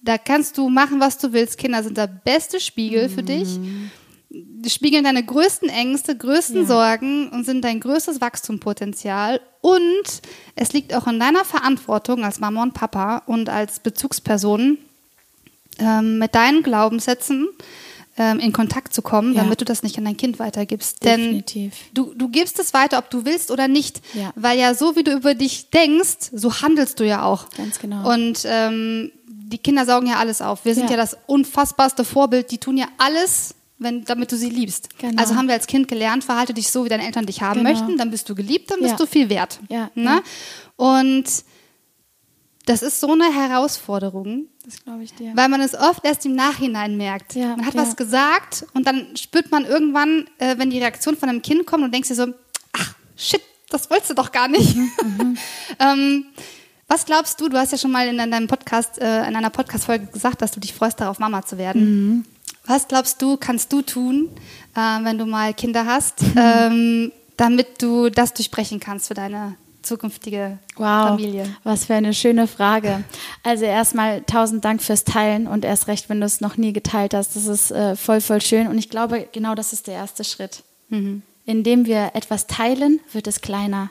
da 0.01 0.17
kannst 0.17 0.57
du 0.57 0.69
machen, 0.69 0.99
was 0.99 1.17
du 1.17 1.33
willst. 1.33 1.57
Kinder 1.57 1.81
sind 1.81 1.97
der 1.97 2.07
beste 2.07 2.59
Spiegel 2.59 3.09
für 3.09 3.23
dich. 3.23 3.59
Spiegeln 4.67 5.03
deine 5.03 5.25
größten 5.25 5.69
Ängste, 5.69 6.15
größten 6.15 6.61
ja. 6.61 6.67
Sorgen 6.67 7.29
und 7.29 7.45
sind 7.45 7.63
dein 7.63 7.79
größtes 7.79 8.21
Wachstumspotenzial. 8.21 9.41
Und 9.61 10.21
es 10.55 10.71
liegt 10.73 10.93
auch 10.93 11.07
in 11.07 11.19
deiner 11.19 11.43
Verantwortung 11.43 12.23
als 12.23 12.39
Mama 12.39 12.61
und 12.61 12.73
Papa 12.73 13.23
und 13.25 13.49
als 13.49 13.79
Bezugsperson 13.79 14.77
ähm, 15.79 16.19
mit 16.19 16.35
deinen 16.35 16.61
Glaubenssätzen 16.61 17.49
ähm, 18.19 18.39
in 18.39 18.53
Kontakt 18.53 18.93
zu 18.93 19.01
kommen, 19.01 19.33
ja. 19.33 19.43
damit 19.43 19.61
du 19.61 19.65
das 19.65 19.81
nicht 19.81 19.97
an 19.97 20.05
dein 20.05 20.17
Kind 20.17 20.37
weitergibst. 20.39 21.03
Definitiv. 21.03 21.73
Denn 21.73 21.93
du, 21.93 22.13
du 22.13 22.27
gibst 22.27 22.59
es 22.59 22.73
weiter, 22.73 22.99
ob 22.99 23.09
du 23.09 23.25
willst 23.25 23.49
oder 23.49 23.67
nicht. 23.67 24.01
Ja. 24.13 24.31
Weil 24.35 24.59
ja 24.59 24.75
so, 24.75 24.95
wie 24.95 25.03
du 25.03 25.13
über 25.13 25.33
dich 25.33 25.69
denkst, 25.71 26.29
so 26.33 26.61
handelst 26.61 26.99
du 26.99 27.05
ja 27.05 27.23
auch. 27.23 27.49
Ganz 27.51 27.79
genau. 27.79 28.13
Und 28.13 28.41
ähm, 28.45 29.11
die 29.25 29.57
Kinder 29.57 29.85
saugen 29.85 30.07
ja 30.07 30.17
alles 30.17 30.41
auf. 30.41 30.65
Wir 30.65 30.75
sind 30.75 30.85
ja, 30.85 30.91
ja 30.91 30.97
das 30.97 31.17
unfassbarste 31.25 32.03
Vorbild. 32.03 32.51
Die 32.51 32.59
tun 32.59 32.77
ja 32.77 32.87
alles, 32.97 33.55
wenn, 33.79 34.03
damit 34.03 34.31
du 34.31 34.37
sie 34.37 34.49
liebst. 34.49 34.89
Genau. 34.99 35.21
Also 35.21 35.35
haben 35.35 35.47
wir 35.47 35.55
als 35.55 35.65
Kind 35.65 35.87
gelernt, 35.87 36.23
verhalte 36.23 36.53
dich 36.53 36.69
so, 36.69 36.85
wie 36.85 36.89
deine 36.89 37.05
Eltern 37.05 37.25
dich 37.25 37.41
haben 37.41 37.63
genau. 37.63 37.71
möchten, 37.71 37.97
dann 37.97 38.11
bist 38.11 38.29
du 38.29 38.35
geliebt, 38.35 38.69
dann 38.69 38.79
bist 38.79 38.91
ja. 38.91 38.97
du 38.97 39.05
viel 39.05 39.29
wert. 39.29 39.59
Ja. 39.69 39.89
Ne? 39.95 40.21
Und 40.75 41.25
das 42.65 42.83
ist 42.83 42.99
so 42.99 43.11
eine 43.11 43.33
Herausforderung. 43.33 44.45
Das 44.63 44.83
glaube 44.83 45.03
ich 45.03 45.13
dir. 45.15 45.31
Weil 45.35 45.49
man 45.49 45.61
es 45.61 45.73
oft 45.73 46.05
erst 46.05 46.25
im 46.25 46.35
Nachhinein 46.35 46.97
merkt. 46.97 47.33
Ja, 47.33 47.55
man 47.55 47.65
hat 47.65 47.73
ja. 47.73 47.81
was 47.81 47.95
gesagt 47.95 48.65
und 48.73 48.85
dann 48.85 49.15
spürt 49.17 49.49
man 49.49 49.65
irgendwann, 49.65 50.29
äh, 50.37 50.57
wenn 50.57 50.69
die 50.69 50.77
Reaktion 50.77 51.17
von 51.17 51.29
einem 51.29 51.41
Kind 51.41 51.65
kommt 51.65 51.83
und 51.83 51.91
denkst 51.93 52.09
dir 52.09 52.15
so, 52.15 52.27
ach, 52.73 52.93
shit, 53.15 53.41
das 53.69 53.89
wolltest 53.89 54.11
du 54.11 54.13
doch 54.13 54.31
gar 54.31 54.47
nicht. 54.47 54.75
Mhm, 54.75 54.91
mhm. 55.17 55.37
ähm, 55.79 56.25
was 56.87 57.05
glaubst 57.05 57.39
du, 57.39 57.49
du 57.49 57.57
hast 57.57 57.71
ja 57.71 57.77
schon 57.77 57.91
mal 57.91 58.07
in 58.07 58.17
deinem 58.17 58.47
Podcast, 58.47 58.99
äh, 58.99 59.27
in 59.27 59.35
einer 59.35 59.51
Podcast-Folge 59.51 60.07
gesagt, 60.07 60.41
dass 60.41 60.51
du 60.51 60.59
dich 60.59 60.73
freust, 60.73 60.99
darauf 60.99 61.19
Mama 61.19 61.43
zu 61.45 61.57
werden. 61.57 61.81
Mhm. 61.81 62.25
Was 62.65 62.87
glaubst 62.87 63.21
du, 63.21 63.37
kannst 63.37 63.71
du 63.73 63.81
tun, 63.81 64.29
äh, 64.75 64.79
wenn 65.03 65.17
du 65.17 65.25
mal 65.25 65.53
Kinder 65.53 65.85
hast, 65.85 66.21
mhm. 66.21 66.33
ähm, 66.37 67.11
damit 67.37 67.81
du 67.81 68.09
das 68.09 68.33
durchbrechen 68.33 68.79
kannst 68.79 69.07
für 69.07 69.13
deine 69.13 69.55
zukünftige 69.81 70.59
wow, 70.75 71.09
Familie? 71.09 71.55
Was 71.63 71.85
für 71.85 71.95
eine 71.95 72.13
schöne 72.13 72.47
Frage. 72.47 73.03
Also 73.43 73.65
erstmal 73.65 74.21
tausend 74.21 74.65
Dank 74.65 74.81
fürs 74.81 75.03
Teilen 75.03 75.47
und 75.47 75.65
erst 75.65 75.87
recht, 75.87 76.09
wenn 76.09 76.19
du 76.19 76.25
es 76.25 76.41
noch 76.41 76.57
nie 76.57 76.73
geteilt 76.73 77.13
hast. 77.13 77.35
Das 77.35 77.45
ist 77.45 77.71
äh, 77.71 77.95
voll, 77.95 78.21
voll 78.21 78.41
schön. 78.41 78.67
Und 78.67 78.77
ich 78.77 78.89
glaube, 78.89 79.27
genau 79.31 79.55
das 79.55 79.73
ist 79.73 79.87
der 79.87 79.95
erste 79.95 80.23
Schritt. 80.23 80.63
Mhm. 80.89 81.23
Indem 81.45 81.85
wir 81.85 82.11
etwas 82.13 82.47
teilen, 82.47 82.99
wird 83.11 83.27
es 83.27 83.41
kleiner. 83.41 83.89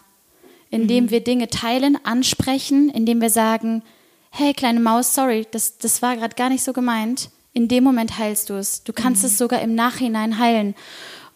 Indem 0.70 1.04
mhm. 1.04 1.10
wir 1.10 1.24
Dinge 1.24 1.48
teilen, 1.48 1.98
ansprechen, 2.04 2.90
indem 2.90 3.20
wir 3.20 3.30
sagen, 3.30 3.82
hey 4.30 4.52
kleine 4.52 4.80
Maus, 4.80 5.14
sorry, 5.14 5.46
das, 5.50 5.78
das 5.78 6.02
war 6.02 6.16
gerade 6.16 6.36
gar 6.36 6.50
nicht 6.50 6.62
so 6.62 6.72
gemeint. 6.72 7.30
In 7.58 7.66
dem 7.66 7.82
Moment 7.82 8.18
heilst 8.18 8.50
du 8.50 8.54
es. 8.54 8.84
Du 8.84 8.92
kannst 8.92 9.22
mhm. 9.22 9.26
es 9.26 9.36
sogar 9.36 9.60
im 9.62 9.74
Nachhinein 9.74 10.38
heilen. 10.38 10.76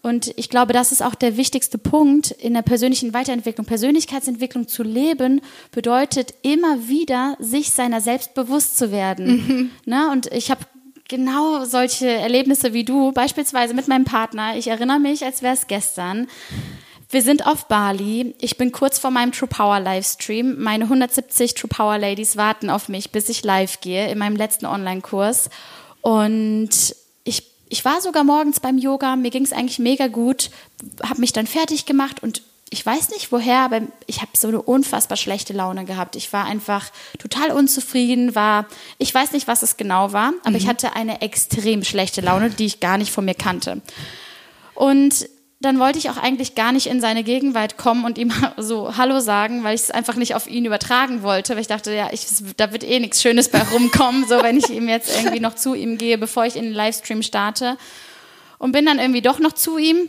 Und 0.03 0.33
ich 0.37 0.49
glaube, 0.49 0.73
das 0.73 0.93
ist 0.93 1.03
auch 1.03 1.17
der 1.17 1.37
wichtigste 1.37 1.79
Punkt 1.79 2.31
in 2.31 2.55
der 2.55 2.63
persönlichen 2.63 3.13
Weiterentwicklung. 3.13 3.67
Persönlichkeitsentwicklung 3.67 4.69
zu 4.69 4.85
leben 4.85 5.41
bedeutet 5.73 6.33
immer 6.43 6.87
wieder, 6.87 7.37
sich 7.41 7.73
seiner 7.73 8.01
selbst 8.01 8.35
bewusst 8.35 8.79
zu 8.79 8.93
werden. 8.93 9.27
Mhm. 9.27 9.71
Ne? 9.85 10.13
Und 10.13 10.29
ich 10.29 10.53
habe 10.53 10.61
genau 11.09 11.65
solche 11.65 12.09
Erlebnisse 12.09 12.73
wie 12.73 12.85
du, 12.85 13.11
beispielsweise 13.11 13.75
mit 13.75 13.89
meinem 13.89 14.05
Partner. 14.05 14.57
Ich 14.57 14.69
erinnere 14.69 15.01
mich, 15.01 15.25
als 15.25 15.43
wäre 15.43 15.55
es 15.55 15.67
gestern. 15.67 16.29
Wir 17.11 17.23
sind 17.23 17.49
auf 17.49 17.67
Bali. 17.67 18.37
Ich 18.41 18.57
bin 18.57 18.71
kurz 18.71 19.01
vor 19.01 19.11
meinem 19.11 19.33
True 19.33 19.49
Power 19.49 19.81
Livestream. 19.81 20.63
Meine 20.63 20.85
170 20.85 21.55
True 21.55 21.69
Power 21.69 21.99
Ladies 21.99 22.37
warten 22.37 22.71
auf 22.71 22.89
mich, 22.89 23.11
bis 23.11 23.29
ich 23.29 23.43
live 23.43 23.81
gehe 23.81 24.09
in 24.09 24.19
meinem 24.19 24.37
letzten 24.37 24.67
Online-Kurs. 24.67 25.51
Und 26.03 26.95
ich 27.25 27.53
ich 27.73 27.85
war 27.87 28.03
sogar 28.03 28.23
morgens 28.23 28.61
beim 28.61 28.77
Yoga, 28.77 29.17
mir 29.17 29.31
ging 29.31 29.45
es 29.45 29.53
eigentlich 29.55 29.79
mega 29.79 30.09
gut, 30.09 30.51
habe 31.03 31.21
mich 31.21 31.33
dann 31.33 31.47
fertig 31.47 31.87
gemacht 31.87 32.23
und 32.23 32.43
ich 32.69 32.85
weiß 32.85 33.11
nicht 33.11 33.33
woher, 33.33 33.61
aber 33.61 33.83
ich 34.07 34.21
habe 34.21 34.31
so 34.35 34.49
eine 34.49 34.61
unfassbar 34.61 35.17
schlechte 35.17 35.53
Laune 35.53 35.85
gehabt. 35.85 36.17
Ich 36.17 36.33
war 36.33 36.47
einfach 36.47 36.91
total 37.19 37.51
unzufrieden, 37.51 38.35
war, 38.35 38.67
ich 38.97 39.15
weiß 39.15 39.33
nicht, 39.33 39.47
was 39.47 39.63
es 39.63 39.77
genau 39.77 40.13
war, 40.13 40.33
aber 40.43 40.51
mhm. 40.51 40.57
ich 40.57 40.67
hatte 40.67 40.97
eine 40.97 41.21
extrem 41.21 41.85
schlechte 41.85 42.23
Laune, 42.23 42.51
die 42.51 42.67
ich 42.67 42.81
gar 42.81 42.99
nicht 42.99 43.13
von 43.13 43.25
mir 43.25 43.35
kannte. 43.35 43.83
Und 44.75 45.29
dann 45.63 45.79
wollte 45.79 45.99
ich 45.99 46.11
auch 46.11 46.17
eigentlich 46.17 46.55
gar 46.55 46.73
nicht 46.73 46.89
in 46.89 47.01
seine 47.01 47.23
Gegenwart 47.23 47.77
kommen 47.77 48.05
und 48.05 48.19
ihm 48.19 48.33
so 48.57 48.97
Hallo 48.97 49.21
sagen, 49.21 49.65
weil 49.65 49.75
ich 49.75 49.83
es 49.83 49.91
einfach 49.91 50.17
nicht 50.17 50.35
auf 50.35 50.47
ihn 50.49 50.65
übertragen 50.65 51.23
wollte, 51.23 51.55
weil 51.55 51.63
ich 51.63 51.69
dachte, 51.69 51.95
ja, 51.95 52.11
ich, 52.13 52.27
da 52.57 52.73
wird 52.73 52.85
eh 52.85 53.01
nichts 53.01 53.23
Schönes 53.23 53.49
bei 53.49 53.63
rumkommen, 53.63 54.27
so 54.27 54.43
wenn 54.43 54.57
ich 54.57 54.71
ihm 54.71 54.89
jetzt 54.89 55.17
irgendwie 55.17 55.41
noch 55.41 55.55
zu 55.55 55.75
ihm 55.75 55.99
gehe, 55.99 56.19
bevor 56.19 56.45
ich 56.45 56.57
in 56.57 56.65
den 56.65 56.75
Livestream 56.75 57.23
starte. 57.23 57.79
Und 58.59 58.73
bin 58.73 58.87
dann 58.87 58.99
irgendwie 58.99 59.23
doch 59.23 59.41
noch 59.41 59.53
zu 59.53 59.79
ihm 59.79 60.09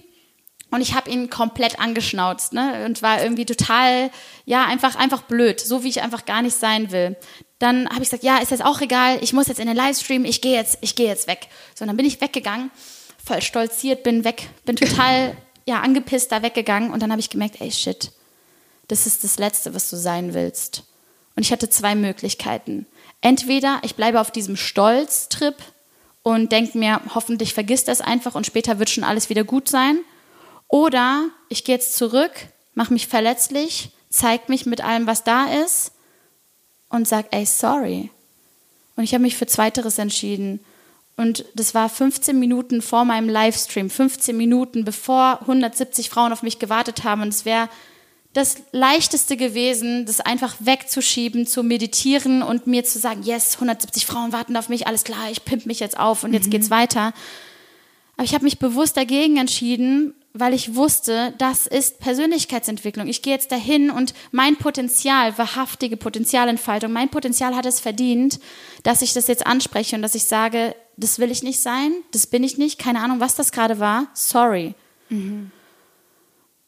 und 0.69 0.81
ich 0.81 0.93
habe 0.95 1.09
ihn 1.09 1.29
komplett 1.29 1.79
angeschnauzt 1.79 2.53
ne? 2.53 2.85
und 2.85 3.01
war 3.01 3.21
irgendwie 3.21 3.45
total, 3.45 4.11
ja, 4.45 4.65
einfach, 4.65 4.95
einfach 4.95 5.23
blöd, 5.23 5.59
so 5.59 5.83
wie 5.83 5.89
ich 5.89 6.01
einfach 6.01 6.25
gar 6.25 6.41
nicht 6.41 6.55
sein 6.55 6.91
will. 6.91 7.15
Dann 7.59 7.87
habe 7.89 8.03
ich 8.03 8.09
gesagt, 8.09 8.23
ja, 8.23 8.37
ist 8.37 8.51
jetzt 8.51 8.65
auch 8.65 8.81
egal, 8.81 9.19
ich 9.21 9.33
muss 9.33 9.47
jetzt 9.47 9.59
in 9.59 9.67
den 9.67 9.75
Livestream, 9.75 10.25
ich 10.25 10.41
gehe 10.41 10.55
jetzt, 10.55 10.79
ich 10.81 10.95
gehe 10.95 11.07
jetzt 11.07 11.27
weg. 11.27 11.47
So, 11.75 11.83
und 11.83 11.87
dann 11.87 11.97
bin 11.97 12.05
ich 12.05 12.21
weggegangen 12.21 12.69
voll 13.23 13.41
stolziert, 13.41 14.03
bin 14.03 14.23
weg, 14.23 14.49
bin 14.65 14.75
total 14.75 15.35
ja, 15.65 15.81
angepisst 15.81 16.31
da 16.31 16.41
weggegangen 16.41 16.91
und 16.91 17.01
dann 17.01 17.11
habe 17.11 17.21
ich 17.21 17.29
gemerkt, 17.29 17.61
ey 17.61 17.71
shit, 17.71 18.11
das 18.87 19.07
ist 19.07 19.23
das 19.23 19.39
Letzte, 19.39 19.73
was 19.73 19.89
du 19.89 19.95
sein 19.95 20.33
willst. 20.33 20.83
Und 21.35 21.43
ich 21.43 21.51
hatte 21.51 21.69
zwei 21.69 21.95
Möglichkeiten. 21.95 22.85
Entweder 23.21 23.79
ich 23.83 23.95
bleibe 23.95 24.19
auf 24.19 24.29
diesem 24.29 24.57
Stolztrip 24.57 25.55
und 26.21 26.51
denke 26.51 26.77
mir, 26.77 27.01
hoffentlich 27.15 27.53
vergisst 27.53 27.87
das 27.87 28.01
einfach 28.01 28.35
und 28.35 28.45
später 28.45 28.79
wird 28.79 28.89
schon 28.89 29.03
alles 29.03 29.29
wieder 29.29 29.43
gut 29.43 29.69
sein. 29.69 29.99
Oder 30.67 31.29
ich 31.49 31.63
gehe 31.63 31.75
jetzt 31.75 31.95
zurück, 31.95 32.31
mache 32.73 32.93
mich 32.93 33.07
verletzlich, 33.07 33.91
zeige 34.09 34.43
mich 34.47 34.65
mit 34.65 34.83
allem, 34.83 35.07
was 35.07 35.23
da 35.23 35.45
ist 35.45 35.93
und 36.89 37.07
sage, 37.07 37.29
ey, 37.31 37.45
sorry. 37.45 38.11
Und 38.95 39.03
ich 39.03 39.13
habe 39.13 39.23
mich 39.23 39.35
für 39.35 39.47
Zweiteres 39.47 39.97
entschieden. 39.97 40.59
Und 41.15 41.45
das 41.53 41.75
war 41.75 41.89
15 41.89 42.39
Minuten 42.39 42.81
vor 42.81 43.05
meinem 43.05 43.29
Livestream, 43.29 43.89
15 43.89 44.35
Minuten 44.35 44.83
bevor 44.83 45.41
170 45.41 46.09
Frauen 46.09 46.33
auf 46.33 46.41
mich 46.41 46.57
gewartet 46.57 47.03
haben. 47.03 47.21
Und 47.21 47.29
es 47.29 47.45
wäre 47.45 47.69
das 48.33 48.63
Leichteste 48.71 49.37
gewesen, 49.37 50.07
das 50.07 50.19
einfach 50.19 50.55
wegzuschieben, 50.59 51.45
zu 51.45 51.61
meditieren 51.61 52.41
und 52.41 52.65
mir 52.65 52.83
zu 52.83 52.97
sagen, 52.97 53.21
yes, 53.21 53.55
170 53.55 54.07
Frauen 54.07 54.33
warten 54.33 54.57
auf 54.57 54.69
mich, 54.69 54.87
alles 54.87 55.03
klar, 55.03 55.29
ich 55.31 55.45
pimp 55.45 55.67
mich 55.67 55.79
jetzt 55.79 55.99
auf 55.99 56.23
und 56.23 56.33
jetzt 56.33 56.47
mhm. 56.47 56.51
geht's 56.51 56.71
weiter. 56.71 57.13
Aber 58.15 58.23
ich 58.23 58.33
habe 58.33 58.43
mich 58.43 58.57
bewusst 58.57 58.97
dagegen 58.97 59.37
entschieden, 59.37 60.15
weil 60.33 60.53
ich 60.53 60.75
wusste, 60.75 61.33
das 61.37 61.67
ist 61.67 61.99
Persönlichkeitsentwicklung. 61.99 63.07
Ich 63.07 63.21
gehe 63.21 63.33
jetzt 63.33 63.51
dahin 63.51 63.91
und 63.91 64.13
mein 64.31 64.55
Potenzial, 64.55 65.37
wahrhaftige 65.37 65.95
Potenzialentfaltung, 65.95 66.91
mein 66.91 67.09
Potenzial 67.09 67.55
hat 67.55 67.65
es 67.65 67.79
verdient, 67.79 68.39
dass 68.81 69.01
ich 69.01 69.13
das 69.13 69.27
jetzt 69.27 69.45
anspreche 69.45 69.95
und 69.95 70.01
dass 70.01 70.15
ich 70.15 70.23
sage, 70.23 70.75
das 70.97 71.19
will 71.19 71.31
ich 71.31 71.43
nicht 71.43 71.59
sein, 71.59 71.93
das 72.11 72.27
bin 72.27 72.43
ich 72.43 72.57
nicht, 72.57 72.79
keine 72.79 72.99
Ahnung, 72.99 73.19
was 73.19 73.35
das 73.35 73.51
gerade 73.51 73.79
war, 73.79 74.07
sorry. 74.13 74.73
Mhm. 75.09 75.51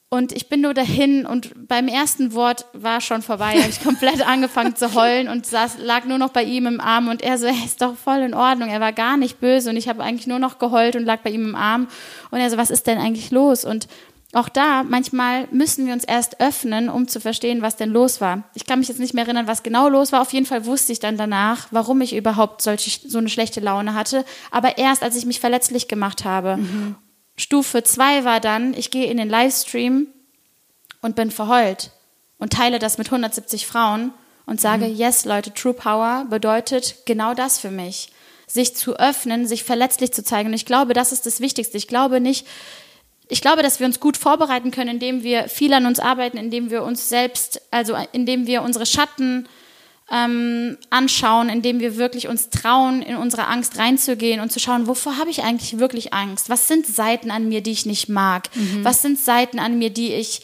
Und 0.10 0.32
ich 0.32 0.48
bin 0.50 0.62
nur 0.62 0.74
dahin 0.74 1.26
und 1.26 1.68
beim 1.68 1.88
ersten 1.88 2.34
Wort 2.34 2.66
war 2.74 3.02
schon 3.02 3.22
vorbei, 3.22 3.58
habe 3.60 3.70
ich 3.70 3.84
komplett 3.84 4.22
angefangen 4.28 4.76
zu 4.76 4.94
heulen 4.94 5.28
und 5.28 5.46
saß, 5.46 5.78
lag 5.80 6.06
nur 6.06 6.18
noch 6.18 6.30
bei 6.30 6.44
ihm 6.44 6.68
im 6.68 6.80
Arm 6.80 7.08
und 7.08 7.22
er 7.22 7.38
so, 7.38 7.48
er 7.48 7.66
ist 7.66 7.82
doch 7.82 7.96
voll 7.98 8.20
in 8.20 8.34
Ordnung, 8.34 8.70
er 8.70 8.80
war 8.80 8.94
gar 8.94 9.18
nicht 9.18 9.40
böse 9.40 9.72
und 9.72 9.78
ich 9.78 9.90
habe 9.90 10.04
eigentlich 10.04 10.28
nur 10.28 10.40
noch 10.40 10.60
geheult 10.60 10.96
und 10.96 11.04
lag 11.06 11.22
bei 11.22 11.32
ihm 11.32 11.46
im 11.46 11.56
Arm 11.56 11.88
und 12.32 12.40
er 12.40 12.50
so, 12.50 12.58
was 12.58 12.70
ist 12.70 12.88
denn 12.88 13.00
eigentlich 13.00 13.32
los? 13.32 13.66
Und 13.66 13.88
auch 14.36 14.50
da, 14.50 14.84
manchmal 14.84 15.48
müssen 15.52 15.86
wir 15.86 15.94
uns 15.94 16.04
erst 16.04 16.42
öffnen, 16.42 16.90
um 16.90 17.08
zu 17.08 17.22
verstehen, 17.22 17.62
was 17.62 17.78
denn 17.78 17.90
los 17.90 18.20
war. 18.20 18.44
Ich 18.54 18.66
kann 18.66 18.80
mich 18.80 18.90
jetzt 18.90 19.00
nicht 19.00 19.14
mehr 19.14 19.24
erinnern, 19.24 19.48
was 19.48 19.64
genau 19.64 19.88
los 19.88 20.12
war. 20.12 20.22
Auf 20.22 20.34
jeden 20.34 20.46
Fall 20.46 20.66
wusste 20.66 20.92
ich 20.92 21.00
dann 21.00 21.16
danach, 21.16 21.68
warum 21.72 22.02
ich 22.02 22.14
überhaupt 22.14 22.62
solche, 22.62 23.08
so 23.08 23.18
eine 23.18 23.30
schlechte 23.30 23.62
Laune 23.62 23.94
hatte. 23.94 24.26
Aber 24.52 24.78
erst, 24.78 25.04
als 25.04 25.16
ich 25.16 25.26
mich 25.26 25.40
verletzlich 25.40 25.88
gemacht 25.88 26.26
habe. 26.26 26.58
Mhm. 26.58 26.96
Stufe 27.38 27.84
zwei 27.84 28.24
war 28.24 28.40
dann, 28.40 28.74
ich 28.74 28.92
gehe 28.92 29.08
in 29.08 29.18
den 29.18 29.30
Livestream 29.30 30.08
und 31.02 31.16
bin 31.16 31.32
verheult 31.32 31.92
und 32.38 32.54
teile 32.54 32.80
das 32.80 32.98
mit 32.98 33.08
170 33.08 33.68
Frauen 33.68 34.14
und 34.46 34.62
sage, 34.62 34.86
mhm. 34.86 34.96
yes, 34.96 35.26
Leute, 35.26 35.54
True 35.54 35.74
Power 35.74 36.26
bedeutet 36.30 36.98
genau 37.06 37.34
das 37.34 37.60
für 37.60 37.72
mich. 37.72 38.10
Sich 38.48 38.76
zu 38.76 38.98
öffnen, 38.98 39.48
sich 39.48 39.64
verletzlich 39.64 40.14
zu 40.14 40.24
zeigen. 40.24 40.50
Und 40.50 40.54
ich 40.54 40.66
glaube, 40.66 40.94
das 40.94 41.12
ist 41.12 41.26
das 41.26 41.40
Wichtigste. 41.40 41.78
Ich 41.78 41.88
glaube 41.88 42.22
nicht, 42.22 42.46
ich 43.28 43.42
glaube, 43.42 43.64
dass 43.64 43.80
wir 43.80 43.88
uns 43.88 44.00
gut 44.00 44.18
vorbereiten 44.18 44.70
können, 44.70 44.92
indem 44.92 45.24
wir 45.24 45.50
viel 45.50 45.74
an 45.74 45.88
uns 45.88 46.00
arbeiten, 46.00 46.38
indem 46.38 46.70
wir 46.70 46.84
uns 46.84 47.10
selbst, 47.10 47.62
also 47.72 47.98
indem 48.12 48.46
wir 48.46 48.62
unsere 48.62 48.86
Schatten 48.86 49.50
ähm, 50.12 50.78
anschauen, 50.90 51.50
indem 51.50 51.80
wir 51.80 51.98
wirklich 51.98 52.28
uns 52.28 52.50
trauen, 52.50 53.02
in 53.02 53.16
unsere 53.16 53.48
Angst 53.48 53.78
reinzugehen 53.78 54.40
und 54.40 54.52
zu 54.52 54.60
schauen, 54.60 54.88
wovor 54.88 55.18
habe 55.18 55.32
ich 55.32 55.44
eigentlich 55.44 55.80
wirklich 55.80 56.14
Angst? 56.14 56.50
Was 56.50 56.68
sind 56.68 56.86
Seiten 56.86 57.32
an 57.32 57.50
mir, 57.50 57.62
die 57.62 57.72
ich 57.72 57.86
nicht 57.86 58.08
mag? 58.08 58.50
Mhm. 58.56 58.84
Was 58.84 59.02
sind 59.02 59.20
Seiten 59.20 59.60
an 59.60 59.80
mir, 59.80 59.90
die 59.90 60.14
ich, 60.14 60.42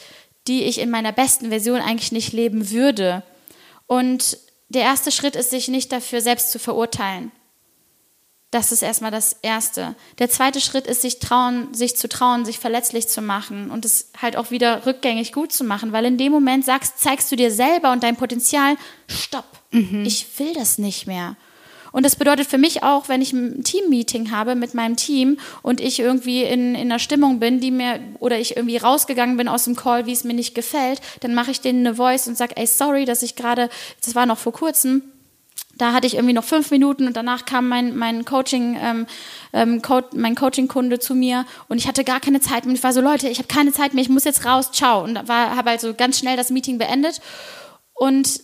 die 0.48 0.64
ich 0.64 0.80
in 0.80 0.90
meiner 0.90 1.12
besten 1.12 1.50
Version 1.50 1.80
eigentlich 1.80 2.12
nicht 2.12 2.34
leben 2.34 2.72
würde? 2.72 3.24
Und 3.86 4.38
der 4.70 4.84
erste 4.84 5.12
Schritt 5.12 5.36
ist, 5.36 5.52
sich 5.52 5.68
nicht 5.68 5.92
dafür 5.92 6.22
selbst 6.22 6.52
zu 6.52 6.58
verurteilen. 6.58 7.32
Das 8.52 8.74
ist 8.74 8.82
erstmal 8.82 9.12
das 9.12 9.38
Erste. 9.42 9.96
Der 10.20 10.30
zweite 10.30 10.60
Schritt 10.60 10.86
ist, 10.86 11.02
sich 11.02 11.20
trauen, 11.20 11.74
sich 11.74 11.96
zu 11.96 12.10
trauen, 12.10 12.44
sich 12.44 12.60
verletzlich 12.60 13.08
zu 13.08 13.22
machen 13.22 13.72
und 13.72 13.86
es 13.86 14.10
halt 14.22 14.36
auch 14.36 14.52
wieder 14.52 14.86
rückgängig 14.86 15.32
gut 15.32 15.54
zu 15.54 15.64
machen, 15.64 15.94
weil 15.94 16.04
in 16.04 16.18
dem 16.18 16.34
Moment 16.34 16.66
sagst, 16.66 17.00
zeigst 17.00 17.32
du 17.32 17.38
dir 17.38 17.50
selber 17.50 17.94
und 17.94 18.04
dein 18.04 18.18
Potenzial, 18.18 18.76
stopp, 19.08 19.46
mhm. 19.72 20.04
ich 20.06 20.28
will 20.38 20.54
das 20.54 20.78
nicht 20.78 21.08
mehr. 21.08 21.38
Und 21.94 22.06
das 22.06 22.16
bedeutet 22.16 22.48
für 22.48 22.58
mich 22.58 22.84
auch, 22.84 23.10
wenn 23.10 23.22
ich 23.22 23.34
ein 23.34 23.64
Team-Meeting 23.64 24.32
habe 24.32 24.56
mit 24.56 24.74
meinem 24.74 24.96
Team 24.96 25.38
und 25.62 25.82
ich 25.82 26.00
irgendwie 26.00 26.44
in, 26.44 26.76
in 26.76 26.82
einer 26.82 27.00
Stimmung 27.00 27.40
bin, 27.40 27.60
die 27.60 27.72
mir, 27.72 28.00
oder 28.20 28.40
ich 28.40 28.56
irgendwie 28.56 28.78
rausgegangen 28.78 29.38
bin 29.38 29.48
aus 29.48 29.66
dem 29.66 29.76
Call, 29.76 30.06
wie 30.06 30.14
es 30.14 30.24
mir 30.24 30.34
nicht 30.34 30.56
gefällt, 30.56 31.02
dann 31.20 31.34
mache 31.34 31.52
ich 31.52 31.62
denen 31.62 31.86
eine 31.86 31.96
Voice 31.96 32.28
und 32.28 32.38
sage, 32.38 32.56
ey, 32.58 32.68
sorry, 32.68 33.06
dass 33.06 33.24
ich 33.24 33.36
gerade, 33.36 33.70
das 34.04 34.16
war 34.16 34.26
noch 34.26 34.38
vor 34.38 34.54
kurzem, 34.54 35.04
da 35.78 35.94
hatte 35.94 36.08
ich 36.08 36.16
irgendwie 36.16 36.34
noch 36.34 36.44
fünf 36.44 36.70
Minuten 36.72 37.08
und 37.08 37.16
danach 37.16 37.46
kam 37.46 37.68
mein, 37.68 37.96
mein 37.96 38.26
Coaching, 38.26 38.78
ähm, 38.80 39.08
ähm, 39.54 39.82
Co 39.82 40.02
mein 40.14 40.36
Coaching-Kunde 40.36 41.00
zu 41.00 41.16
mir 41.16 41.46
und 41.70 41.78
ich 41.78 41.88
hatte 41.88 42.04
gar 42.04 42.20
keine 42.20 42.40
Zeit 42.40 42.66
mehr. 42.66 42.76
Ich 42.76 42.84
war 42.84 42.94
so, 42.94 43.02
Leute, 43.02 43.30
ich 43.30 43.40
habe 43.40 43.48
keine 43.48 43.72
Zeit 43.72 43.94
mehr, 43.94 44.04
ich 44.04 44.10
muss 44.10 44.24
jetzt 44.24 44.46
raus, 44.46 44.72
ciao. 44.72 45.04
Und 45.04 45.18
habe 45.18 45.70
also 45.70 45.94
ganz 45.94 46.20
schnell 46.20 46.38
das 46.38 46.50
Meeting 46.50 46.78
beendet. 46.78 47.22
Und 47.94 48.42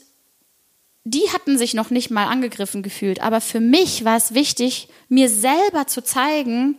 die 1.04 1.30
hatten 1.34 1.58
sich 1.58 1.74
noch 1.74 1.90
nicht 1.90 2.12
mal 2.12 2.26
angegriffen 2.26 2.84
gefühlt. 2.84 3.22
Aber 3.22 3.40
für 3.40 3.60
mich 3.60 4.04
war 4.04 4.18
es 4.18 4.34
wichtig, 4.34 4.90
mir 5.08 5.30
selber 5.30 5.88
zu 5.88 6.04
zeigen, 6.04 6.78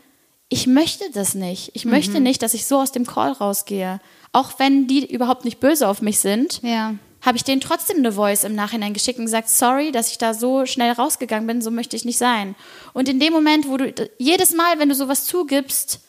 ich 0.48 0.66
möchte 0.66 1.04
das 1.12 1.34
nicht. 1.34 1.70
Ich 1.74 1.84
mhm. 1.84 1.92
möchte 1.92 2.20
nicht, 2.20 2.42
dass 2.42 2.54
ich 2.54 2.66
so 2.66 2.78
aus 2.78 2.92
dem 2.92 3.06
Call 3.06 3.32
rausgehe. 3.32 4.00
Auch 4.32 4.58
wenn 4.58 4.86
die 4.86 5.10
überhaupt 5.10 5.44
nicht 5.44 5.60
böse 5.60 5.88
auf 5.88 6.02
mich 6.02 6.18
sind, 6.18 6.60
ja. 6.62 6.94
Habe 7.22 7.36
ich 7.36 7.44
denen 7.44 7.60
trotzdem 7.60 7.98
eine 7.98 8.12
Voice 8.12 8.44
im 8.44 8.54
Nachhinein 8.54 8.94
geschickt 8.94 9.18
und 9.18 9.24
gesagt, 9.24 9.50
sorry, 9.50 9.92
dass 9.92 10.10
ich 10.10 10.18
da 10.18 10.34
so 10.34 10.66
schnell 10.66 10.92
rausgegangen 10.92 11.46
bin, 11.46 11.62
so 11.62 11.70
möchte 11.70 11.96
ich 11.96 12.04
nicht 12.04 12.18
sein. 12.18 12.54
Und 12.92 13.08
in 13.08 13.20
dem 13.20 13.32
Moment, 13.32 13.68
wo 13.68 13.76
du 13.76 13.92
jedes 14.18 14.52
Mal, 14.54 14.78
wenn 14.78 14.88
du 14.88 14.94
sowas 14.94 15.24
zugibst, 15.24 16.00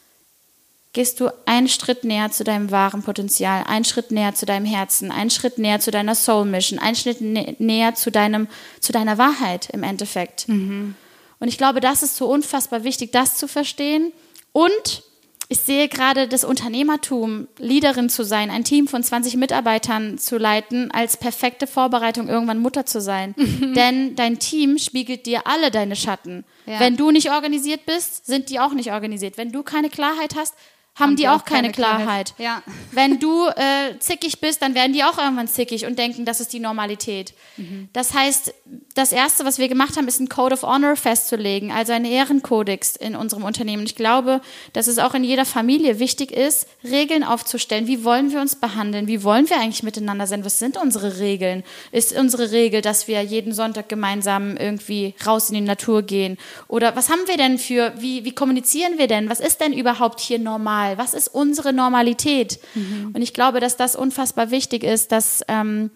gehst 0.93 1.20
du 1.20 1.30
einen 1.45 1.68
Schritt 1.68 2.03
näher 2.03 2.32
zu 2.32 2.43
deinem 2.43 2.72
wahren 2.72 3.03
Potenzial, 3.03 3.64
einen 3.66 3.86
Schritt 3.86 4.12
näher 4.12 4.34
zu 4.34 4.45
deinem 4.45 4.66
Herzen, 4.66 5.12
einen 5.12 5.30
Schritt 5.30 5.57
näher 5.57 5.80
zu 5.80 5.91
deiner 5.91 6.16
Soul 6.16 6.45
Mission, 6.45 6.80
einen 6.80 6.95
Schritt 6.95 7.22
nä 7.22 7.55
näher 7.60 7.95
zu 7.95 8.12
deinem, 8.12 8.47
zu 8.80 8.91
deiner 8.91 9.18
Wahrheit 9.18 9.70
im 9.72 9.84
Endeffekt. 9.84 10.47
Mhm. 10.47 10.95
Und 11.39 11.47
ich 11.47 11.57
glaube, 11.57 11.80
das 11.80 12.03
ist 12.03 12.18
so 12.18 12.28
unfassbar 12.28 12.84
wichtig, 12.84 13.12
das 13.12 13.38
zu 13.38 13.47
verstehen. 13.47 14.12
Und 14.51 15.03
ich 15.52 15.62
sehe 15.62 15.89
gerade 15.89 16.28
das 16.28 16.43
Unternehmertum, 16.43 17.47
Leaderin 17.58 18.08
zu 18.08 18.24
sein, 18.24 18.52
ein 18.52 18.64
Team 18.64 18.88
von 18.88 19.02
20 19.02 19.36
Mitarbeitern 19.36 20.20
zu 20.20 20.38
leiten, 20.38 20.91
als 20.91 21.18
perfekte 21.18 21.66
Vorbereitung, 21.66 22.30
irgendwann 22.30 22.60
Mutter 22.60 22.86
zu 22.86 23.02
sein. 23.02 23.34
Denn 23.76 24.16
dein 24.16 24.38
Team 24.38 24.78
spiegelt 24.78 25.26
dir 25.26 25.47
alle 25.47 25.72
deine 25.72 25.95
Schatten. 25.95 26.45
Ja. 26.68 26.80
Wenn 26.80 26.97
du 26.97 27.10
nicht 27.10 27.32
organisiert 27.32 27.88
bist, 27.88 28.28
sind 28.28 28.52
die 28.52 28.60
auch 28.60 28.74
nicht 28.74 28.91
organisiert. 28.91 29.38
Wenn 29.38 29.52
du 29.52 29.64
keine 29.64 29.89
Klarheit 29.89 30.36
hast, 30.36 30.54
haben, 31.00 31.16
die, 31.16 31.24
die 31.24 31.30
auch, 31.30 31.45
keine, 31.45 31.72
keine 31.72 31.74
Klarheit. 31.74 32.00
Klarheit. 32.00 32.34
Ja. 32.38 32.64
Wenn 32.91 33.20
du 33.20 33.47
äh, 33.47 33.97
zickig 34.00 34.39
bist, 34.41 34.62
dann 34.62 34.76
werden 34.76 34.93
die 34.93 35.04
auch 35.04 35.18
irgendwann 35.18 35.47
zickig 35.47 35.86
und 35.86 35.97
denken, 35.97 36.26
das 36.26 36.39
ist 36.39 36.54
die 36.54 36.60
Normalität. 36.60 37.34
Mhm. 37.58 37.89
Das 37.93 38.14
heißt, 38.14 38.54
das 38.95 39.12
Erste, 39.12 39.45
was 39.45 39.60
wir 39.60 39.70
gemacht 39.70 39.97
haben, 39.97 40.08
ist 40.08 40.20
ein 40.20 40.30
Code 40.30 40.54
of 40.54 40.64
Honor 40.64 40.95
festzulegen, 40.95 41.72
also 41.72 41.93
einen 41.93 42.06
Ehrenkodex 42.06 42.95
in 42.95 43.16
unserem 43.16 43.43
Unternehmen. 43.43 43.84
Ich 43.84 43.95
glaube, 43.95 44.41
dass 44.74 44.88
es 44.88 45.00
auch 45.00 45.14
in 45.14 45.24
jeder 45.24 45.45
Familie 45.45 46.00
wichtig 46.00 46.32
ist, 46.32 46.68
Regeln 46.84 47.24
aufzustellen. 47.24 47.88
Wie 47.88 48.04
wollen 48.04 48.32
wir 48.32 48.41
uns 48.41 48.56
behandeln? 48.56 49.08
Wie 49.08 49.24
wollen 49.24 49.50
wir 49.50 49.58
eigentlich 49.58 49.84
miteinander 49.84 50.28
sein? 50.28 50.43
Was 50.43 50.60
sind 50.60 50.78
unsere 50.78 51.20
Regeln? 51.20 51.64
Ist 51.91 52.18
unsere 52.18 52.52
Regel, 52.52 52.82
dass 52.82 53.08
wir 53.08 53.22
jeden 53.22 53.54
Sonntag 53.54 53.89
gemeinsam 53.89 54.58
irgendwie 54.58 55.14
raus 55.26 55.50
in 55.50 55.56
die 55.56 55.62
Natur 55.62 56.02
gehen? 56.02 56.38
Oder 56.68 56.95
was 56.95 57.10
haben 57.10 57.28
wir 57.28 57.38
denn 57.38 57.58
für, 57.58 57.93
wie, 57.97 58.26
wie 58.26 58.34
kommunizieren 58.34 58.97
wir 58.97 59.08
denn? 59.08 59.30
Was 59.30 59.39
ist 59.39 59.62
denn 59.62 59.74
überhaupt 59.74 60.20
hier 60.20 60.39
normal? 60.39 60.88
Normal? 60.89 60.97
Was 60.97 61.13
ist 61.13 61.27
unsere 61.29 61.73
Normalität? 61.73 62.59
Mhm. 62.75 63.11
Und 63.13 63.21
ich 63.21 63.33
glaube, 63.33 63.59
dass 63.59 63.77
das 63.77 63.95
unfassbar 63.95 64.51
wichtig 64.51 64.83
ist, 64.83 65.11
dass 65.11 65.43
ähm, 65.47 65.91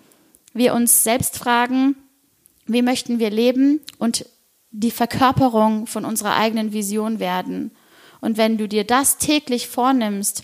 wir 0.53 0.73
uns 0.73 1.03
selbst 1.03 1.37
fragen, 1.37 1.95
wie 2.65 2.81
möchten 2.81 3.19
wir 3.19 3.29
leben 3.29 3.81
und 3.97 4.25
die 4.71 4.91
Verkörperung 4.91 5.85
von 5.87 6.05
unserer 6.05 6.35
eigenen 6.35 6.73
Vision 6.73 7.19
werden. 7.19 7.71
Und 8.21 8.37
wenn 8.37 8.57
du 8.57 8.67
dir 8.67 8.85
das 8.85 9.17
täglich 9.17 9.67
vornimmst, 9.67 10.43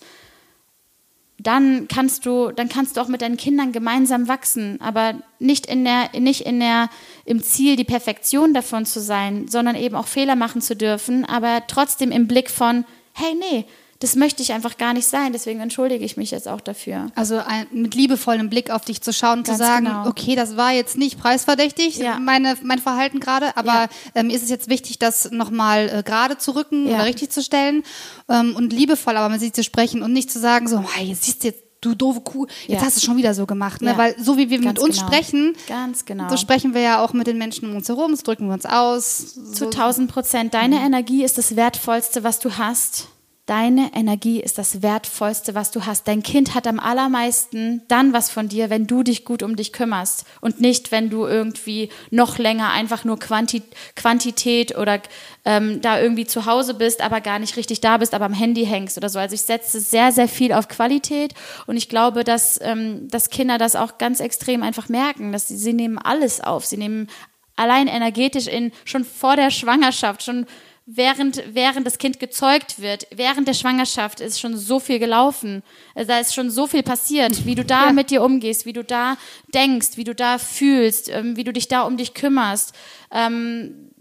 dann 1.42 1.88
kannst 1.88 2.26
du, 2.26 2.52
dann 2.52 2.68
kannst 2.68 2.98
du 2.98 3.02
auch 3.02 3.08
mit 3.08 3.22
deinen 3.22 3.38
Kindern 3.38 3.72
gemeinsam 3.72 4.28
wachsen, 4.28 4.82
aber 4.82 5.16
nicht 5.40 5.68
in 5.68 5.86
der, 5.86 6.10
nicht 6.20 6.42
in 6.42 6.60
der, 6.60 6.90
im 7.24 7.42
Ziel, 7.42 7.78
die 7.78 7.86
Perfektion 7.86 8.54
davon 8.54 8.86
zu 8.86 9.00
sein, 9.00 9.48
sondern 9.48 9.78
eben 9.78 9.96
auch 9.96 10.08
Fehler 10.08 10.36
machen 10.36 10.62
zu 10.62 10.76
dürfen, 10.76 11.24
aber 11.24 11.64
trotzdem 11.68 12.12
im 12.12 12.28
Blick 12.28 12.50
von, 12.50 12.84
hey, 13.14 13.36
nee, 13.40 13.66
das 14.00 14.16
möchte 14.16 14.42
ich 14.42 14.54
einfach 14.54 14.78
gar 14.78 14.94
nicht 14.94 15.08
sein. 15.08 15.34
Deswegen 15.34 15.60
entschuldige 15.60 16.06
ich 16.06 16.16
mich 16.16 16.32
jetzt 16.32 16.48
auch 16.48 16.62
dafür. 16.62 17.08
Also 17.16 17.38
ein, 17.38 17.68
mit 17.72 17.96
liebevollem 17.96 18.50
Blick 18.50 18.72
auf 18.72 18.86
dich 18.86 19.02
zu 19.02 19.12
schauen, 19.12 19.44
Ganz 19.44 19.50
zu 19.50 19.56
sagen, 19.58 19.86
genau. 19.86 20.08
okay, 20.08 20.36
das 20.36 20.56
war 20.56 20.72
jetzt 20.72 20.98
nicht 20.98 21.20
preisverdächtig, 21.20 21.98
ja. 21.98 22.18
meine, 22.18 22.56
mein 22.64 22.80
Verhalten 22.80 23.20
gerade, 23.20 23.58
aber 23.58 23.74
ja. 23.74 23.90
ähm, 24.16 24.30
ist 24.30 24.44
es 24.44 24.50
jetzt 24.50 24.70
wichtig, 24.70 25.00
das 25.00 25.32
nochmal 25.32 25.90
äh, 25.90 26.04
gerade 26.04 26.38
zu 26.38 26.56
rücken 26.56 26.88
ja. 26.88 26.96
oder 26.96 27.06
richtig 27.06 27.30
zu 27.32 27.44
stellen 27.44 27.84
ähm, 28.30 28.56
und 28.56 28.72
liebevoll 28.72 29.18
aber 29.18 29.28
mit 29.28 29.42
sich 29.42 29.52
zu 29.52 29.64
sprechen 29.64 30.02
und 30.02 30.14
nicht 30.14 30.32
zu 30.32 30.40
sagen, 30.40 30.70
so, 30.70 30.82
hey, 30.82 31.14
siehst 31.20 31.44
du 31.44 31.50
jetzt 31.50 31.64
du 31.82 31.96
doofe 31.96 32.22
Kuh, 32.22 32.46
jetzt 32.68 32.82
ja. 32.82 32.86
hast 32.86 32.98
du 32.98 33.06
schon 33.06 33.18
wieder 33.18 33.34
so 33.34 33.46
gemacht. 33.46 33.82
Ne? 33.82 33.92
Ja. 33.92 33.98
Weil 33.98 34.16
so 34.22 34.38
wie 34.38 34.50
wir 34.50 34.60
Ganz 34.60 34.80
mit 34.80 34.80
uns 34.80 34.98
genau. 34.98 35.08
sprechen, 35.08 35.56
Ganz 35.68 36.06
genau. 36.06 36.30
so 36.30 36.38
sprechen 36.38 36.74
wir 36.74 36.82
ja 36.82 37.04
auch 37.04 37.14
mit 37.14 37.28
den 37.28 37.38
Menschen 37.38 37.70
um 37.70 37.76
uns 37.78 37.88
herum, 37.88 38.16
so 38.16 38.24
drücken 38.24 38.48
wir 38.48 38.54
uns 38.54 38.66
aus. 38.66 39.36
Zu 39.54 39.56
so. 39.56 39.66
1000 39.66 40.12
Prozent. 40.12 40.54
Deine 40.54 40.78
mhm. 40.78 40.86
Energie 40.86 41.24
ist 41.24 41.38
das 41.38 41.56
Wertvollste, 41.56 42.24
was 42.24 42.40
du 42.40 42.58
hast. 42.58 43.08
Deine 43.50 43.96
Energie 43.96 44.40
ist 44.40 44.60
das 44.60 44.84
Wertvollste, 44.84 45.56
was 45.56 45.72
du 45.72 45.88
hast. 45.88 46.08
Dein 46.08 46.22
Kind 46.22 46.54
hat 46.54 46.68
am 46.68 46.80
allermeisten 46.80 47.82
dann 47.88 48.14
was 48.14 48.30
von 48.30 48.48
dir, 48.48 48.70
wenn 48.70 48.86
du 48.86 49.02
dich 49.02 49.26
gut 49.26 49.42
um 49.42 49.56
dich 49.56 49.74
kümmerst 49.74 50.26
und 50.40 50.62
nicht, 50.62 50.92
wenn 50.92 51.10
du 51.10 51.26
irgendwie 51.26 51.90
noch 52.12 52.38
länger 52.38 52.70
einfach 52.70 53.06
nur 53.06 53.18
Quanti 53.18 53.64
Quantität 53.96 54.78
oder 54.78 55.02
ähm, 55.46 55.82
da 55.82 56.00
irgendwie 56.00 56.28
zu 56.28 56.46
Hause 56.46 56.76
bist, 56.76 57.02
aber 57.02 57.22
gar 57.22 57.40
nicht 57.40 57.58
richtig 57.58 57.82
da 57.82 57.98
bist, 57.98 58.14
aber 58.14 58.26
am 58.26 58.34
Handy 58.34 58.68
hängst 58.68 59.00
oder 59.00 59.10
so. 59.10 59.18
Also 59.18 59.34
ich 59.34 59.42
setze 59.42 59.80
sehr, 59.80 60.12
sehr 60.12 60.28
viel 60.28 60.54
auf 60.54 60.68
Qualität 60.68 61.34
und 61.66 61.76
ich 61.76 61.90
glaube, 61.90 62.24
dass, 62.24 62.60
ähm, 62.62 63.08
dass 63.08 63.32
Kinder 63.32 63.58
das 63.58 63.76
auch 63.76 63.98
ganz 63.98 64.20
extrem 64.20 64.62
einfach 64.62 64.90
merken, 64.90 65.32
dass 65.32 65.48
sie, 65.48 65.58
sie 65.58 65.74
nehmen 65.74 65.98
alles 65.98 66.40
auf. 66.40 66.68
Sie 66.68 66.78
nehmen 66.78 67.08
allein 67.56 67.88
energetisch 67.88 68.46
in 68.46 68.72
schon 68.86 69.04
vor 69.04 69.36
der 69.36 69.50
Schwangerschaft, 69.50 70.22
schon 70.22 70.46
während, 70.92 71.44
während 71.54 71.86
das 71.86 72.00
Kind 72.00 72.20
gezeugt 72.20 72.82
wird, 72.82 73.06
während 73.12 73.48
der 73.48 73.54
Schwangerschaft 73.54 74.22
ist 74.22 74.40
schon 74.40 74.58
so 74.58 74.80
viel 74.80 74.98
gelaufen. 74.98 75.62
Also 75.94 76.08
da 76.08 76.20
ist 76.20 76.34
schon 76.34 76.50
so 76.50 76.66
viel 76.66 76.82
passiert, 76.82 77.46
wie 77.46 77.54
du 77.54 77.64
da 77.64 77.88
ja. 77.88 77.94
mit 77.94 78.10
dir 78.10 78.24
umgehst, 78.24 78.66
wie 78.66 78.74
du 78.74 78.84
da 78.84 79.16
denkst, 79.54 79.98
wie 79.98 80.04
du 80.04 80.16
da 80.16 80.40
fühlst, 80.40 81.10
ähm, 81.10 81.38
wie 81.38 81.44
du 81.44 81.54
dich 81.54 81.68
da 81.68 81.84
um 81.84 81.96
dich 81.96 82.16
kümmerst. 82.16 82.74
Ähm, 83.12 83.92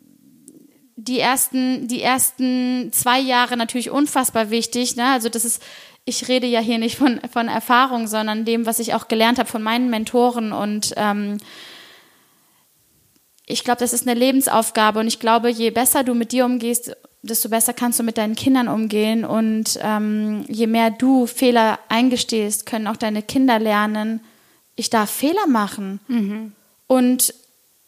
die 0.96 1.20
ersten, 1.20 1.88
die 1.88 2.02
ersten 2.02 2.90
zwei 2.92 3.20
Jahre 3.20 3.56
natürlich 3.56 3.90
unfassbar 3.90 4.50
wichtig. 4.50 4.96
Ne? 4.96 5.04
Also 5.12 5.28
das 5.28 5.44
ist, 5.44 5.62
ich 6.06 6.26
rede 6.28 6.46
ja 6.46 6.60
hier 6.60 6.78
nicht 6.78 6.96
von, 6.96 7.20
von 7.30 7.48
Erfahrung, 7.48 8.06
sondern 8.06 8.46
dem, 8.46 8.64
was 8.64 8.78
ich 8.78 8.94
auch 8.94 9.08
gelernt 9.08 9.38
habe 9.38 9.48
von 9.48 9.62
meinen 9.62 9.90
Mentoren 9.90 10.52
und 10.52 10.94
ähm, 10.96 11.36
ich 13.48 13.64
glaube, 13.64 13.80
das 13.80 13.94
ist 13.94 14.06
eine 14.06 14.18
Lebensaufgabe 14.18 15.00
und 15.00 15.06
ich 15.06 15.18
glaube, 15.18 15.48
je 15.48 15.70
besser 15.70 16.04
du 16.04 16.14
mit 16.14 16.32
dir 16.32 16.44
umgehst, 16.44 16.94
desto 17.22 17.48
besser 17.48 17.72
kannst 17.72 17.98
du 17.98 18.02
mit 18.02 18.18
deinen 18.18 18.36
Kindern 18.36 18.68
umgehen 18.68 19.24
und 19.24 19.78
ähm, 19.82 20.44
je 20.48 20.66
mehr 20.66 20.90
du 20.90 21.26
Fehler 21.26 21.78
eingestehst, 21.88 22.66
können 22.66 22.86
auch 22.86 22.96
deine 22.96 23.22
Kinder 23.22 23.58
lernen, 23.58 24.20
ich 24.76 24.90
darf 24.90 25.10
Fehler 25.10 25.46
machen. 25.48 25.98
Mhm. 26.08 26.52
Und 26.86 27.34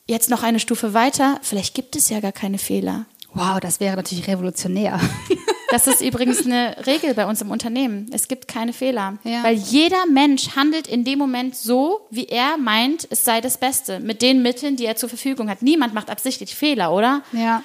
jetzt 0.07 0.31
noch 0.31 0.43
eine 0.43 0.61
Stufe 0.61 0.95
weiter, 0.95 1.39
vielleicht 1.43 1.75
gibt 1.75 1.95
es 1.95 2.09
ja 2.09 2.21
gar 2.21 2.33
keine 2.33 2.59
Fehler. 2.59 3.05
Wow, 3.35 3.61
das 3.61 3.81
wäre 3.81 3.97
natürlich 3.97 4.27
revolutionär. 4.27 4.99
Das 5.71 5.87
ist 5.87 6.01
übrigens 6.01 6.45
eine 6.45 6.77
Regel 6.87 7.15
bei 7.15 7.27
uns 7.27 7.41
im 7.41 7.51
Unternehmen. 7.51 8.11
Es 8.13 8.29
gibt 8.29 8.49
keine 8.49 8.73
Fehler. 8.73 9.19
Ja. 9.25 9.45
Weil 9.45 9.55
jeder 9.55 10.07
Mensch 10.07 10.57
handelt 10.57 10.87
in 10.87 11.05
dem 11.05 11.19
Moment 11.19 11.55
so, 11.57 12.07
wie 12.11 12.27
er 12.27 12.57
meint, 12.57 13.07
es 13.11 13.25
sei 13.25 13.41
das 13.41 13.59
Beste, 13.59 14.01
mit 14.01 14.23
den 14.23 14.43
Mitteln, 14.43 14.77
die 14.77 14.87
er 14.87 14.97
zur 14.97 15.09
Verfügung 15.09 15.49
hat. 15.49 15.63
Niemand 15.63 15.95
macht 15.95 16.11
absichtlich 16.11 16.55
Fehler, 16.55 16.93
oder? 16.93 17.23
Ja. 17.33 17.63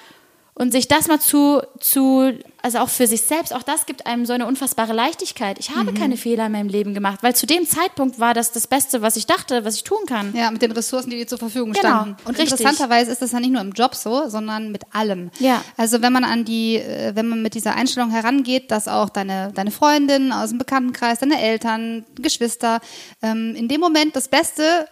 Und 0.57 0.71
sich 0.71 0.87
das 0.87 1.09
mal 1.09 1.19
zu, 1.19 1.61
zu, 1.81 2.31
also 2.61 2.77
auch 2.77 2.87
für 2.87 3.07
sich 3.07 3.23
selbst, 3.23 3.53
auch 3.53 3.61
das 3.61 3.85
gibt 3.85 4.07
einem 4.07 4.25
so 4.25 4.31
eine 4.31 4.47
unfassbare 4.47 4.93
Leichtigkeit. 4.93 5.59
Ich 5.59 5.75
habe 5.75 5.91
mhm. 5.91 5.95
keine 5.95 6.15
Fehler 6.15 6.45
in 6.45 6.53
meinem 6.53 6.69
Leben 6.69 6.93
gemacht, 6.93 7.19
weil 7.23 7.35
zu 7.35 7.45
dem 7.45 7.67
Zeitpunkt 7.67 8.21
war 8.21 8.33
das 8.33 8.53
das 8.53 8.65
Beste, 8.65 9.01
was 9.01 9.17
ich 9.17 9.27
dachte, 9.27 9.65
was 9.65 9.75
ich 9.75 9.83
tun 9.83 9.97
kann. 10.07 10.33
Ja, 10.33 10.49
mit 10.51 10.61
den 10.61 10.71
Ressourcen, 10.71 11.09
die 11.09 11.17
dir 11.17 11.27
zur 11.27 11.39
Verfügung 11.39 11.73
genau. 11.73 11.89
standen. 11.89 12.15
Und 12.23 12.37
Richtig. 12.39 12.53
interessanterweise 12.53 13.11
ist 13.11 13.21
das 13.21 13.33
ja 13.33 13.41
nicht 13.41 13.51
nur 13.51 13.59
im 13.59 13.73
Job 13.73 13.95
so, 13.95 14.29
sondern 14.29 14.71
mit 14.71 14.83
allem. 14.95 15.29
Ja. 15.39 15.61
Also 15.75 16.01
wenn 16.01 16.13
man 16.13 16.23
an 16.23 16.45
die, 16.45 16.77
äh, 16.77 17.13
wenn 17.15 17.27
man 17.27 17.41
mit 17.41 17.53
dieser 17.53 17.75
Einstellung 17.75 18.09
herangeht, 18.11 18.71
dass 18.71 18.87
auch 18.87 19.09
deine, 19.09 19.51
deine 19.53 19.71
Freundin 19.71 20.31
aus 20.31 20.51
dem 20.51 20.57
Bekanntenkreis, 20.57 21.19
deine 21.19 21.41
Eltern, 21.41 22.05
Geschwister, 22.15 22.79
ähm, 23.21 23.55
in 23.55 23.67
dem 23.67 23.81
Moment 23.81 24.15
das 24.15 24.29
Beste 24.29 24.87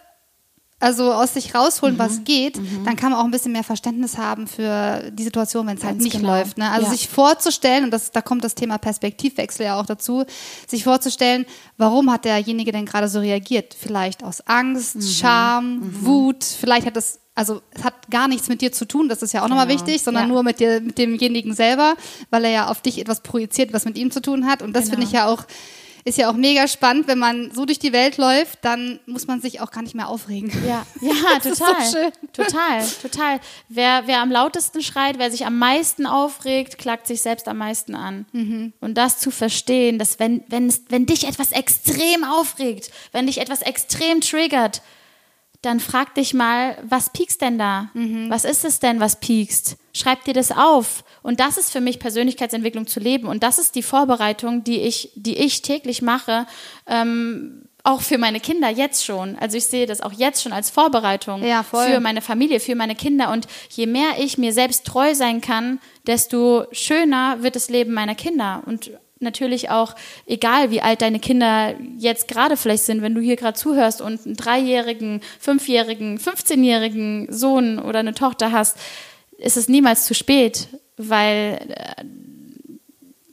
also 0.83 1.13
aus 1.13 1.33
sich 1.33 1.55
rausholen, 1.55 1.95
mhm. 1.95 1.99
was 1.99 2.23
geht, 2.25 2.57
mhm. 2.57 2.83
dann 2.83 2.95
kann 2.95 3.11
man 3.11 3.19
auch 3.19 3.23
ein 3.23 3.31
bisschen 3.31 3.53
mehr 3.53 3.63
Verständnis 3.63 4.17
haben 4.17 4.47
für 4.47 5.11
die 5.11 5.23
Situation, 5.23 5.65
wenn 5.65 5.77
es 5.77 5.83
halt 5.83 5.97
nicht 5.97 6.17
genau. 6.17 6.35
läuft. 6.35 6.57
Ne? 6.57 6.69
Also 6.69 6.87
ja. 6.87 6.91
sich 6.91 7.07
vorzustellen, 7.07 7.85
und 7.85 7.91
das, 7.91 8.11
da 8.11 8.21
kommt 8.21 8.43
das 8.43 8.53
Thema 8.53 8.77
Perspektivwechsel 8.77 9.65
ja 9.65 9.79
auch 9.79 9.85
dazu, 9.85 10.25
sich 10.67 10.83
vorzustellen, 10.83 11.45
warum 11.77 12.11
hat 12.11 12.25
derjenige 12.25 12.73
denn 12.73 12.85
gerade 12.85 13.07
so 13.07 13.19
reagiert? 13.19 13.75
Vielleicht 13.79 14.23
aus 14.23 14.41
Angst, 14.41 14.97
mhm. 14.97 15.01
Scham, 15.01 15.75
mhm. 15.75 16.05
Wut, 16.05 16.43
vielleicht 16.43 16.85
hat 16.85 16.97
es 16.97 17.19
also 17.35 17.61
es 17.71 17.83
hat 17.83 18.11
gar 18.11 18.27
nichts 18.27 18.47
mit 18.47 18.61
dir 18.61 18.71
zu 18.71 18.85
tun, 18.85 19.09
das 19.09 19.23
ist 19.23 19.33
ja 19.33 19.39
auch 19.41 19.45
genau. 19.45 19.55
nochmal 19.55 19.73
wichtig, 19.73 20.03
sondern 20.03 20.25
ja. 20.25 20.29
nur 20.29 20.43
mit 20.43 20.59
dir, 20.59 20.81
mit 20.81 20.99
demjenigen 20.99 21.55
selber, 21.55 21.95
weil 22.29 22.45
er 22.45 22.51
ja 22.51 22.67
auf 22.67 22.81
dich 22.81 22.99
etwas 22.99 23.21
projiziert, 23.21 23.73
was 23.73 23.85
mit 23.85 23.97
ihm 23.97 24.11
zu 24.11 24.21
tun 24.21 24.45
hat. 24.45 24.61
Und 24.61 24.73
das 24.73 24.83
genau. 24.83 24.97
finde 24.97 25.07
ich 25.07 25.13
ja 25.13 25.25
auch 25.25 25.45
ist 26.05 26.17
ja 26.17 26.29
auch 26.29 26.35
mega 26.35 26.67
spannend, 26.67 27.07
wenn 27.07 27.19
man 27.19 27.51
so 27.51 27.65
durch 27.65 27.79
die 27.79 27.93
Welt 27.93 28.17
läuft, 28.17 28.59
dann 28.63 28.99
muss 29.05 29.27
man 29.27 29.41
sich 29.41 29.61
auch 29.61 29.71
gar 29.71 29.83
nicht 29.83 29.95
mehr 29.95 30.09
aufregen. 30.09 30.51
Ja, 30.67 30.85
ja, 31.01 31.39
total. 31.39 31.85
So 31.85 31.97
total, 32.33 32.85
total. 33.01 33.39
Wer, 33.69 34.03
wer 34.05 34.21
am 34.21 34.31
lautesten 34.31 34.81
schreit, 34.81 35.17
wer 35.17 35.31
sich 35.31 35.45
am 35.45 35.57
meisten 35.57 36.05
aufregt, 36.05 36.77
klagt 36.77 37.07
sich 37.07 37.21
selbst 37.21 37.47
am 37.47 37.57
meisten 37.57 37.95
an. 37.95 38.25
Mhm. 38.33 38.73
Und 38.81 38.95
das 38.95 39.19
zu 39.19 39.31
verstehen, 39.31 39.97
dass 39.97 40.19
wenn, 40.19 40.43
wenn, 40.47 40.73
wenn 40.89 41.05
dich 41.05 41.27
etwas 41.27 41.51
extrem 41.51 42.23
aufregt, 42.23 42.91
wenn 43.11 43.27
dich 43.27 43.39
etwas 43.39 43.61
extrem 43.61 44.19
triggert, 44.21 44.81
dann 45.63 45.79
frag 45.79 46.13
dich 46.15 46.33
mal, 46.33 46.77
was 46.83 47.09
piekst 47.11 47.41
denn 47.41 47.57
da? 47.57 47.89
Mhm. 47.93 48.29
Was 48.29 48.43
ist 48.43 48.65
es 48.65 48.79
denn, 48.79 48.99
was 48.99 49.19
piekst? 49.19 49.77
Schreib 49.93 50.23
dir 50.25 50.33
das 50.33 50.51
auf. 50.51 51.03
Und 51.21 51.39
das 51.39 51.57
ist 51.57 51.71
für 51.71 51.81
mich 51.81 51.99
Persönlichkeitsentwicklung 51.99 52.85
zu 52.85 52.99
leben. 52.99 53.27
Und 53.27 53.43
das 53.43 53.57
ist 53.57 53.75
die 53.75 53.83
Vorbereitung, 53.83 54.63
die 54.63 54.81
ich, 54.81 55.11
die 55.15 55.37
ich 55.37 55.61
täglich 55.61 56.01
mache, 56.01 56.45
ähm, 56.85 57.69
auch 57.83 58.01
für 58.01 58.17
meine 58.17 58.39
Kinder 58.39 58.69
jetzt 58.69 59.05
schon. 59.05 59.37
Also 59.39 59.57
ich 59.57 59.65
sehe 59.65 59.85
das 59.85 60.01
auch 60.01 60.13
jetzt 60.13 60.41
schon 60.41 60.53
als 60.53 60.69
Vorbereitung 60.69 61.43
ja, 61.43 61.63
für 61.63 61.99
meine 61.99 62.21
Familie, 62.21 62.59
für 62.59 62.75
meine 62.75 62.95
Kinder. 62.95 63.31
Und 63.31 63.47
je 63.69 63.87
mehr 63.87 64.19
ich 64.19 64.37
mir 64.37 64.53
selbst 64.53 64.85
treu 64.85 65.15
sein 65.15 65.41
kann, 65.41 65.79
desto 66.07 66.65
schöner 66.71 67.41
wird 67.41 67.55
das 67.55 67.69
Leben 67.69 67.93
meiner 67.93 68.15
Kinder. 68.15 68.63
Und 68.65 68.91
natürlich 69.23 69.69
auch, 69.69 69.95
egal 70.25 70.69
wie 70.71 70.81
alt 70.81 71.01
deine 71.01 71.19
Kinder 71.19 71.75
jetzt 71.97 72.27
gerade 72.27 72.57
vielleicht 72.57 72.83
sind, 72.83 73.01
wenn 73.01 73.15
du 73.15 73.21
hier 73.21 73.35
gerade 73.35 73.57
zuhörst 73.57 74.01
und 74.01 74.25
einen 74.25 74.35
dreijährigen, 74.35 75.21
fünfjährigen, 75.39 76.19
15-jährigen 76.19 77.31
Sohn 77.31 77.79
oder 77.79 77.99
eine 77.99 78.13
Tochter 78.13 78.51
hast, 78.51 78.77
ist 79.37 79.57
es 79.57 79.67
niemals 79.67 80.05
zu 80.05 80.13
spät, 80.13 80.67
weil 80.97 81.59
äh, 81.69 82.03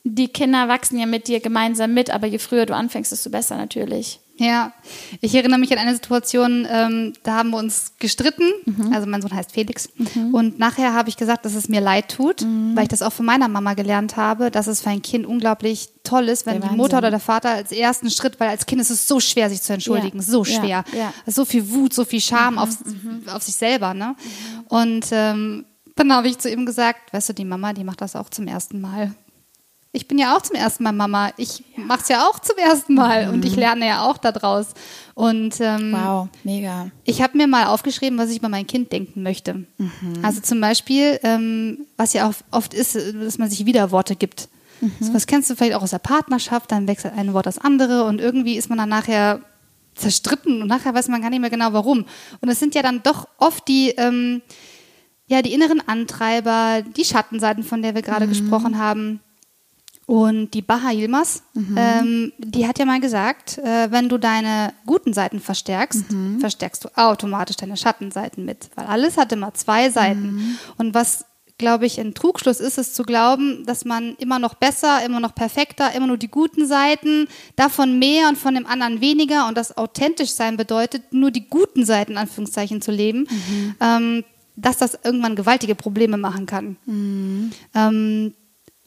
die 0.05 0.28
Kinder 0.28 0.68
wachsen 0.68 0.99
ja 0.99 1.07
mit 1.07 1.28
dir 1.28 1.41
gemeinsam 1.41 1.95
mit, 1.95 2.11
aber 2.11 2.26
je 2.26 2.38
früher 2.38 2.66
du 2.66 2.74
anfängst, 2.74 3.12
desto 3.12 3.30
besser 3.30 3.57
natürlich. 3.57 4.20
Ja, 4.41 4.72
ich 5.20 5.34
erinnere 5.34 5.59
mich 5.59 5.70
an 5.70 5.76
eine 5.76 5.93
Situation, 5.93 6.66
ähm, 6.70 7.12
da 7.24 7.36
haben 7.36 7.51
wir 7.51 7.59
uns 7.59 7.93
gestritten. 7.99 8.45
Mhm. 8.64 8.91
Also 8.91 9.07
mein 9.07 9.20
Sohn 9.20 9.34
heißt 9.34 9.53
Felix. 9.53 9.91
Mhm. 9.97 10.34
Und 10.34 10.59
nachher 10.59 10.95
habe 10.95 11.11
ich 11.11 11.18
gesagt, 11.18 11.45
dass 11.45 11.55
es 11.55 11.68
mir 11.68 11.82
leid 11.82 12.09
tut, 12.09 12.41
mhm. 12.41 12.74
weil 12.74 12.84
ich 12.84 12.88
das 12.88 13.03
auch 13.03 13.12
von 13.12 13.26
meiner 13.26 13.49
Mama 13.49 13.74
gelernt 13.74 14.16
habe, 14.16 14.51
dass 14.51 14.66
es 14.66 14.80
für 14.80 14.88
ein 14.88 15.03
Kind 15.03 15.26
unglaublich 15.26 15.91
toll 16.05 16.30
ist, 16.30 16.47
wenn 16.47 16.62
die 16.62 16.74
Mutter 16.74 16.97
oder 16.97 17.11
der 17.11 17.20
Vater 17.20 17.51
als 17.51 17.70
ersten 17.70 18.11
Schritt, 18.11 18.41
weil 18.41 18.49
als 18.49 18.64
Kind 18.64 18.80
ist 18.80 18.88
es 18.88 19.07
so 19.07 19.20
schwer, 19.20 19.51
sich 19.51 19.61
zu 19.61 19.74
entschuldigen, 19.74 20.20
ja. 20.20 20.24
so 20.24 20.43
schwer. 20.43 20.64
Ja. 20.64 20.84
Ja. 20.97 21.12
So 21.26 21.45
viel 21.45 21.68
Wut, 21.68 21.93
so 21.93 22.07
viel 22.07 22.22
Scham 22.22 22.55
mhm. 22.55 22.59
auf, 22.61 22.70
mhm. 22.86 23.28
auf 23.28 23.43
sich 23.43 23.57
selber. 23.57 23.93
Ne? 23.93 24.16
Mhm. 24.16 24.61
Und 24.68 25.07
ähm, 25.11 25.66
dann 25.97 26.14
habe 26.14 26.28
ich 26.28 26.38
zu 26.38 26.49
ihm 26.49 26.64
gesagt, 26.64 27.12
weißt 27.12 27.28
du, 27.28 27.32
die 27.34 27.45
Mama, 27.45 27.74
die 27.74 27.84
macht 27.84 28.01
das 28.01 28.16
auch 28.16 28.30
zum 28.30 28.47
ersten 28.47 28.80
Mal 28.80 29.12
ich 29.93 30.07
bin 30.07 30.18
ja 30.18 30.36
auch 30.36 30.43
zum 30.43 30.55
ersten 30.55 30.84
Mal 30.84 30.93
Mama. 30.93 31.32
Ich 31.36 31.64
ja. 31.76 31.84
mache 31.84 32.03
es 32.03 32.09
ja 32.09 32.28
auch 32.28 32.38
zum 32.38 32.57
ersten 32.57 32.95
Mal 32.95 33.26
mhm. 33.26 33.34
und 33.34 33.45
ich 33.45 33.57
lerne 33.57 33.86
ja 33.86 34.05
auch 34.05 34.18
daraus. 34.18 34.68
Und 35.14 35.61
ähm, 35.61 35.93
wow, 35.93 36.28
mega. 36.45 36.91
Ich 37.05 37.22
habe 37.22 37.36
mir 37.36 37.49
mal 37.49 37.66
aufgeschrieben, 37.66 38.16
was 38.16 38.30
ich 38.30 38.38
über 38.38 38.49
mein 38.49 38.66
Kind 38.66 38.93
denken 38.93 39.22
möchte. 39.22 39.55
Mhm. 39.55 39.88
Also 40.22 40.41
zum 40.41 40.61
Beispiel, 40.61 41.18
ähm, 41.24 41.86
was 41.97 42.12
ja 42.12 42.28
auch 42.28 42.34
oft 42.53 42.72
ist, 42.72 42.95
dass 42.95 43.38
man 43.38 43.51
sich 43.51 43.66
Widerworte 43.66 44.14
gibt. 44.14 44.49
Mhm. 44.80 44.93
So, 45.01 45.12
was 45.12 45.26
kennst 45.26 45.51
du 45.51 45.57
vielleicht 45.57 45.74
auch 45.74 45.82
aus 45.82 45.91
der 45.91 45.99
Partnerschaft? 45.99 46.70
Dann 46.70 46.86
wechselt 46.86 47.14
ein 47.16 47.34
Wort 47.34 47.47
das 47.47 47.59
andere 47.59 48.05
und 48.05 48.20
irgendwie 48.20 48.55
ist 48.57 48.68
man 48.68 48.78
dann 48.78 48.88
nachher 48.88 49.41
zerstritten 49.97 50.62
und 50.62 50.68
nachher 50.68 50.95
weiß 50.95 51.09
man 51.09 51.20
gar 51.20 51.30
nicht 51.30 51.41
mehr 51.41 51.51
genau 51.51 51.72
warum. 51.72 52.05
Und 52.41 52.49
es 52.49 52.61
sind 52.61 52.76
ja 52.76 52.82
dann 52.82 53.03
doch 53.03 53.26
oft 53.38 53.66
die 53.66 53.91
ähm, 53.91 54.41
ja 55.26 55.43
die 55.43 55.53
inneren 55.53 55.86
Antreiber, 55.86 56.82
die 56.97 57.05
Schattenseiten, 57.05 57.64
von 57.64 57.82
der 57.82 57.97
wir 57.97 58.03
gerade 58.03 58.26
mhm. 58.26 58.30
gesprochen 58.30 58.78
haben 58.78 59.20
und 60.11 60.54
die 60.54 60.62
Baha 60.62 60.90
Yilmaz, 60.90 61.44
mhm. 61.54 61.76
ähm, 61.78 62.32
die 62.36 62.66
hat 62.66 62.80
ja 62.80 62.84
mal 62.84 62.98
gesagt, 62.98 63.58
äh, 63.58 63.92
wenn 63.92 64.08
du 64.08 64.18
deine 64.18 64.72
guten 64.84 65.12
Seiten 65.12 65.38
verstärkst, 65.38 66.11
mhm. 66.11 66.40
verstärkst 66.40 66.82
du 66.82 66.88
automatisch 66.96 67.56
deine 67.58 67.76
Schattenseiten 67.76 68.44
mit, 68.44 68.70
weil 68.74 68.86
alles 68.86 69.16
hat 69.16 69.30
immer 69.30 69.54
zwei 69.54 69.88
Seiten. 69.88 70.34
Mhm. 70.34 70.58
Und 70.78 70.94
was, 70.94 71.26
glaube 71.58 71.86
ich, 71.86 72.00
ein 72.00 72.12
Trugschluss 72.12 72.58
ist, 72.58 72.76
ist 72.76 72.96
zu 72.96 73.04
glauben, 73.04 73.64
dass 73.66 73.84
man 73.84 74.16
immer 74.16 74.40
noch 74.40 74.54
besser, 74.54 75.04
immer 75.04 75.20
noch 75.20 75.32
perfekter, 75.32 75.94
immer 75.94 76.08
nur 76.08 76.18
die 76.18 76.26
guten 76.26 76.66
Seiten, 76.66 77.28
davon 77.54 78.00
mehr 78.00 78.26
und 78.26 78.36
von 78.36 78.56
dem 78.56 78.66
anderen 78.66 79.00
weniger 79.00 79.46
und 79.46 79.56
das 79.56 79.76
authentisch 79.76 80.32
sein 80.32 80.56
bedeutet, 80.56 81.12
nur 81.12 81.30
die 81.30 81.48
guten 81.48 81.84
Seiten, 81.84 82.16
Anführungszeichen, 82.16 82.82
zu 82.82 82.90
leben. 82.90 83.28
Mhm. 83.30 83.74
Ähm, 83.78 84.24
dass 84.56 84.76
das 84.76 84.98
irgendwann 85.04 85.36
gewaltige 85.36 85.74
Probleme 85.74 86.16
machen 86.16 86.44
kann. 86.44 86.76
Mhm. 86.84 87.52
Ähm, 87.74 88.34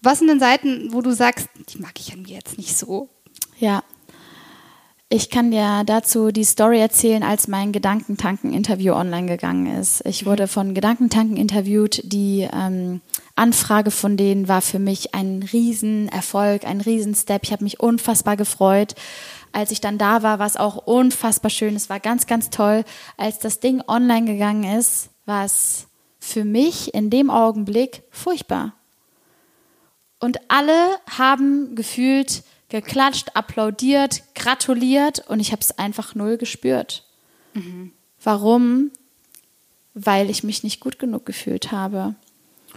was 0.04 0.20
sind 0.20 0.28
denn 0.28 0.40
Seiten, 0.40 0.94
wo 0.94 1.02
du 1.02 1.12
sagst, 1.12 1.48
die 1.70 1.80
mag 1.80 2.00
ich 2.00 2.14
an 2.14 2.22
mir 2.24 2.36
jetzt 2.36 2.58
nicht 2.58 2.78
so? 2.78 3.10
Ja. 3.58 3.84
Ich 5.10 5.30
kann 5.30 5.52
dir 5.52 5.84
dazu 5.86 6.32
die 6.32 6.44
Story 6.44 6.80
erzählen, 6.80 7.22
als 7.22 7.48
mein 7.48 7.72
Gedankentanken-Interview 7.72 8.94
online 8.94 9.28
gegangen 9.28 9.68
ist. 9.68 10.04
Ich 10.06 10.24
mhm. 10.24 10.30
wurde 10.30 10.48
von 10.48 10.74
Gedankentanken 10.74 11.38
interviewt. 11.38 12.02
Die 12.04 12.50
ähm, 12.52 13.02
Anfrage 13.36 13.92
von 13.92 14.18
denen 14.18 14.48
war 14.48 14.62
für 14.62 14.80
mich 14.80 15.14
ein 15.14 15.48
Riesenerfolg, 15.54 16.66
ein 16.66 16.82
Riesenstep. 16.82 17.44
Ich 17.44 17.52
habe 17.52 17.64
mich 17.64 17.80
unfassbar 17.80 18.38
gefreut. 18.38 18.96
Als 19.52 19.70
ich 19.70 19.82
dann 19.82 20.00
da 20.00 20.24
war, 20.24 20.40
war 20.40 20.48
es 20.48 20.58
auch 20.58 20.78
unfassbar 20.78 21.52
schön. 21.52 21.76
Es 21.76 21.90
war 21.92 22.00
ganz, 22.00 22.26
ganz 22.26 22.50
toll. 22.50 22.84
Als 23.16 23.38
das 23.38 23.60
Ding 23.60 23.84
online 23.88 24.26
gegangen 24.26 24.64
ist, 24.80 25.12
war 25.26 25.46
es 25.46 25.86
für 26.20 26.44
mich 26.44 26.94
in 26.96 27.12
dem 27.12 27.30
Augenblick 27.30 28.02
furchtbar. 28.10 28.74
Und 30.24 30.40
alle 30.48 31.00
haben 31.18 31.76
gefühlt 31.76 32.44
geklatscht, 32.70 33.32
applaudiert, 33.34 34.24
gratuliert 34.36 35.20
und 35.28 35.42
ich 35.42 35.52
habe 35.52 35.60
es 35.60 35.78
einfach 35.78 36.16
null 36.16 36.38
gespürt. 36.38 37.04
Mhm. 37.54 37.92
Warum? 38.24 38.92
Weil 39.94 40.30
ich 40.30 40.46
mich 40.46 40.64
nicht 40.64 40.80
gut 40.80 40.98
genug 40.98 41.26
gefühlt 41.26 41.74
habe. 41.74 42.16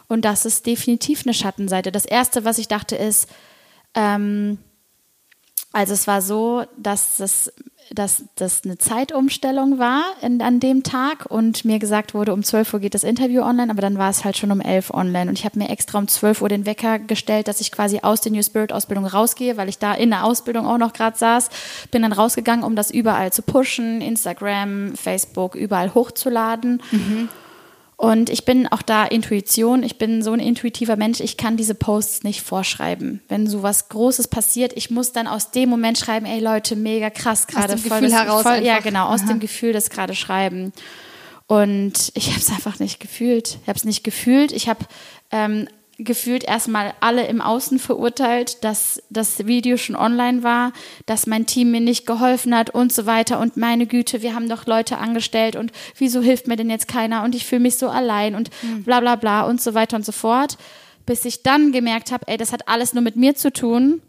Und 0.08 0.24
das 0.24 0.44
ist 0.44 0.66
definitiv 0.66 1.22
eine 1.24 1.34
Schattenseite. 1.34 1.92
Das 1.92 2.04
Erste, 2.04 2.44
was 2.44 2.58
ich 2.58 2.66
dachte, 2.66 2.96
ist, 2.96 3.28
ähm, 3.94 4.58
also 5.70 5.94
es 5.94 6.08
war 6.08 6.22
so, 6.22 6.64
dass 6.76 7.18
das 7.18 7.52
dass 7.92 8.24
das 8.34 8.62
eine 8.64 8.78
Zeitumstellung 8.78 9.78
war 9.78 10.04
in, 10.20 10.42
an 10.42 10.60
dem 10.60 10.82
Tag 10.82 11.26
und 11.26 11.64
mir 11.64 11.78
gesagt 11.78 12.14
wurde, 12.14 12.32
um 12.32 12.42
12 12.42 12.74
Uhr 12.74 12.80
geht 12.80 12.94
das 12.94 13.04
Interview 13.04 13.42
online, 13.42 13.70
aber 13.70 13.80
dann 13.80 13.98
war 13.98 14.10
es 14.10 14.24
halt 14.24 14.36
schon 14.36 14.50
um 14.50 14.60
11 14.60 14.90
online 14.90 15.30
und 15.30 15.38
ich 15.38 15.44
habe 15.44 15.58
mir 15.58 15.68
extra 15.68 15.98
um 15.98 16.08
12 16.08 16.42
Uhr 16.42 16.48
den 16.48 16.66
Wecker 16.66 16.98
gestellt, 16.98 17.48
dass 17.48 17.60
ich 17.60 17.70
quasi 17.70 18.00
aus 18.02 18.20
der 18.20 18.32
New 18.32 18.42
Spirit 18.42 18.72
Ausbildung 18.72 19.06
rausgehe, 19.06 19.56
weil 19.56 19.68
ich 19.68 19.78
da 19.78 19.94
in 19.94 20.10
der 20.10 20.24
Ausbildung 20.24 20.66
auch 20.66 20.78
noch 20.78 20.92
gerade 20.92 21.16
saß, 21.16 21.50
bin 21.90 22.02
dann 22.02 22.12
rausgegangen, 22.12 22.64
um 22.64 22.76
das 22.76 22.90
überall 22.90 23.32
zu 23.32 23.42
pushen, 23.42 24.00
Instagram, 24.00 24.94
Facebook, 24.96 25.54
überall 25.54 25.94
hochzuladen. 25.94 26.82
Mhm. 26.90 27.28
Und 27.98 28.28
ich 28.28 28.44
bin 28.44 28.66
auch 28.68 28.82
da 28.82 29.06
Intuition. 29.06 29.82
Ich 29.82 29.96
bin 29.96 30.22
so 30.22 30.32
ein 30.32 30.40
intuitiver 30.40 30.96
Mensch. 30.96 31.20
Ich 31.20 31.38
kann 31.38 31.56
diese 31.56 31.74
Posts 31.74 32.24
nicht 32.24 32.42
vorschreiben. 32.42 33.22
Wenn 33.28 33.46
so 33.46 33.62
was 33.62 33.88
Großes 33.88 34.28
passiert, 34.28 34.74
ich 34.76 34.90
muss 34.90 35.12
dann 35.12 35.26
aus 35.26 35.50
dem 35.50 35.70
Moment 35.70 35.96
schreiben, 35.96 36.26
ey 36.26 36.40
Leute, 36.40 36.76
mega 36.76 37.08
krass 37.08 37.46
gerade. 37.46 37.72
Aus 37.72 37.82
dem 37.82 37.90
Gefühl 37.90 38.12
heraus. 38.12 38.42
Voll, 38.42 38.58
ja, 38.58 38.80
genau, 38.80 39.06
aus 39.06 39.22
Aha. 39.22 39.28
dem 39.28 39.40
Gefühl 39.40 39.72
das 39.72 39.88
gerade 39.88 40.14
schreiben. 40.14 40.72
Und 41.46 42.10
ich 42.14 42.28
habe 42.30 42.40
es 42.40 42.50
einfach 42.50 42.78
nicht 42.80 43.00
gefühlt. 43.00 43.58
Ich 43.62 43.68
habe 43.68 43.78
es 43.78 43.84
nicht 43.84 44.04
gefühlt. 44.04 44.52
Ich 44.52 44.68
habe 44.68 44.84
ähm, 45.30 45.66
gefühlt 45.98 46.44
erstmal 46.44 46.92
alle 47.00 47.26
im 47.26 47.40
Außen 47.40 47.78
verurteilt, 47.78 48.64
dass 48.64 49.02
das 49.08 49.46
Video 49.46 49.76
schon 49.76 49.96
online 49.96 50.42
war, 50.42 50.72
dass 51.06 51.26
mein 51.26 51.46
Team 51.46 51.70
mir 51.70 51.80
nicht 51.80 52.06
geholfen 52.06 52.54
hat 52.54 52.70
und 52.70 52.92
so 52.92 53.06
weiter. 53.06 53.40
Und 53.40 53.56
meine 53.56 53.86
Güte, 53.86 54.22
wir 54.22 54.34
haben 54.34 54.48
doch 54.48 54.66
Leute 54.66 54.98
angestellt 54.98 55.56
und 55.56 55.72
wieso 55.96 56.20
hilft 56.20 56.48
mir 56.48 56.56
denn 56.56 56.70
jetzt 56.70 56.88
keiner 56.88 57.24
und 57.24 57.34
ich 57.34 57.46
fühle 57.46 57.62
mich 57.62 57.76
so 57.76 57.88
allein 57.88 58.34
und 58.34 58.50
hm. 58.60 58.84
bla 58.84 59.00
bla 59.00 59.16
bla 59.16 59.42
und 59.42 59.60
so 59.60 59.74
weiter 59.74 59.96
und 59.96 60.04
so 60.04 60.12
fort. 60.12 60.58
Bis 61.06 61.24
ich 61.24 61.42
dann 61.42 61.72
gemerkt 61.72 62.10
habe, 62.12 62.26
ey, 62.28 62.36
das 62.36 62.52
hat 62.52 62.68
alles 62.68 62.92
nur 62.92 63.02
mit 63.02 63.16
mir 63.16 63.34
zu 63.34 63.52
tun 63.52 64.02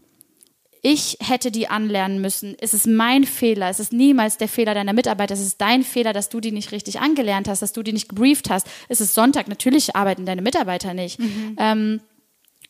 ich 0.82 1.18
hätte 1.20 1.52
die 1.52 1.68
anlernen 1.68 2.22
müssen. 2.22 2.56
Es 2.60 2.74
ist 2.74 2.88
mein 2.88 3.24
Fehler. 3.24 3.70
Es 3.70 3.80
ist 3.80 3.94
niemals 3.94 4.38
der 4.38 4.48
Fehler 4.48 4.74
deiner 4.74 4.94
Mitarbeiter. 4.94 5.34
Es 5.34 5.42
ist 5.42 5.60
dein 5.60 5.84
Fehler, 5.84 6.14
dass 6.14 6.30
du 6.30 6.40
die 6.40 6.52
nicht 6.52 6.72
richtig 6.72 7.00
angelernt 7.00 7.48
hast, 7.48 7.62
dass 7.62 7.74
du 7.74 7.84
die 7.84 7.94
nicht 7.94 8.10
gebrieft 8.10 8.50
hast. 8.50 8.68
Es 8.88 9.02
ist 9.02 9.14
Sonntag. 9.14 9.48
Natürlich 9.48 9.96
arbeiten 9.96 10.26
deine 10.26 10.42
Mitarbeiter 10.42 10.94
nicht. 10.94 11.20
Mhm. 11.20 11.56
Ähm, 11.58 12.00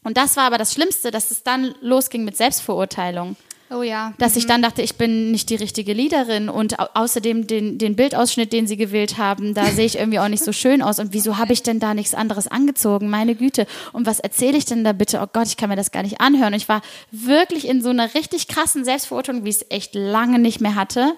und 0.04 0.18
das 0.18 0.38
war 0.38 0.46
aber 0.46 0.58
das 0.58 0.74
Schlimmste, 0.74 1.12
dass 1.12 1.32
es 1.32 1.44
dann 1.44 1.76
losging 1.82 2.24
mit 2.24 2.38
Selbstverurteilung. 2.38 3.36
Oh 3.70 3.82
ja. 3.82 4.14
Dass 4.18 4.34
mhm. 4.34 4.38
ich 4.40 4.48
dann 4.48 4.62
dachte, 4.62 4.82
ich 4.82 4.96
bin 4.96 5.32
nicht 5.32 5.50
die 5.50 5.56
richtige 5.56 5.94
Leaderin 5.94 6.48
und 6.50 6.80
außerdem 6.80 7.48
den, 7.48 7.78
den 7.78 7.96
Bildausschnitt, 7.96 8.54
den 8.54 8.66
sie 8.66 8.78
gewählt 8.78 9.18
haben, 9.18 9.54
da 9.54 9.66
sehe 9.66 9.86
ich 9.86 9.98
irgendwie 9.98 10.20
auch 10.20 10.30
nicht 10.30 10.44
so 10.44 10.54
schön 10.54 10.82
aus. 10.82 11.00
Und 11.00 11.14
wieso 11.14 11.38
habe 11.38 11.54
ich 11.54 11.64
denn 11.64 11.80
da 11.80 11.94
nichts 11.94 12.14
anderes 12.14 12.48
angezogen? 12.48 13.10
Meine 13.10 13.36
Güte. 13.36 13.68
Und 13.92 14.06
was 14.06 14.20
erzähle 14.20 14.58
ich 14.58 14.66
denn 14.66 14.84
da 14.84 14.94
bitte? 14.94 15.20
Oh 15.22 15.28
Gott, 15.32 15.48
ich 15.48 15.58
kann 15.58 15.70
mir 15.70 15.76
das 15.76 15.92
gar 15.92 16.04
nicht 16.04 16.22
anhören. 16.22 16.54
Und 16.54 16.62
ich 16.62 16.70
war 16.70 16.82
wirklich 17.12 17.68
in 17.68 17.82
so 17.82 17.90
einer 17.90 18.14
richtig 18.14 18.48
krassen 18.48 18.86
Selbstverurteilung, 18.86 19.44
wie 19.44 19.50
ich 19.50 19.58
es 19.58 19.66
echt 19.70 19.96
lange 19.96 20.40
nicht 20.40 20.62
mehr 20.62 20.76
hatte, 20.76 21.14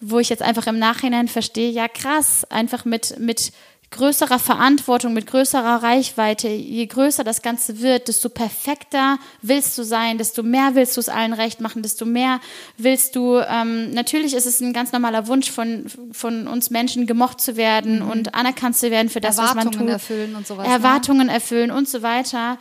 wo 0.00 0.18
ich 0.18 0.30
jetzt 0.30 0.42
einfach 0.42 0.66
im 0.66 0.78
Nachhinein 0.78 1.28
verstehe, 1.28 1.70
ja 1.70 1.88
krass, 1.88 2.44
einfach 2.50 2.84
mit, 2.84 3.18
mit 3.18 3.52
größerer 3.92 4.38
Verantwortung, 4.38 5.12
mit 5.12 5.26
größerer 5.26 5.82
Reichweite, 5.82 6.48
je 6.48 6.86
größer 6.86 7.22
das 7.22 7.42
Ganze 7.42 7.80
wird, 7.80 8.08
desto 8.08 8.28
perfekter 8.28 9.18
willst 9.42 9.78
du 9.78 9.84
sein, 9.84 10.18
desto 10.18 10.42
mehr 10.42 10.74
willst 10.74 10.96
du 10.96 11.00
es 11.00 11.08
allen 11.08 11.32
recht 11.32 11.60
machen, 11.60 11.82
desto 11.82 12.04
mehr 12.04 12.40
willst 12.76 13.14
du, 13.14 13.38
ähm, 13.38 13.90
natürlich 13.92 14.34
ist 14.34 14.46
es 14.46 14.60
ein 14.60 14.72
ganz 14.72 14.92
normaler 14.92 15.28
Wunsch 15.28 15.50
von, 15.50 15.86
von 16.12 16.48
uns 16.48 16.70
Menschen, 16.70 17.06
gemocht 17.06 17.40
zu 17.40 17.56
werden 17.56 18.00
mhm. 18.00 18.10
und 18.10 18.34
anerkannt 18.34 18.76
zu 18.76 18.90
werden 18.90 19.08
für 19.08 19.20
das, 19.20 19.38
was 19.38 19.54
man 19.54 19.70
tut. 19.70 19.88
erfüllen 19.88 20.34
und 20.34 20.46
sowas. 20.46 20.66
Ne? 20.66 20.72
Erwartungen 20.72 21.26
ne? 21.28 21.34
erfüllen 21.34 21.70
und 21.70 21.88
so 21.88 22.02
weiter. 22.02 22.58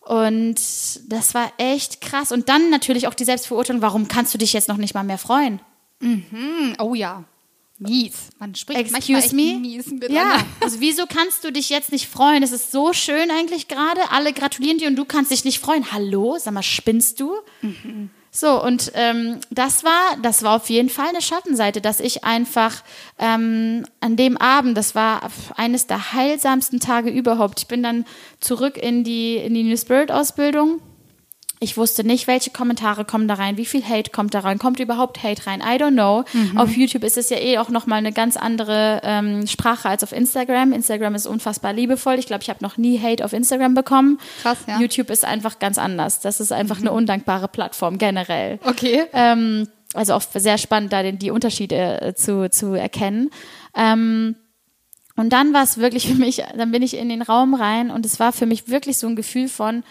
Und 0.00 0.56
das 1.08 1.34
war 1.34 1.52
echt 1.58 2.00
krass. 2.00 2.32
Und 2.32 2.48
dann 2.48 2.70
natürlich 2.70 3.06
auch 3.06 3.14
die 3.14 3.24
Selbstverurteilung, 3.24 3.82
warum 3.82 4.08
kannst 4.08 4.34
du 4.34 4.38
dich 4.38 4.52
jetzt 4.52 4.68
noch 4.68 4.76
nicht 4.76 4.94
mal 4.94 5.04
mehr 5.04 5.18
freuen? 5.18 5.60
Mhm. 6.00 6.74
Oh 6.78 6.94
ja. 6.94 7.24
Mies. 7.82 8.30
Man 8.38 8.54
spricht 8.54 8.80
Excuse 8.80 9.12
manchmal 9.12 9.32
me? 9.32 9.58
mies 9.60 9.86
miteinander. 9.86 10.36
Ja, 10.36 10.46
also 10.60 10.80
wieso 10.80 11.04
kannst 11.06 11.44
du 11.44 11.52
dich 11.52 11.68
jetzt 11.68 11.92
nicht 11.92 12.08
freuen? 12.08 12.42
Es 12.42 12.52
ist 12.52 12.72
so 12.72 12.92
schön 12.92 13.30
eigentlich 13.30 13.68
gerade. 13.68 14.00
Alle 14.10 14.32
gratulieren 14.32 14.78
dir 14.78 14.88
und 14.88 14.96
du 14.96 15.04
kannst 15.04 15.30
dich 15.30 15.44
nicht 15.44 15.58
freuen. 15.58 15.92
Hallo, 15.92 16.36
sag 16.38 16.54
mal, 16.54 16.62
spinnst 16.62 17.20
du? 17.20 17.34
Mhm. 17.60 18.10
So, 18.34 18.64
und 18.64 18.92
ähm, 18.94 19.40
das 19.50 19.84
war, 19.84 20.16
das 20.22 20.42
war 20.42 20.56
auf 20.56 20.70
jeden 20.70 20.88
Fall 20.88 21.08
eine 21.08 21.20
Schattenseite, 21.20 21.82
dass 21.82 22.00
ich 22.00 22.24
einfach 22.24 22.82
ähm, 23.18 23.84
an 24.00 24.16
dem 24.16 24.38
Abend, 24.38 24.74
das 24.78 24.94
war 24.94 25.28
eines 25.56 25.86
der 25.86 26.14
heilsamsten 26.14 26.80
Tage 26.80 27.10
überhaupt. 27.10 27.60
Ich 27.60 27.66
bin 27.66 27.82
dann 27.82 28.06
zurück 28.40 28.78
in 28.78 29.04
die, 29.04 29.36
in 29.36 29.52
die 29.52 29.64
New 29.64 29.76
Spirit-Ausbildung 29.76 30.80
ich 31.62 31.76
wusste 31.76 32.02
nicht, 32.02 32.26
welche 32.26 32.50
Kommentare 32.50 33.04
kommen 33.04 33.28
da 33.28 33.34
rein, 33.34 33.56
wie 33.56 33.64
viel 33.64 33.84
Hate 33.84 34.10
kommt 34.10 34.34
da 34.34 34.40
rein, 34.40 34.58
kommt 34.58 34.80
überhaupt 34.80 35.22
Hate 35.22 35.46
rein. 35.46 35.60
I 35.60 35.80
don't 35.80 35.92
know. 35.92 36.24
Mhm. 36.32 36.58
Auf 36.58 36.76
YouTube 36.76 37.04
ist 37.04 37.16
es 37.16 37.30
ja 37.30 37.38
eh 37.38 37.58
auch 37.58 37.68
nochmal 37.68 37.98
eine 37.98 38.12
ganz 38.12 38.36
andere 38.36 39.00
ähm, 39.04 39.46
Sprache 39.46 39.88
als 39.88 40.02
auf 40.02 40.10
Instagram. 40.10 40.72
Instagram 40.72 41.14
ist 41.14 41.26
unfassbar 41.26 41.72
liebevoll. 41.72 42.18
Ich 42.18 42.26
glaube, 42.26 42.42
ich 42.42 42.50
habe 42.50 42.58
noch 42.62 42.78
nie 42.78 42.98
Hate 43.00 43.24
auf 43.24 43.32
Instagram 43.32 43.74
bekommen. 43.74 44.18
Krass, 44.42 44.58
ja. 44.66 44.80
YouTube 44.80 45.08
ist 45.08 45.24
einfach 45.24 45.60
ganz 45.60 45.78
anders. 45.78 46.18
Das 46.18 46.40
ist 46.40 46.50
einfach 46.50 46.78
mhm. 46.78 46.88
eine 46.88 46.92
undankbare 46.96 47.46
Plattform 47.46 47.96
generell. 47.96 48.58
Okay. 48.64 49.04
Ähm, 49.12 49.68
also 49.94 50.14
auch 50.14 50.22
sehr 50.34 50.58
spannend, 50.58 50.92
da 50.92 51.04
den, 51.04 51.20
die 51.20 51.30
Unterschiede 51.30 52.00
äh, 52.00 52.14
zu, 52.14 52.50
zu 52.50 52.74
erkennen. 52.74 53.30
Ähm, 53.76 54.34
und 55.14 55.32
dann 55.32 55.54
war 55.54 55.62
es 55.62 55.78
wirklich 55.78 56.08
für 56.08 56.14
mich, 56.14 56.42
dann 56.56 56.72
bin 56.72 56.82
ich 56.82 56.96
in 56.96 57.08
den 57.08 57.22
Raum 57.22 57.54
rein 57.54 57.90
und 57.92 58.04
es 58.04 58.18
war 58.18 58.32
für 58.32 58.46
mich 58.46 58.68
wirklich 58.68 58.98
so 58.98 59.06
ein 59.06 59.14
Gefühl 59.14 59.46
von, 59.46 59.84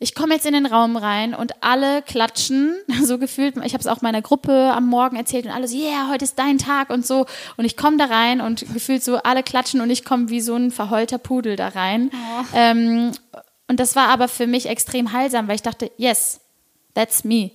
ich 0.00 0.14
komme 0.14 0.34
jetzt 0.34 0.46
in 0.46 0.52
den 0.52 0.66
Raum 0.66 0.96
rein 0.96 1.34
und 1.34 1.62
alle 1.62 2.02
klatschen, 2.02 2.76
so 3.02 3.18
gefühlt. 3.18 3.56
Ich 3.64 3.72
habe 3.72 3.80
es 3.80 3.86
auch 3.86 4.00
meiner 4.00 4.22
Gruppe 4.22 4.72
am 4.72 4.86
Morgen 4.86 5.16
erzählt 5.16 5.46
und 5.46 5.52
alle 5.52 5.68
so, 5.68 5.76
yeah, 5.76 6.08
heute 6.10 6.24
ist 6.24 6.38
dein 6.38 6.58
Tag 6.58 6.90
und 6.90 7.06
so. 7.06 7.26
Und 7.56 7.64
ich 7.64 7.76
komme 7.76 7.96
da 7.96 8.04
rein 8.04 8.40
und 8.40 8.72
gefühlt 8.72 9.02
so 9.02 9.16
alle 9.16 9.42
klatschen 9.42 9.80
und 9.80 9.90
ich 9.90 10.04
komme 10.04 10.28
wie 10.28 10.40
so 10.40 10.54
ein 10.54 10.70
verheulter 10.70 11.18
Pudel 11.18 11.56
da 11.56 11.68
rein. 11.68 12.10
Oh. 12.12 12.44
Ähm, 12.54 13.12
und 13.68 13.80
das 13.80 13.96
war 13.96 14.08
aber 14.08 14.28
für 14.28 14.46
mich 14.46 14.66
extrem 14.66 15.12
heilsam, 15.12 15.48
weil 15.48 15.56
ich 15.56 15.62
dachte, 15.62 15.90
yes, 15.96 16.40
that's 16.94 17.24
me. 17.24 17.50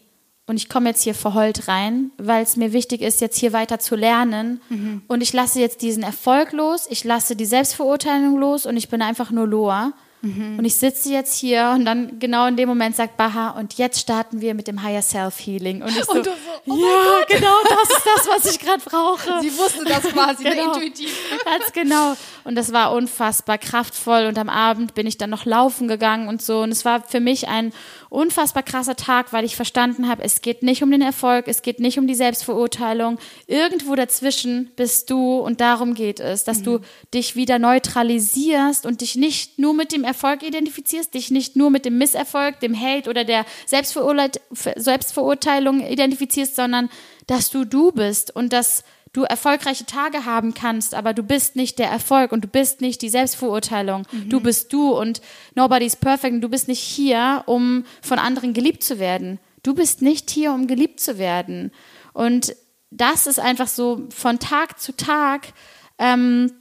Und 0.45 0.57
ich 0.57 0.67
komme 0.67 0.89
jetzt 0.89 1.03
hier 1.03 1.15
verheult 1.15 1.69
rein, 1.69 2.11
weil 2.17 2.43
es 2.43 2.57
mir 2.57 2.73
wichtig 2.73 3.01
ist, 3.01 3.21
jetzt 3.21 3.39
hier 3.39 3.53
weiter 3.53 3.79
zu 3.79 3.95
lernen. 3.95 4.61
Mhm. 4.69 5.01
Und 5.07 5.23
ich 5.23 5.31
lasse 5.31 5.61
jetzt 5.61 5.81
diesen 5.81 6.03
Erfolg 6.03 6.51
los, 6.51 6.85
ich 6.89 7.05
lasse 7.05 7.37
die 7.37 7.45
Selbstverurteilung 7.45 8.37
los 8.37 8.65
und 8.65 8.75
ich 8.75 8.89
bin 8.89 9.01
einfach 9.01 9.31
nur 9.31 9.47
Loa. 9.47 9.93
Mhm. 10.23 10.57
Und 10.57 10.63
ich 10.63 10.75
sitze 10.75 11.11
jetzt 11.11 11.37
hier 11.37 11.73
und 11.75 11.83
dann 11.83 12.17
genau 12.17 12.47
in 12.47 12.55
dem 12.55 12.69
Moment 12.69 12.95
sagt 12.95 13.17
Baha, 13.17 13.49
und 13.59 13.73
jetzt 13.73 13.99
starten 13.99 14.39
wir 14.39 14.53
mit 14.53 14.69
dem 14.69 14.81
Higher 14.81 15.01
Self 15.01 15.37
Healing. 15.37 15.81
Und 15.81 15.89
ich 15.89 16.05
so, 16.05 16.13
und 16.13 16.23
so 16.23 16.31
oh 16.67 16.77
ja, 16.77 17.25
genau, 17.27 17.57
das 17.67 17.89
ist 17.89 18.05
das, 18.05 18.27
was 18.29 18.53
ich 18.53 18.59
gerade 18.59 18.81
brauche. 18.85 19.41
Sie 19.41 19.55
wusste 19.57 19.83
das 19.83 20.03
quasi, 20.03 20.43
genau. 20.45 20.75
intuitiv. 20.75 21.11
Ganz 21.43 21.73
genau. 21.73 22.13
Und 22.45 22.55
das 22.55 22.71
war 22.71 22.93
unfassbar 22.93 23.57
kraftvoll. 23.57 24.27
Und 24.27 24.37
am 24.37 24.47
Abend 24.47 24.93
bin 24.93 25.07
ich 25.07 25.17
dann 25.17 25.29
noch 25.29 25.43
laufen 25.43 25.89
gegangen 25.89 26.29
und 26.29 26.41
so. 26.41 26.61
Und 26.61 26.71
es 26.71 26.85
war 26.85 27.01
für 27.01 27.19
mich 27.19 27.49
ein 27.49 27.73
unfassbar 28.13 28.63
krasser 28.63 28.95
Tag, 28.95 29.33
weil 29.33 29.43
ich 29.43 29.55
verstanden 29.55 30.07
habe, 30.07 30.23
es 30.23 30.41
geht 30.41 30.61
nicht 30.61 30.83
um 30.83 30.91
den 30.91 31.01
Erfolg, 31.01 31.47
es 31.47 31.63
geht 31.63 31.79
nicht 31.79 31.97
um 31.97 32.05
die 32.05 32.13
Selbstverurteilung. 32.13 33.17
Irgendwo 33.47 33.95
dazwischen 33.95 34.69
bist 34.75 35.09
du 35.09 35.39
und 35.39 35.61
darum 35.61 35.95
geht 35.95 36.19
es, 36.19 36.43
dass 36.43 36.59
mhm. 36.59 36.63
du 36.63 36.79
dich 37.13 37.35
wieder 37.35 37.57
neutralisierst 37.57 38.85
und 38.85 39.01
dich 39.01 39.15
nicht 39.15 39.57
nur 39.57 39.73
mit 39.73 39.91
dem 39.91 40.03
Erfolg 40.03 40.43
identifizierst, 40.43 41.11
dich 41.13 41.31
nicht 41.31 41.55
nur 41.55 41.71
mit 41.71 41.85
dem 41.85 41.97
Misserfolg, 41.97 42.59
dem 42.59 42.79
Hate 42.79 43.09
oder 43.09 43.23
der 43.23 43.45
Selbstverurteilung 43.65 45.81
identifizierst, 45.81 46.55
sondern 46.55 46.89
dass 47.25 47.49
du 47.49 47.65
du 47.65 47.91
bist 47.91 48.35
und 48.35 48.53
dass 48.53 48.83
du 49.13 49.23
erfolgreiche 49.23 49.85
Tage 49.85 50.25
haben 50.25 50.53
kannst, 50.53 50.95
aber 50.95 51.13
du 51.13 51.23
bist 51.23 51.55
nicht 51.55 51.79
der 51.79 51.89
Erfolg 51.89 52.31
und 52.31 52.43
du 52.43 52.47
bist 52.47 52.81
nicht 52.81 53.01
die 53.01 53.09
Selbstverurteilung. 53.09 54.05
Mhm. 54.11 54.29
Du 54.29 54.39
bist 54.39 54.73
du 54.73 54.91
und 54.91 55.21
nobody's 55.55 55.95
perfect 55.95 56.33
und 56.33 56.41
du 56.41 56.49
bist 56.49 56.67
nicht 56.67 56.81
hier, 56.81 57.43
um 57.45 57.85
von 58.01 58.19
anderen 58.19 58.53
geliebt 58.53 58.83
zu 58.83 58.99
werden. 58.99 59.39
Du 59.61 59.73
bist 59.73 60.01
nicht 60.01 60.29
hier, 60.29 60.51
um 60.51 60.67
geliebt 60.67 60.99
zu 60.99 61.17
werden. 61.17 61.71
Und 62.11 62.55
das 62.91 63.27
ist 63.27 63.39
einfach 63.39 63.67
so 63.67 64.07
von 64.09 64.39
Tag 64.39 64.79
zu 64.79 64.95
Tag 64.95 65.53
ähm, 65.97 66.51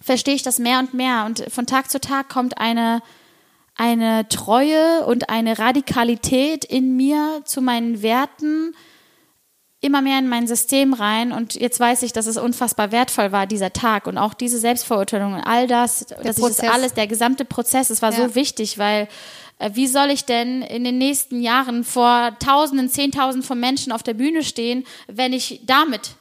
verstehe 0.00 0.34
ich 0.34 0.42
das 0.42 0.58
mehr 0.58 0.78
und 0.78 0.94
mehr. 0.94 1.24
Und 1.26 1.44
von 1.48 1.66
Tag 1.66 1.90
zu 1.90 2.00
Tag 2.00 2.28
kommt 2.28 2.58
eine, 2.58 3.02
eine 3.76 4.28
Treue 4.28 5.04
und 5.06 5.30
eine 5.30 5.58
Radikalität 5.58 6.64
in 6.64 6.96
mir 6.96 7.42
zu 7.44 7.62
meinen 7.62 8.02
Werten, 8.02 8.74
immer 9.84 10.00
mehr 10.00 10.18
in 10.18 10.28
mein 10.28 10.46
System 10.46 10.94
rein 10.94 11.30
und 11.30 11.54
jetzt 11.54 11.78
weiß 11.78 12.02
ich, 12.02 12.12
dass 12.12 12.26
es 12.26 12.38
unfassbar 12.38 12.90
wertvoll 12.90 13.32
war, 13.32 13.46
dieser 13.46 13.72
Tag 13.72 14.06
und 14.06 14.16
auch 14.16 14.32
diese 14.32 14.58
Selbstverurteilung 14.58 15.34
und 15.34 15.40
all 15.40 15.66
das, 15.66 16.06
der 16.06 16.22
dass 16.22 16.36
Prozess. 16.36 16.58
ich 16.58 16.64
das 16.64 16.74
alles, 16.74 16.94
der 16.94 17.06
gesamte 17.06 17.44
Prozess, 17.44 17.90
es 17.90 18.00
war 18.00 18.12
ja. 18.12 18.28
so 18.28 18.34
wichtig, 18.34 18.78
weil 18.78 19.08
äh, 19.58 19.70
wie 19.74 19.86
soll 19.86 20.10
ich 20.10 20.24
denn 20.24 20.62
in 20.62 20.84
den 20.84 20.96
nächsten 20.96 21.42
Jahren 21.42 21.84
vor 21.84 22.36
Tausenden, 22.38 22.88
Zehntausenden 22.88 23.46
von 23.46 23.60
Menschen 23.60 23.92
auf 23.92 24.02
der 24.02 24.14
Bühne 24.14 24.42
stehen, 24.42 24.84
wenn 25.06 25.32
ich 25.34 25.60
damit 25.66 26.12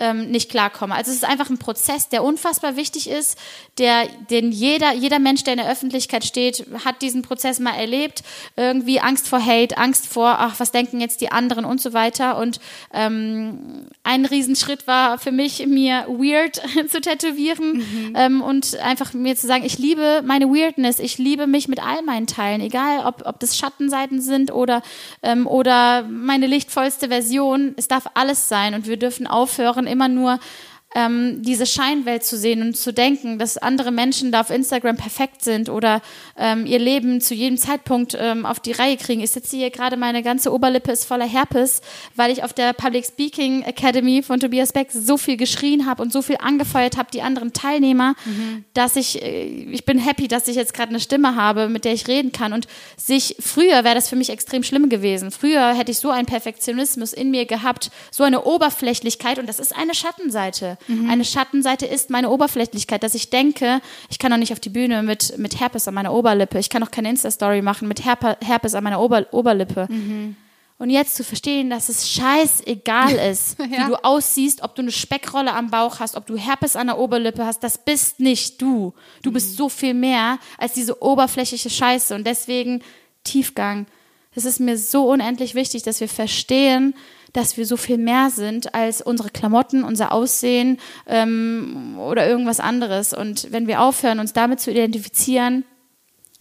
ähm, 0.00 0.30
nicht 0.30 0.50
klarkomme. 0.50 0.94
Also 0.94 1.10
es 1.10 1.18
ist 1.18 1.24
einfach 1.24 1.50
ein 1.50 1.58
Prozess, 1.58 2.08
der 2.08 2.24
unfassbar 2.24 2.76
wichtig 2.76 3.08
ist, 3.08 3.38
der, 3.78 4.06
den 4.30 4.50
jeder, 4.50 4.92
jeder 4.92 5.18
Mensch, 5.18 5.44
der 5.44 5.54
in 5.54 5.58
der 5.58 5.70
Öffentlichkeit 5.70 6.24
steht, 6.24 6.66
hat 6.84 7.02
diesen 7.02 7.22
Prozess 7.22 7.60
mal 7.60 7.74
erlebt. 7.74 8.22
Irgendwie 8.56 9.00
Angst 9.00 9.28
vor 9.28 9.44
Hate, 9.44 9.78
Angst 9.78 10.06
vor, 10.06 10.36
ach, 10.38 10.58
was 10.58 10.72
denken 10.72 11.00
jetzt 11.00 11.20
die 11.20 11.30
anderen 11.30 11.64
und 11.64 11.80
so 11.80 11.92
weiter. 11.92 12.38
Und 12.38 12.60
ähm, 12.92 13.86
ein 14.02 14.24
Riesenschritt 14.24 14.86
war 14.86 15.18
für 15.18 15.32
mich, 15.32 15.66
mir 15.66 16.06
weird 16.08 16.60
zu 16.90 17.00
tätowieren 17.00 17.78
mhm. 17.78 18.12
ähm, 18.16 18.42
und 18.42 18.76
einfach 18.78 19.12
mir 19.12 19.36
zu 19.36 19.46
sagen, 19.46 19.64
ich 19.64 19.78
liebe 19.78 20.22
meine 20.24 20.48
Weirdness, 20.48 20.98
ich 20.98 21.18
liebe 21.18 21.46
mich 21.46 21.68
mit 21.68 21.84
all 21.84 22.02
meinen 22.02 22.26
Teilen, 22.26 22.60
egal 22.60 23.06
ob, 23.06 23.26
ob 23.26 23.40
das 23.40 23.56
Schattenseiten 23.56 24.20
sind 24.20 24.52
oder, 24.52 24.82
ähm, 25.22 25.46
oder 25.46 26.02
meine 26.04 26.46
lichtvollste 26.46 27.08
Version. 27.08 27.74
Es 27.76 27.88
darf 27.88 28.06
alles 28.14 28.48
sein 28.48 28.74
und 28.74 28.86
wir 28.86 28.96
dürfen 28.96 29.26
aufhören, 29.26 29.86
immer 29.90 30.08
nur 30.08 30.38
ähm, 30.94 31.42
diese 31.42 31.66
Scheinwelt 31.66 32.24
zu 32.24 32.36
sehen 32.36 32.62
und 32.62 32.76
zu 32.76 32.92
denken, 32.92 33.38
dass 33.38 33.56
andere 33.56 33.92
Menschen 33.92 34.32
da 34.32 34.40
auf 34.40 34.50
Instagram 34.50 34.96
perfekt 34.96 35.44
sind 35.44 35.68
oder 35.68 36.02
ähm, 36.36 36.66
ihr 36.66 36.80
Leben 36.80 37.20
zu 37.20 37.34
jedem 37.34 37.58
Zeitpunkt 37.58 38.16
ähm, 38.18 38.44
auf 38.44 38.58
die 38.58 38.72
Reihe 38.72 38.96
kriegen. 38.96 39.20
Ich 39.20 39.30
sitze 39.30 39.56
hier 39.56 39.70
gerade, 39.70 39.96
meine 39.96 40.22
ganze 40.22 40.52
Oberlippe 40.52 40.90
ist 40.90 41.04
voller 41.04 41.26
Herpes, 41.26 41.80
weil 42.16 42.32
ich 42.32 42.42
auf 42.42 42.52
der 42.52 42.72
Public 42.72 43.06
Speaking 43.06 43.62
Academy 43.62 44.22
von 44.22 44.40
Tobias 44.40 44.72
Beck 44.72 44.88
so 44.90 45.16
viel 45.16 45.36
geschrien 45.36 45.86
habe 45.86 46.02
und 46.02 46.12
so 46.12 46.22
viel 46.22 46.38
angefeuert 46.40 46.96
habe, 46.96 47.10
die 47.12 47.22
anderen 47.22 47.52
Teilnehmer, 47.52 48.16
mhm. 48.24 48.64
dass 48.74 48.96
ich, 48.96 49.22
äh, 49.22 49.46
ich 49.46 49.84
bin 49.84 49.98
happy, 49.98 50.26
dass 50.26 50.48
ich 50.48 50.56
jetzt 50.56 50.74
gerade 50.74 50.90
eine 50.90 51.00
Stimme 51.00 51.36
habe, 51.36 51.68
mit 51.68 51.84
der 51.84 51.92
ich 51.92 52.08
reden 52.08 52.32
kann. 52.32 52.52
Und 52.52 52.66
sich, 52.96 53.36
früher 53.38 53.84
wäre 53.84 53.94
das 53.94 54.08
für 54.08 54.16
mich 54.16 54.30
extrem 54.30 54.64
schlimm 54.64 54.88
gewesen. 54.88 55.30
Früher 55.30 55.72
hätte 55.74 55.92
ich 55.92 55.98
so 55.98 56.10
einen 56.10 56.26
Perfektionismus 56.26 57.12
in 57.12 57.30
mir 57.30 57.46
gehabt, 57.46 57.92
so 58.10 58.24
eine 58.24 58.42
Oberflächlichkeit 58.42 59.38
und 59.38 59.48
das 59.48 59.60
ist 59.60 59.76
eine 59.76 59.94
Schattenseite. 59.94 60.78
Mhm. 60.88 61.10
Eine 61.10 61.24
Schattenseite 61.24 61.86
ist 61.86 62.10
meine 62.10 62.30
Oberflächlichkeit, 62.30 63.02
dass 63.02 63.14
ich 63.14 63.30
denke, 63.30 63.80
ich 64.08 64.18
kann 64.18 64.30
doch 64.30 64.38
nicht 64.38 64.52
auf 64.52 64.60
die 64.60 64.70
Bühne 64.70 65.02
mit, 65.02 65.38
mit 65.38 65.60
Herpes 65.60 65.88
an 65.88 65.94
meiner 65.94 66.12
Oberlippe, 66.12 66.58
ich 66.58 66.70
kann 66.70 66.82
auch 66.82 66.90
keine 66.90 67.10
Insta-Story 67.10 67.62
machen 67.62 67.88
mit 67.88 68.04
Herpe, 68.04 68.36
Herpes 68.44 68.74
an 68.74 68.84
meiner 68.84 69.00
Ober, 69.00 69.26
Oberlippe. 69.32 69.86
Mhm. 69.90 70.36
Und 70.80 70.88
jetzt 70.88 71.14
zu 71.14 71.24
verstehen, 71.24 71.68
dass 71.68 71.90
es 71.90 72.08
scheißegal 72.08 73.12
ist, 73.30 73.58
ja. 73.58 73.66
wie 73.70 73.90
du 73.90 74.02
aussiehst, 74.02 74.62
ob 74.62 74.74
du 74.74 74.80
eine 74.80 74.92
Speckrolle 74.92 75.52
am 75.52 75.70
Bauch 75.70 76.00
hast, 76.00 76.16
ob 76.16 76.26
du 76.26 76.38
Herpes 76.38 76.74
an 76.74 76.86
der 76.86 76.98
Oberlippe 76.98 77.44
hast, 77.44 77.62
das 77.62 77.76
bist 77.76 78.18
nicht 78.18 78.62
du. 78.62 78.94
Du 79.22 79.28
mhm. 79.28 79.34
bist 79.34 79.56
so 79.58 79.68
viel 79.68 79.92
mehr 79.92 80.38
als 80.56 80.72
diese 80.72 81.02
oberflächliche 81.02 81.68
Scheiße. 81.68 82.14
Und 82.14 82.26
deswegen 82.26 82.82
Tiefgang. 83.24 83.86
Es 84.34 84.46
ist 84.46 84.58
mir 84.58 84.78
so 84.78 85.10
unendlich 85.10 85.54
wichtig, 85.54 85.82
dass 85.82 86.00
wir 86.00 86.08
verstehen, 86.08 86.94
dass 87.32 87.56
wir 87.56 87.66
so 87.66 87.76
viel 87.76 87.98
mehr 87.98 88.30
sind 88.30 88.74
als 88.74 89.02
unsere 89.02 89.30
Klamotten, 89.30 89.84
unser 89.84 90.12
Aussehen 90.12 90.78
ähm, 91.06 91.96
oder 91.98 92.28
irgendwas 92.28 92.60
anderes. 92.60 93.12
Und 93.12 93.52
wenn 93.52 93.66
wir 93.66 93.80
aufhören, 93.80 94.20
uns 94.20 94.32
damit 94.32 94.60
zu 94.60 94.70
identifizieren, 94.70 95.64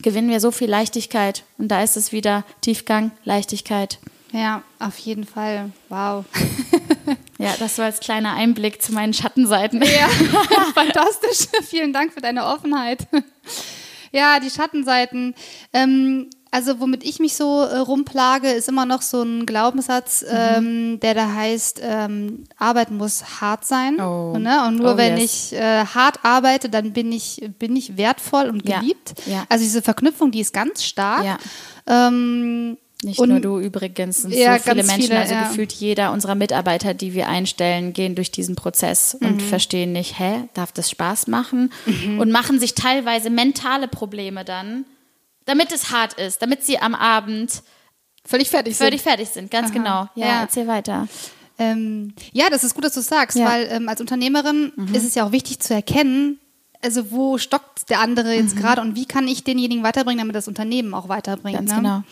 gewinnen 0.02 0.30
wir 0.30 0.40
so 0.40 0.52
viel 0.52 0.70
Leichtigkeit. 0.70 1.44
Und 1.58 1.70
da 1.70 1.84
ist 1.84 1.98
es 1.98 2.12
wieder 2.12 2.44
Tiefgang, 2.62 3.12
Leichtigkeit. 3.24 4.00
Ja, 4.32 4.64
auf 4.80 4.98
jeden 5.00 5.26
Fall. 5.26 5.72
Wow. 5.90 6.26
ja, 7.38 7.56
das 7.60 7.78
war 7.78 7.86
als 7.86 8.00
kleiner 8.00 8.34
Einblick 8.34 8.82
zu 8.82 8.94
meinen 8.94 9.14
Schattenseiten. 9.14 9.82
Ja, 9.82 10.08
fantastisch. 10.74 11.48
Vielen 11.64 11.94
Dank 11.94 12.14
für 12.14 12.22
deine 12.22 12.46
Offenheit. 12.46 13.08
Ja, 14.12 14.40
die 14.40 14.50
Schattenseiten. 14.50 15.36
Ähm, 15.74 16.30
also 16.52 16.80
womit 16.80 17.04
ich 17.04 17.20
mich 17.20 17.36
so 17.36 17.62
äh, 17.62 17.78
rumplage, 17.78 18.50
ist 18.50 18.70
immer 18.70 18.86
noch 18.86 19.02
so 19.02 19.22
ein 19.22 19.46
Glaubenssatz, 19.46 20.24
mhm. 20.24 20.38
ähm, 20.38 21.00
der 21.00 21.14
da 21.14 21.34
heißt, 21.34 21.82
ähm, 21.84 22.46
Arbeit 22.58 22.92
muss 22.92 23.42
hart 23.42 23.66
sein. 23.66 24.00
Oh. 24.02 24.38
Ne? 24.38 24.68
Und 24.68 24.78
nur 24.78 24.94
oh, 24.94 24.98
wenn 24.98 25.18
yes. 25.18 25.52
ich 25.52 25.60
äh, 25.60 25.86
hart 25.86 26.20
arbeite, 26.24 26.70
dann 26.70 26.94
bin 26.94 27.12
ich, 27.12 27.50
bin 27.60 27.76
ich 27.76 27.98
wertvoll 27.98 28.48
und 28.48 28.66
geliebt. 28.66 29.14
Ja. 29.26 29.34
Ja. 29.34 29.46
Also 29.50 29.64
diese 29.64 29.82
Verknüpfung, 29.82 30.32
die 30.32 30.40
ist 30.40 30.54
ganz 30.54 30.84
stark. 30.84 31.24
Ja. 31.24 31.38
Ähm, 31.86 32.78
Nicht 33.04 33.20
und, 33.20 33.30
nur 33.30 33.40
du 33.40 33.60
übrigens, 33.60 34.24
sind 34.24 34.34
ja, 34.34 34.58
so 34.58 34.72
viele 34.72 34.84
Menschen, 34.84 35.02
viele, 35.04 35.20
also 35.20 35.34
ja. 35.34 35.48
gefühlt 35.48 35.72
jeder 35.72 36.12
unserer 36.12 36.36
Mitarbeiter, 36.36 36.94
die 36.96 37.14
wir 37.14 37.28
einstellen, 37.28 37.94
gehen 37.94 38.16
durch 38.16 38.32
diesen 38.32 38.56
Prozess 38.56 39.18
mhm. 39.20 39.28
und 39.28 39.42
verstehen 39.42 39.92
nicht, 39.92 40.20
hä, 40.20 40.50
darf 40.56 40.72
das 40.72 40.90
Spaß 40.90 41.28
machen? 41.28 41.72
Mhm. 41.86 42.20
Und 42.20 42.32
machen 42.32 42.60
sich 42.60 42.74
teilweise 42.74 43.30
mentale 43.30 43.88
Probleme 43.88 44.44
dann, 44.44 44.86
damit 45.50 45.72
es 45.72 45.92
hart 45.92 46.14
ist, 46.14 46.44
damit 46.44 46.64
sie 46.64 46.78
am 46.80 46.94
Abend 46.94 47.64
völlig 48.24 48.52
fertig 48.52 48.78
sind. 48.78 48.86
Völlig 48.86 49.02
fertig 49.02 49.30
sind, 49.30 49.50
ganz 49.50 49.70
Aha. 49.70 49.74
genau. 49.74 50.10
Ja, 50.14 50.28
ja, 50.28 50.42
erzähl 50.42 50.68
weiter. 50.68 51.08
Ähm, 51.58 52.14
ja, 52.32 52.50
das 52.52 52.64
ist 52.64 52.76
gut, 52.76 52.84
dass 52.84 52.94
du 52.94 53.02
sagst, 53.02 53.36
ja. 53.36 53.46
weil 53.46 53.68
ähm, 53.72 53.90
als 53.90 54.00
Unternehmerin 54.00 54.72
mhm. 54.76 54.94
ist 54.94 55.04
es 55.04 55.16
ja 55.16 55.26
auch 55.26 55.32
wichtig 55.32 55.60
zu 55.60 55.74
erkennen, 55.74 56.40
also 56.82 57.12
wo 57.12 57.38
stockt 57.38 57.90
der 57.90 58.00
andere 58.00 58.34
jetzt 58.34 58.56
mhm. 58.56 58.60
gerade 58.60 58.82
und 58.82 58.96
wie 58.96 59.06
kann 59.06 59.28
ich 59.28 59.44
denjenigen 59.44 59.84
weiterbringen, 59.84 60.20
damit 60.20 60.36
das 60.36 60.48
Unternehmen 60.48 60.94
auch 60.94 61.10
weiterbringt. 61.10 61.58
Ganz 61.58 61.72
ne? 61.72 61.78
genau. 61.78 62.04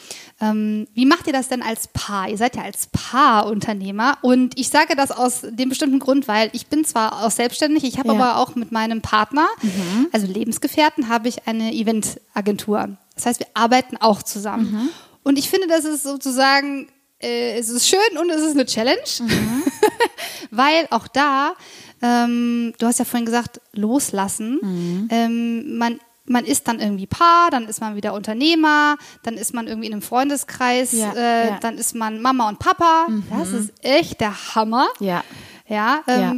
Ähm, 0.42 0.88
wie 0.94 1.06
macht 1.06 1.26
ihr 1.28 1.34
das 1.34 1.48
denn 1.48 1.62
als 1.62 1.88
Paar? 1.88 2.28
Ihr 2.30 2.38
seid 2.38 2.56
ja 2.56 2.64
als 2.64 2.88
Paar 2.88 3.48
Unternehmer 3.48 4.18
und 4.22 4.60
ich 4.60 4.70
sage 4.70 4.96
das 4.96 5.12
aus 5.12 5.42
dem 5.42 5.70
bestimmten 5.70 6.00
Grund, 6.00 6.28
weil 6.28 6.50
ich 6.52 6.68
bin 6.68 6.84
zwar 6.84 7.24
auch 7.26 7.32
selbstständig, 7.32 7.84
ich 7.86 7.98
habe 7.98 8.10
ja. 8.10 8.16
aber 8.16 8.38
auch 8.38 8.56
mit 8.56 8.72
meinem 8.72 9.02
Partner, 9.02 9.48
mhm. 9.62 10.08
also 10.12 10.28
Lebensgefährten, 10.28 11.08
habe 11.08 11.30
ich 11.30 11.48
eine 11.48 11.74
Eventagentur. 11.74 12.98
Das 13.16 13.26
heißt, 13.26 13.40
wir 13.40 13.48
arbeiten 13.54 13.98
auch 13.98 14.22
zusammen. 14.22 14.72
Mhm. 14.72 14.90
Und 15.24 15.40
ich 15.40 15.50
finde, 15.50 15.68
das 15.68 15.86
ist 15.86 16.04
sozusagen, 16.04 16.88
äh, 17.20 17.58
es 17.58 17.70
ist 17.70 17.88
schön 17.88 18.18
und 18.20 18.30
es 18.30 18.42
ist 18.42 18.52
eine 18.52 18.66
Challenge, 18.66 19.00
mhm. 19.20 19.64
weil 20.52 20.88
auch 20.90 21.08
da 21.08 21.54
ähm, 22.02 22.74
du 22.78 22.86
hast 22.86 23.00
ja 23.00 23.06
vorhin 23.06 23.26
gesagt, 23.26 23.62
loslassen. 23.74 24.60
Mhm. 24.62 25.08
Ähm, 25.12 25.78
man, 25.78 26.00
man 26.26 26.46
ist 26.46 26.68
dann 26.68 26.80
irgendwie 26.80 27.08
Paar, 27.08 27.50
dann 27.50 27.68
ist 27.68 27.82
man 27.82 27.96
wieder 27.96 28.14
Unternehmer, 28.14 28.98
dann 29.24 29.36
ist 29.36 29.54
man 29.54 29.68
irgendwie 29.68 29.88
in 29.88 29.94
einem 29.94 30.02
Freundeskreis, 30.02 30.92
ja, 30.92 31.14
äh, 31.14 31.48
ja. 31.48 31.58
dann 31.60 31.78
ist 31.78 31.96
man 31.96 32.22
Mama 32.22 32.50
und 32.50 32.60
Papa. 32.60 33.08
Mhm. 33.08 33.24
Das 33.38 33.52
ist 33.52 33.74
echt 33.82 34.22
der 34.22 34.56
Hammer. 34.56 34.88
Ja. 35.00 35.24
Ja. 35.68 36.04
Ähm, 36.08 36.22
ja. 36.22 36.36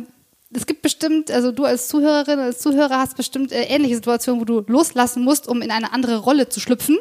Es 0.51 0.65
gibt 0.65 0.81
bestimmt, 0.81 1.29
also 1.29 1.51
du 1.51 1.65
als 1.65 1.87
Zuhörerin, 1.89 2.39
als 2.39 2.59
Zuhörer 2.59 2.97
hast 2.97 3.15
bestimmt 3.17 3.51
äh, 3.51 3.63
ähnliche 3.65 3.95
Situationen, 3.95 4.41
wo 4.41 4.45
du 4.45 4.63
loslassen 4.65 5.23
musst, 5.23 5.47
um 5.47 5.61
in 5.61 5.69
eine 5.69 5.93
andere 5.93 6.17
Rolle 6.17 6.49
zu 6.49 6.59
schlüpfen, 6.59 6.97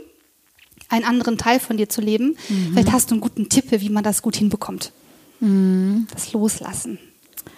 einen 0.91 1.05
anderen 1.05 1.39
Teil 1.39 1.59
von 1.59 1.77
dir 1.79 1.89
zu 1.89 2.01
leben. 2.01 2.37
Mhm. 2.49 2.73
Vielleicht 2.73 2.93
hast 2.93 3.11
du 3.11 3.15
einen 3.15 3.23
guten 3.23 3.49
Tipp, 3.49 3.71
wie 3.71 3.89
man 3.89 4.05
das 4.05 4.21
gut 4.21 4.37
hinbekommt. 4.37 4.93
Mhm. 5.41 6.07
Das 6.13 6.33
Loslassen, 6.33 6.99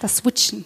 das 0.01 0.19
Switchen. 0.19 0.65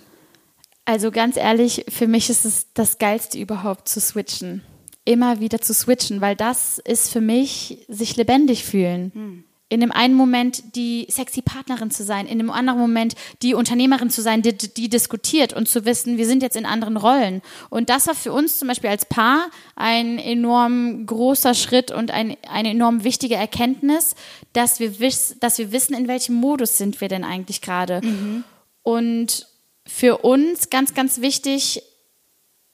Also 0.84 1.10
ganz 1.10 1.36
ehrlich, 1.36 1.84
für 1.88 2.06
mich 2.06 2.28
ist 2.28 2.44
es 2.44 2.72
das 2.74 2.98
Geilste 2.98 3.38
überhaupt 3.38 3.88
zu 3.88 4.00
switchen. 4.00 4.62
Immer 5.04 5.40
wieder 5.40 5.60
zu 5.60 5.72
switchen, 5.72 6.20
weil 6.20 6.36
das 6.36 6.78
ist 6.78 7.10
für 7.10 7.20
mich 7.20 7.84
sich 7.88 8.16
lebendig 8.16 8.64
fühlen. 8.64 9.12
Hm. 9.14 9.44
In 9.70 9.80
dem 9.80 9.92
einen 9.92 10.14
Moment 10.14 10.76
die 10.76 11.06
sexy 11.10 11.40
Partnerin 11.40 11.90
zu 11.90 12.04
sein, 12.04 12.26
in 12.26 12.38
dem 12.38 12.50
anderen 12.50 12.78
Moment 12.78 13.14
die 13.42 13.54
Unternehmerin 13.54 14.10
zu 14.10 14.20
sein, 14.20 14.42
die, 14.42 14.56
die 14.56 14.88
diskutiert 14.90 15.54
und 15.54 15.68
zu 15.68 15.86
wissen, 15.86 16.18
wir 16.18 16.26
sind 16.26 16.42
jetzt 16.42 16.56
in 16.56 16.66
anderen 16.66 16.98
Rollen. 16.98 17.40
Und 17.70 17.88
das 17.88 18.06
war 18.06 18.14
für 18.14 18.32
uns 18.32 18.58
zum 18.58 18.68
Beispiel 18.68 18.90
als 18.90 19.06
Paar 19.06 19.46
ein 19.74 20.18
enorm 20.18 21.06
großer 21.06 21.54
Schritt 21.54 21.90
und 21.90 22.10
ein, 22.10 22.36
eine 22.48 22.70
enorm 22.70 23.04
wichtige 23.04 23.34
Erkenntnis, 23.36 24.14
dass 24.52 24.80
wir, 24.80 25.00
wiss, 25.00 25.36
dass 25.40 25.58
wir 25.58 25.72
wissen, 25.72 25.94
in 25.94 26.08
welchem 26.08 26.36
Modus 26.36 26.76
sind 26.76 27.00
wir 27.00 27.08
denn 27.08 27.24
eigentlich 27.24 27.62
gerade. 27.62 28.02
Mhm. 28.02 28.44
Und 28.82 29.48
für 29.86 30.18
uns 30.18 30.70
ganz, 30.70 30.94
ganz 30.94 31.20
wichtig 31.20 31.82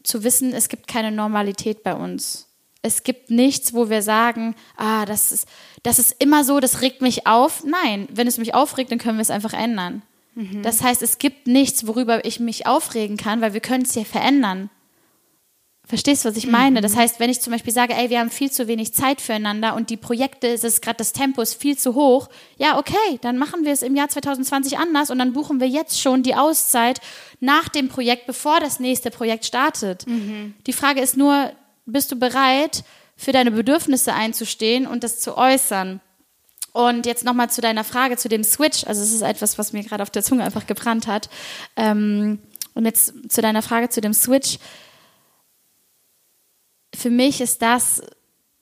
zu 0.02 0.24
wissen, 0.24 0.52
es 0.52 0.68
gibt 0.68 0.86
keine 0.86 1.12
Normalität 1.12 1.82
bei 1.82 1.94
uns. 1.94 2.46
Es 2.82 3.02
gibt 3.02 3.30
nichts, 3.30 3.74
wo 3.74 3.90
wir 3.90 4.00
sagen, 4.00 4.54
ah, 4.76 5.04
das 5.04 5.32
ist, 5.32 5.46
das 5.82 5.98
ist 5.98 6.16
immer 6.18 6.44
so, 6.44 6.61
das 6.61 6.80
regt 6.80 7.02
mich 7.02 7.26
auf. 7.26 7.62
Nein, 7.64 8.08
wenn 8.11 8.26
es 8.26 8.38
mich 8.38 8.54
aufregt, 8.54 8.90
dann 8.90 8.98
können 8.98 9.18
wir 9.18 9.22
es 9.22 9.30
einfach 9.30 9.52
ändern. 9.52 10.02
Mhm. 10.34 10.62
Das 10.62 10.82
heißt, 10.82 11.02
es 11.02 11.18
gibt 11.18 11.46
nichts, 11.46 11.86
worüber 11.86 12.24
ich 12.24 12.40
mich 12.40 12.66
aufregen 12.66 13.18
kann, 13.18 13.42
weil 13.42 13.52
wir 13.52 13.61
können 13.61 13.84
es 13.84 13.94
ja 13.94 14.04
verändern. 14.04 14.70
Verstehst 15.91 16.24
du, 16.24 16.28
was 16.28 16.36
ich 16.36 16.47
meine? 16.47 16.78
Mhm. 16.78 16.82
Das 16.84 16.95
heißt, 16.95 17.18
wenn 17.18 17.30
ich 17.30 17.41
zum 17.41 17.53
Beispiel 17.53 17.72
sage, 17.72 17.95
ey, 17.95 18.11
wir 18.11 18.20
haben 18.20 18.30
viel 18.30 18.49
zu 18.49 18.68
wenig 18.68 18.95
Zeit 18.95 19.20
füreinander 19.20 19.74
und 19.74 19.91
die 19.91 19.97
Projekte, 19.97 20.47
es 20.47 20.62
ist 20.62 20.82
gerade 20.82 20.99
das 20.99 21.12
Tempo 21.12 21.43
ist 21.43 21.55
viel 21.55 21.76
zu 21.76 21.97
hoch, 21.97 22.28
ja, 22.59 22.78
okay, 22.78 23.18
dann 23.22 23.36
machen 23.38 23.64
wir 23.64 23.72
es 23.72 23.82
im 23.82 23.97
Jahr 23.97 24.09
2020 24.09 24.78
anders 24.78 25.11
und 25.11 25.18
dann 25.18 25.32
buchen 25.32 25.59
wir 25.59 25.66
jetzt 25.66 26.01
schon 26.01 26.22
die 26.22 26.36
Auszeit 26.36 27.01
nach 27.41 27.68
dem 27.68 27.88
Projekt, 27.88 28.28
bevor 28.28 28.61
das 28.61 28.78
nächste 28.78 29.11
Projekt 29.11 29.45
startet. 29.45 30.07
Mhm. 30.07 30.55
Die 30.68 30.72
Frage 30.72 31.01
ist 31.01 31.16
nur, 31.16 31.51
bist 31.86 32.12
du 32.12 32.16
bereit, 32.16 32.84
für 33.16 33.32
deine 33.32 33.51
Bedürfnisse 33.51 34.14
einzustehen 34.14 34.86
und 34.86 35.03
das 35.03 35.18
zu 35.18 35.36
äußern? 35.36 36.01
Und 36.72 37.05
jetzt 37.05 37.24
nochmal 37.24 37.51
zu 37.51 37.61
deiner 37.61 37.82
Frage, 37.82 38.16
zu 38.16 38.28
dem 38.28 38.45
Switch. 38.45 38.86
Also 38.86 39.03
es 39.03 39.12
ist 39.12 39.22
etwas, 39.22 39.59
was 39.59 39.72
mir 39.72 39.82
gerade 39.82 40.05
auf 40.05 40.11
der 40.11 40.22
Zunge 40.22 40.45
einfach 40.45 40.68
gebrannt 40.68 41.09
hat. 41.09 41.28
Ähm, 41.74 42.38
und 42.74 42.84
jetzt 42.84 43.12
zu 43.28 43.43
deiner 43.43 43.62
Frage 43.62 43.88
zu 43.88 44.01
dem 44.01 44.14
Switch 44.14 44.61
für 46.95 47.11
mich 47.11 47.41
ist 47.41 47.62
das, 47.62 48.03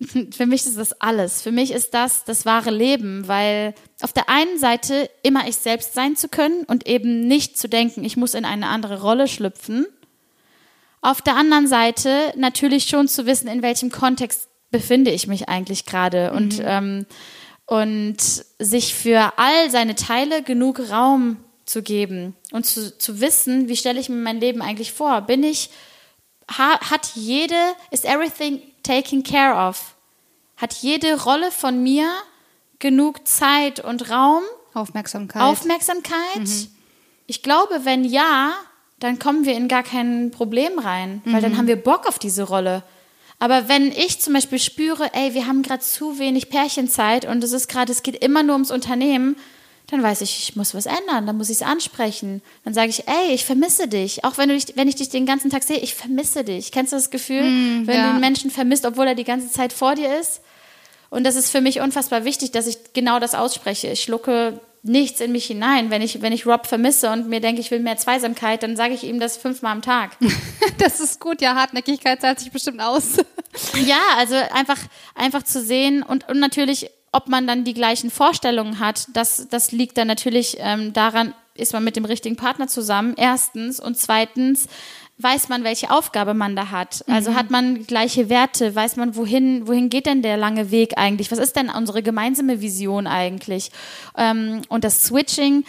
für 0.31 0.47
mich 0.47 0.67
ist 0.67 0.79
das 0.79 1.01
alles. 1.01 1.43
Für 1.43 1.53
mich 1.53 1.73
ist 1.73 1.95
das 1.95 2.25
das 2.25 2.47
wahre 2.47 2.71
Leben, 2.71 3.27
weil 3.29 3.75
auf 4.03 4.13
der 4.13 4.29
einen 4.29 4.59
Seite 4.59 5.11
immer 5.23 5.49
ich 5.49 5.57
selbst 5.57 5.95
sein 5.95 6.17
zu 6.17 6.29
können 6.29 6.65
und 6.65 6.87
eben 6.87 7.27
nicht 7.27 7.59
zu 7.59 7.69
denken, 7.69 8.05
ich 8.05 8.17
muss 8.17 8.35
in 8.35 8.45
eine 8.45 8.69
andere 8.69 9.01
Rolle 9.01 9.29
schlüpfen. 9.29 9.87
Auf 11.01 11.23
der 11.23 11.37
anderen 11.37 11.69
Seite 11.69 12.33
natürlich 12.37 12.85
schon 12.85 13.09
zu 13.09 13.27
wissen, 13.27 13.49
in 13.49 13.63
welchem 13.63 13.91
Kontext 13.91 14.49
befinde 14.71 15.11
ich 15.11 15.27
mich 15.27 15.49
eigentlich 15.49 15.87
gerade 15.87 16.31
mhm. 16.31 16.37
und, 16.37 16.63
ähm, 16.63 17.07
und 17.67 18.17
sich 18.59 18.95
für 18.95 19.33
all 19.37 19.71
seine 19.71 19.95
Teile 19.95 20.43
genug 20.43 20.91
Raum 20.91 21.39
zu 21.65 21.83
geben 21.83 22.35
und 22.51 22.67
zu, 22.67 22.97
zu 22.97 23.21
wissen, 23.21 23.69
wie 23.69 23.77
stelle 23.77 24.01
ich 24.01 24.09
mir 24.09 24.17
mein 24.17 24.41
Leben 24.41 24.63
eigentlich 24.63 24.93
vor? 24.93 25.21
Bin 25.23 25.45
ich 25.45 25.71
hat 26.49 27.13
jede, 27.15 27.55
is 27.91 28.05
everything 28.05 28.63
taken 28.83 29.23
care 29.23 29.55
of? 29.55 29.95
Hat 30.57 30.75
jede 30.75 31.23
Rolle 31.23 31.51
von 31.53 31.83
mir 31.83 32.11
genug 32.79 33.27
Zeit 33.29 33.81
und 33.81 34.11
Raum? 34.11 34.43
Aufmerksamkeit. 34.75 35.43
Aufmerksamkeit? 35.43 36.39
Mhm. 36.39 36.69
Ich 37.27 37.43
glaube, 37.43 37.81
wenn 37.85 38.05
ja, 38.05 38.53
dann 38.99 39.19
kommen 39.19 39.45
wir 39.45 39.55
in 39.55 39.69
gar 39.69 39.83
kein 39.83 40.31
Problem 40.31 40.79
rein, 40.79 41.23
weil 41.25 41.35
mhm. 41.35 41.43
dann 41.43 41.57
haben 41.59 41.67
wir 41.67 41.77
Bock 41.77 42.07
auf 42.07 42.19
diese 42.19 42.45
Rolle. 42.45 42.83
Aber 43.39 43.69
wenn 43.69 43.93
ich 43.93 44.21
zum 44.21 44.33
Beispiel 44.35 44.59
spüre, 44.59 45.15
ey, 45.15 45.35
wir 45.35 45.47
haben 45.47 45.63
gerade 45.63 45.83
zu 45.83 46.19
wenig 46.19 46.49
Pärchenzeit 46.49 47.25
und 47.25 47.45
es 47.45 47.53
ist 47.53 47.69
gerade, 47.69 47.93
es 47.93 48.03
geht 48.03 48.17
immer 48.17 48.43
nur 48.43 48.55
ums 48.55 48.73
Unternehmen, 48.73 49.37
dann 49.91 50.03
weiß 50.03 50.21
ich, 50.21 50.39
ich 50.39 50.57
muss 50.57 50.75
was 50.75 50.85
ändern, 50.85 51.27
dann 51.27 51.39
muss 51.39 51.49
ich 51.49 51.57
es 51.57 51.63
ansprechen. 51.63 52.43
Dann 52.65 52.75
sage 52.75 52.91
ich, 52.91 53.09
ey, 53.09 53.33
ich 53.33 53.47
vermisse 53.47 53.89
dich. 53.89 54.23
Auch 54.23 54.37
wenn, 54.37 54.51
du 54.51 54.55
dich, 54.55 54.77
wenn 54.77 54.87
ich 54.87 54.97
dich 54.97 55.09
den 55.09 55.25
ganzen 55.25 55.51
Tag 55.51 55.63
sehe, 55.63 55.79
ich 55.79 55.95
vermisse 55.95 56.45
dich. 56.45 56.73
Kennst 56.73 56.93
du 56.93 56.97
das 56.97 57.11
Gefühl, 57.11 57.43
mm, 57.43 57.87
wenn 57.87 57.97
ja. 57.97 58.03
du 58.03 58.11
einen 58.11 58.21
Menschen 58.21 58.51
vermisst, 58.51 58.85
obwohl 58.85 59.07
er 59.07 59.15
die 59.15 59.25
ganze 59.25 59.51
Zeit 59.51 59.73
vor 59.73 59.95
dir 59.95 60.19
ist? 60.21 60.43
Und 61.09 61.25
das 61.25 61.37
ist 61.37 61.51
für 61.51 61.63
mich 61.63 61.81
unfassbar 61.81 62.25
wichtig, 62.25 62.51
dass 62.51 62.67
ich 62.67 62.77
genau 62.93 63.19
das 63.19 63.35
ausspreche. 63.35 63.89
Ich 63.89 64.03
schlucke 64.03 64.61
nichts 64.83 65.21
in 65.21 65.33
mich 65.33 65.47
hinein. 65.47 65.91
Wenn 65.91 66.03
ich, 66.03 66.21
wenn 66.21 66.35
ich 66.35 66.47
Rob 66.47 66.67
vermisse 66.67 67.11
und 67.11 67.29
mir 67.29 67.41
denke, 67.41 67.63
ich 67.63 67.71
will 67.71 67.81
mehr 67.81 67.97
Zweisamkeit, 67.97 68.63
dann 68.63 68.77
sage 68.77 68.93
ich 68.93 69.05
ihm 69.05 69.19
das 69.19 69.39
fünfmal 69.39 69.73
am 69.73 69.81
Tag. 69.81 70.17
das 70.79 71.01
ist 71.01 71.19
gut, 71.19 71.41
ja, 71.41 71.55
Hartnäckigkeit 71.55 72.21
zahlt 72.21 72.41
sich 72.41 72.53
bestimmt 72.53 72.83
aus. 72.83 73.17
ja, 73.87 74.01
also 74.19 74.35
einfach, 74.35 74.79
einfach 75.15 75.43
zu 75.43 75.63
sehen 75.63 76.03
und, 76.03 76.29
und 76.29 76.41
natürlich 76.41 76.91
ob 77.13 77.29
man 77.29 77.47
dann 77.47 77.65
die 77.65 77.75
gleichen 77.75 78.11
Vorstellungen 78.11 78.79
hat, 78.79 79.07
das, 79.15 79.49
das 79.49 79.73
liegt 79.73 79.97
dann 79.99 80.09
natürlich 80.09 80.57
ähm, 80.61 80.93
daran, 80.93 81.35
ist 81.55 81.73
man 81.73 81.85
mit 81.85 81.97
dem 81.97 82.05
richtigen 82.05 82.37
Partner 82.37 82.69
zusammen, 82.69 83.15
erstens. 83.17 83.81
Und 83.81 83.97
zweitens 83.97 84.69
weiß 85.19 85.49
man, 85.49 85.65
welche 85.65 85.91
Aufgabe 85.91 86.33
man 86.33 86.55
da 86.55 86.71
hat. 86.71 87.05
Also 87.09 87.33
mhm. 87.33 87.35
hat 87.35 87.51
man 87.51 87.87
gleiche 87.87 88.29
Werte, 88.29 88.75
weiß 88.75 88.97
man, 88.97 89.17
wohin, 89.17 89.67
wohin 89.67 89.91
geht 89.91 90.07
denn 90.07 90.23
der 90.23 90.37
lange 90.37 90.71
Weg 90.71 90.97
eigentlich? 90.97 91.31
Was 91.33 91.39
ist 91.39 91.57
denn 91.57 91.71
unsere 91.71 92.03
gemeinsame 92.03 92.61
Vision 92.61 93.07
eigentlich? 93.07 93.73
Ähm, 94.17 94.63
und 94.69 94.85
das 94.85 95.03
Switching 95.03 95.65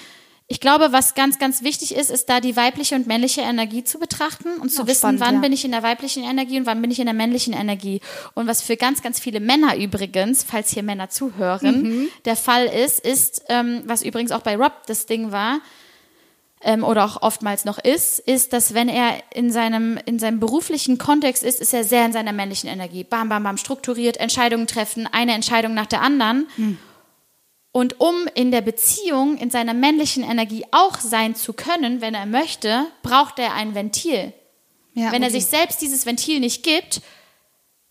ich 0.52 0.60
glaube, 0.60 0.92
was 0.92 1.14
ganz, 1.14 1.38
ganz 1.38 1.62
wichtig 1.62 1.96
ist, 1.96 2.10
ist 2.10 2.28
da 2.28 2.40
die 2.40 2.56
weibliche 2.56 2.96
und 2.96 3.06
männliche 3.06 3.42
Energie 3.42 3.84
zu 3.84 4.00
betrachten 4.00 4.58
und 4.60 4.72
zu 4.72 4.82
Auch 4.82 4.88
wissen, 4.88 4.98
spannend, 4.98 5.22
wann 5.22 5.36
ja. 5.36 5.42
bin 5.42 5.54
ich 5.54 5.64
in 5.64 5.70
der 5.70 5.84
weiblichen 5.84 6.24
Energie 6.24 6.60
und 6.60 6.66
wann 6.66 6.82
bin 6.82 6.90
ich 6.90 6.98
in 6.98 7.06
der 7.06 7.14
männlichen 7.14 7.54
Energie. 7.54 8.02
Und 8.34 8.48
was 8.48 8.64
für 8.64 8.76
ganz, 8.76 9.04
ganz 9.04 9.20
viele 9.20 9.42
Männer 9.42 9.78
übrigens, 9.78 10.44
falls 10.44 10.72
hier 10.74 10.82
Männer 10.82 11.10
zuhören, 11.10 11.84
mhm. 11.84 12.08
der 12.26 12.36
Fall 12.36 12.66
ist, 12.66 13.00
ist, 13.00 13.44
ähm, 13.48 13.84
was 13.86 14.02
übrigens 14.02 14.32
auch 14.32 14.42
bei 14.42 14.56
Rob 14.56 14.74
das 14.88 15.06
Ding 15.06 15.32
war, 15.32 15.60
ähm, 16.62 16.84
oder 16.84 17.06
auch 17.06 17.22
oftmals 17.22 17.64
noch 17.64 17.78
ist, 17.78 18.18
ist, 18.18 18.52
dass 18.52 18.74
wenn 18.74 18.90
er 18.90 19.22
in 19.34 19.52
seinem, 19.52 20.00
in 20.06 20.18
seinem 20.18 20.40
beruflichen 20.40 20.98
Kontext 20.98 21.44
ist, 21.44 21.62
ist 21.62 21.74
er 21.76 21.84
sehr 21.84 22.06
in 22.06 22.12
seiner 22.12 22.34
männlichen 22.34 22.70
Energie. 22.70 23.04
Bam, 23.04 23.30
bam, 23.30 23.44
bam, 23.44 23.58
strukturiert, 23.58 24.18
Entscheidungen 24.18 24.66
treffen, 24.66 25.08
eine 25.12 25.34
Entscheidung 25.34 25.76
nach 25.76 25.86
der 25.86 26.02
anderen. 26.02 26.48
Mhm. 26.58 26.80
Und 27.72 28.00
um 28.00 28.28
in 28.34 28.52
der 28.52 28.62
Beziehung, 28.62 29.38
in 29.38 29.52
seiner 29.52 29.74
männlichen 29.74 30.24
Energie 30.24 30.66
auch 30.72 31.00
sein 31.00 31.36
zu 31.36 31.54
können, 31.54 32.02
wenn 32.02 32.16
er 32.16 32.26
möchte, 32.26 32.86
braucht 33.04 33.38
er 33.38 33.54
ein 33.54 33.76
Ventil. 33.76 34.34
Ja, 34.94 35.12
wenn 35.12 35.24
okay. 35.24 35.26
er 35.26 35.32
sich 35.32 35.46
selbst 35.46 35.82
dieses 35.82 36.06
Ventil 36.06 36.40
nicht 36.40 36.64
gibt, 36.64 37.02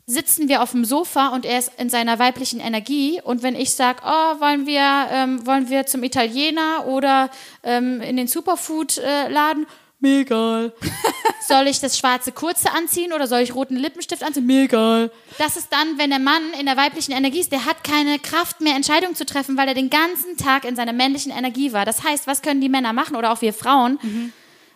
sitzen 0.07 0.49
wir 0.49 0.63
auf 0.63 0.73
dem 0.73 0.85
Sofa 0.85 1.29
und 1.29 1.45
er 1.45 1.59
ist 1.59 1.71
in 1.77 1.91
seiner 1.91 2.19
weiblichen 2.19 2.61
Energie. 2.61 3.21
Und 3.23 3.43
wenn 3.43 3.55
ich 3.55 3.73
sage, 3.73 4.01
oh, 4.05 4.41
wollen 4.41 4.67
wir, 4.67 5.09
ähm, 5.13 5.47
wollen 5.47 5.69
wir 5.69 5.87
zum 5.87 6.03
Italiener 6.03 6.87
oder 6.87 7.31
ähm, 7.63 8.01
in 8.01 8.17
den 8.17 8.27
Superfood-Laden? 8.27 9.65
Äh, 9.65 9.67
mir 10.01 10.21
egal. 10.21 10.73
soll 11.49 11.67
ich 11.67 11.81
das 11.81 11.99
schwarze 11.99 12.31
Kurze 12.31 12.71
anziehen 12.73 13.13
oder 13.13 13.27
soll 13.27 13.41
ich 13.41 13.55
roten 13.55 13.77
Lippenstift 13.77 14.23
anziehen? 14.23 14.47
Mir 14.47 14.65
egal. 14.65 15.11
Das 15.39 15.57
ist 15.57 15.73
dann, 15.73 15.99
wenn 15.99 16.11
der 16.11 16.19
Mann 16.19 16.43
in 16.59 16.67
der 16.67 16.77
weiblichen 16.77 17.13
Energie 17.13 17.41
ist, 17.41 17.51
der 17.51 17.65
hat 17.65 17.83
keine 17.83 18.19
Kraft 18.19 18.61
mehr, 18.61 18.77
Entscheidungen 18.77 19.17
zu 19.17 19.27
treffen, 19.27 19.57
weil 19.57 19.67
er 19.67 19.75
den 19.75 19.91
ganzen 19.91 20.37
Tag 20.37 20.65
in 20.65 20.77
seiner 20.77 20.93
männlichen 20.93 21.33
Energie 21.33 21.73
war. 21.73 21.85
Das 21.85 22.05
heißt, 22.05 22.27
was 22.27 22.43
können 22.43 22.61
die 22.61 22.69
Männer 22.69 22.93
machen 22.93 23.17
oder 23.17 23.33
auch 23.33 23.41
wir 23.41 23.53
Frauen, 23.53 23.99
mhm. 24.03 24.33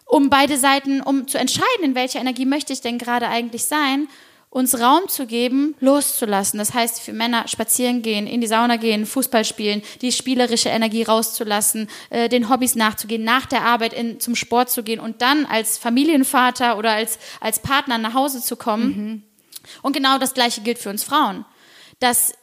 um 0.07 0.31
beide 0.31 0.57
Seiten, 0.57 1.03
um 1.03 1.29
zu 1.29 1.39
entscheiden, 1.39 1.83
in 1.83 1.95
welcher 1.95 2.21
Energie 2.21 2.47
möchte 2.47 2.73
ich 2.73 2.81
denn 2.81 2.99
gerade 2.99 3.29
eigentlich 3.29 3.65
sein? 3.65 4.09
Uns 4.53 4.79
Raum 4.79 5.09
zu 5.09 5.27
geben, 5.27 5.75
loszulassen. 5.81 6.59
Das 6.59 6.75
heißt, 6.75 7.01
für 7.01 7.15
Männer 7.15 7.49
spazieren 7.49 8.03
gehen, 8.03 8.27
in 8.27 8.43
die 8.43 8.47
Sauna 8.47 8.77
gehen, 8.77 9.07
Fußball 9.07 9.47
spielen, 9.47 9.81
die 10.03 10.13
spielerische 10.13 10.69
Energie 10.69 11.05
rauszulassen, 11.05 11.89
äh, 12.11 12.29
den 12.29 12.51
Hobbys 12.51 12.75
nachzugehen, 12.75 13.25
nach 13.25 13.47
der 13.47 13.63
Arbeit 13.63 13.95
in, 13.95 14.21
zum 14.21 14.37
Sport 14.37 14.69
zu 14.69 14.83
gehen 14.83 15.01
und 15.01 15.23
dann 15.23 15.47
als 15.47 15.79
Familienvater 15.79 16.77
oder 16.77 16.93
als, 16.93 17.19
als 17.41 17.61
Partner 17.61 17.97
nach 17.97 18.13
Hause 18.13 18.43
zu 18.43 18.57
kommen. 18.57 18.85
Mhm. 18.85 19.23
Und 19.81 19.95
genau 19.95 20.19
das 20.19 20.35
Gleiche 20.35 20.61
gilt 20.61 20.79
für 20.79 20.91
uns 20.91 21.03
Frauen. 21.03 21.47
Dass 21.99 22.35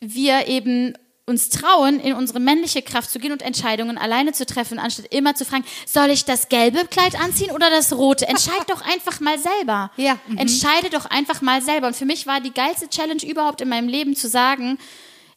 wir 0.00 0.48
eben 0.48 0.94
uns 1.26 1.48
trauen, 1.48 2.00
in 2.00 2.12
unsere 2.12 2.38
männliche 2.38 2.82
Kraft 2.82 3.10
zu 3.10 3.18
gehen 3.18 3.32
und 3.32 3.40
Entscheidungen 3.40 3.96
alleine 3.96 4.32
zu 4.32 4.44
treffen, 4.44 4.78
anstatt 4.78 5.06
immer 5.06 5.34
zu 5.34 5.44
fragen, 5.44 5.64
soll 5.86 6.10
ich 6.10 6.26
das 6.26 6.50
gelbe 6.50 6.84
Kleid 6.86 7.18
anziehen 7.18 7.50
oder 7.50 7.70
das 7.70 7.94
rote? 7.94 8.28
Entscheid 8.28 8.64
doch 8.68 8.82
einfach 8.82 9.20
mal 9.20 9.38
selber. 9.38 9.90
Ja. 10.04 10.18
Mhm. 10.26 10.38
Entscheide 10.38 10.90
doch 10.90 11.06
einfach 11.06 11.40
mal 11.40 11.62
selber. 11.62 11.86
Und 11.86 11.96
für 11.96 12.04
mich 12.04 12.26
war 12.26 12.40
die 12.40 12.52
geilste 12.52 12.88
Challenge 12.88 13.24
überhaupt 13.24 13.60
in 13.62 13.68
meinem 13.68 13.88
Leben 13.88 14.14
zu 14.16 14.28
sagen, 14.28 14.78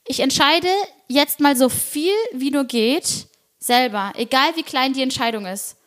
ich 0.06 0.20
entscheide 0.20 0.68
jetzt 1.08 1.40
mal 1.40 1.56
so 1.56 1.70
viel 1.70 2.14
wie 2.34 2.52
nur 2.52 2.66
geht 2.66 3.28
selber, 3.60 4.12
egal 4.16 4.56
wie 4.56 4.64
klein 4.64 4.94
die 4.94 5.02
Entscheidung 5.02 5.46
ist. 5.46 5.78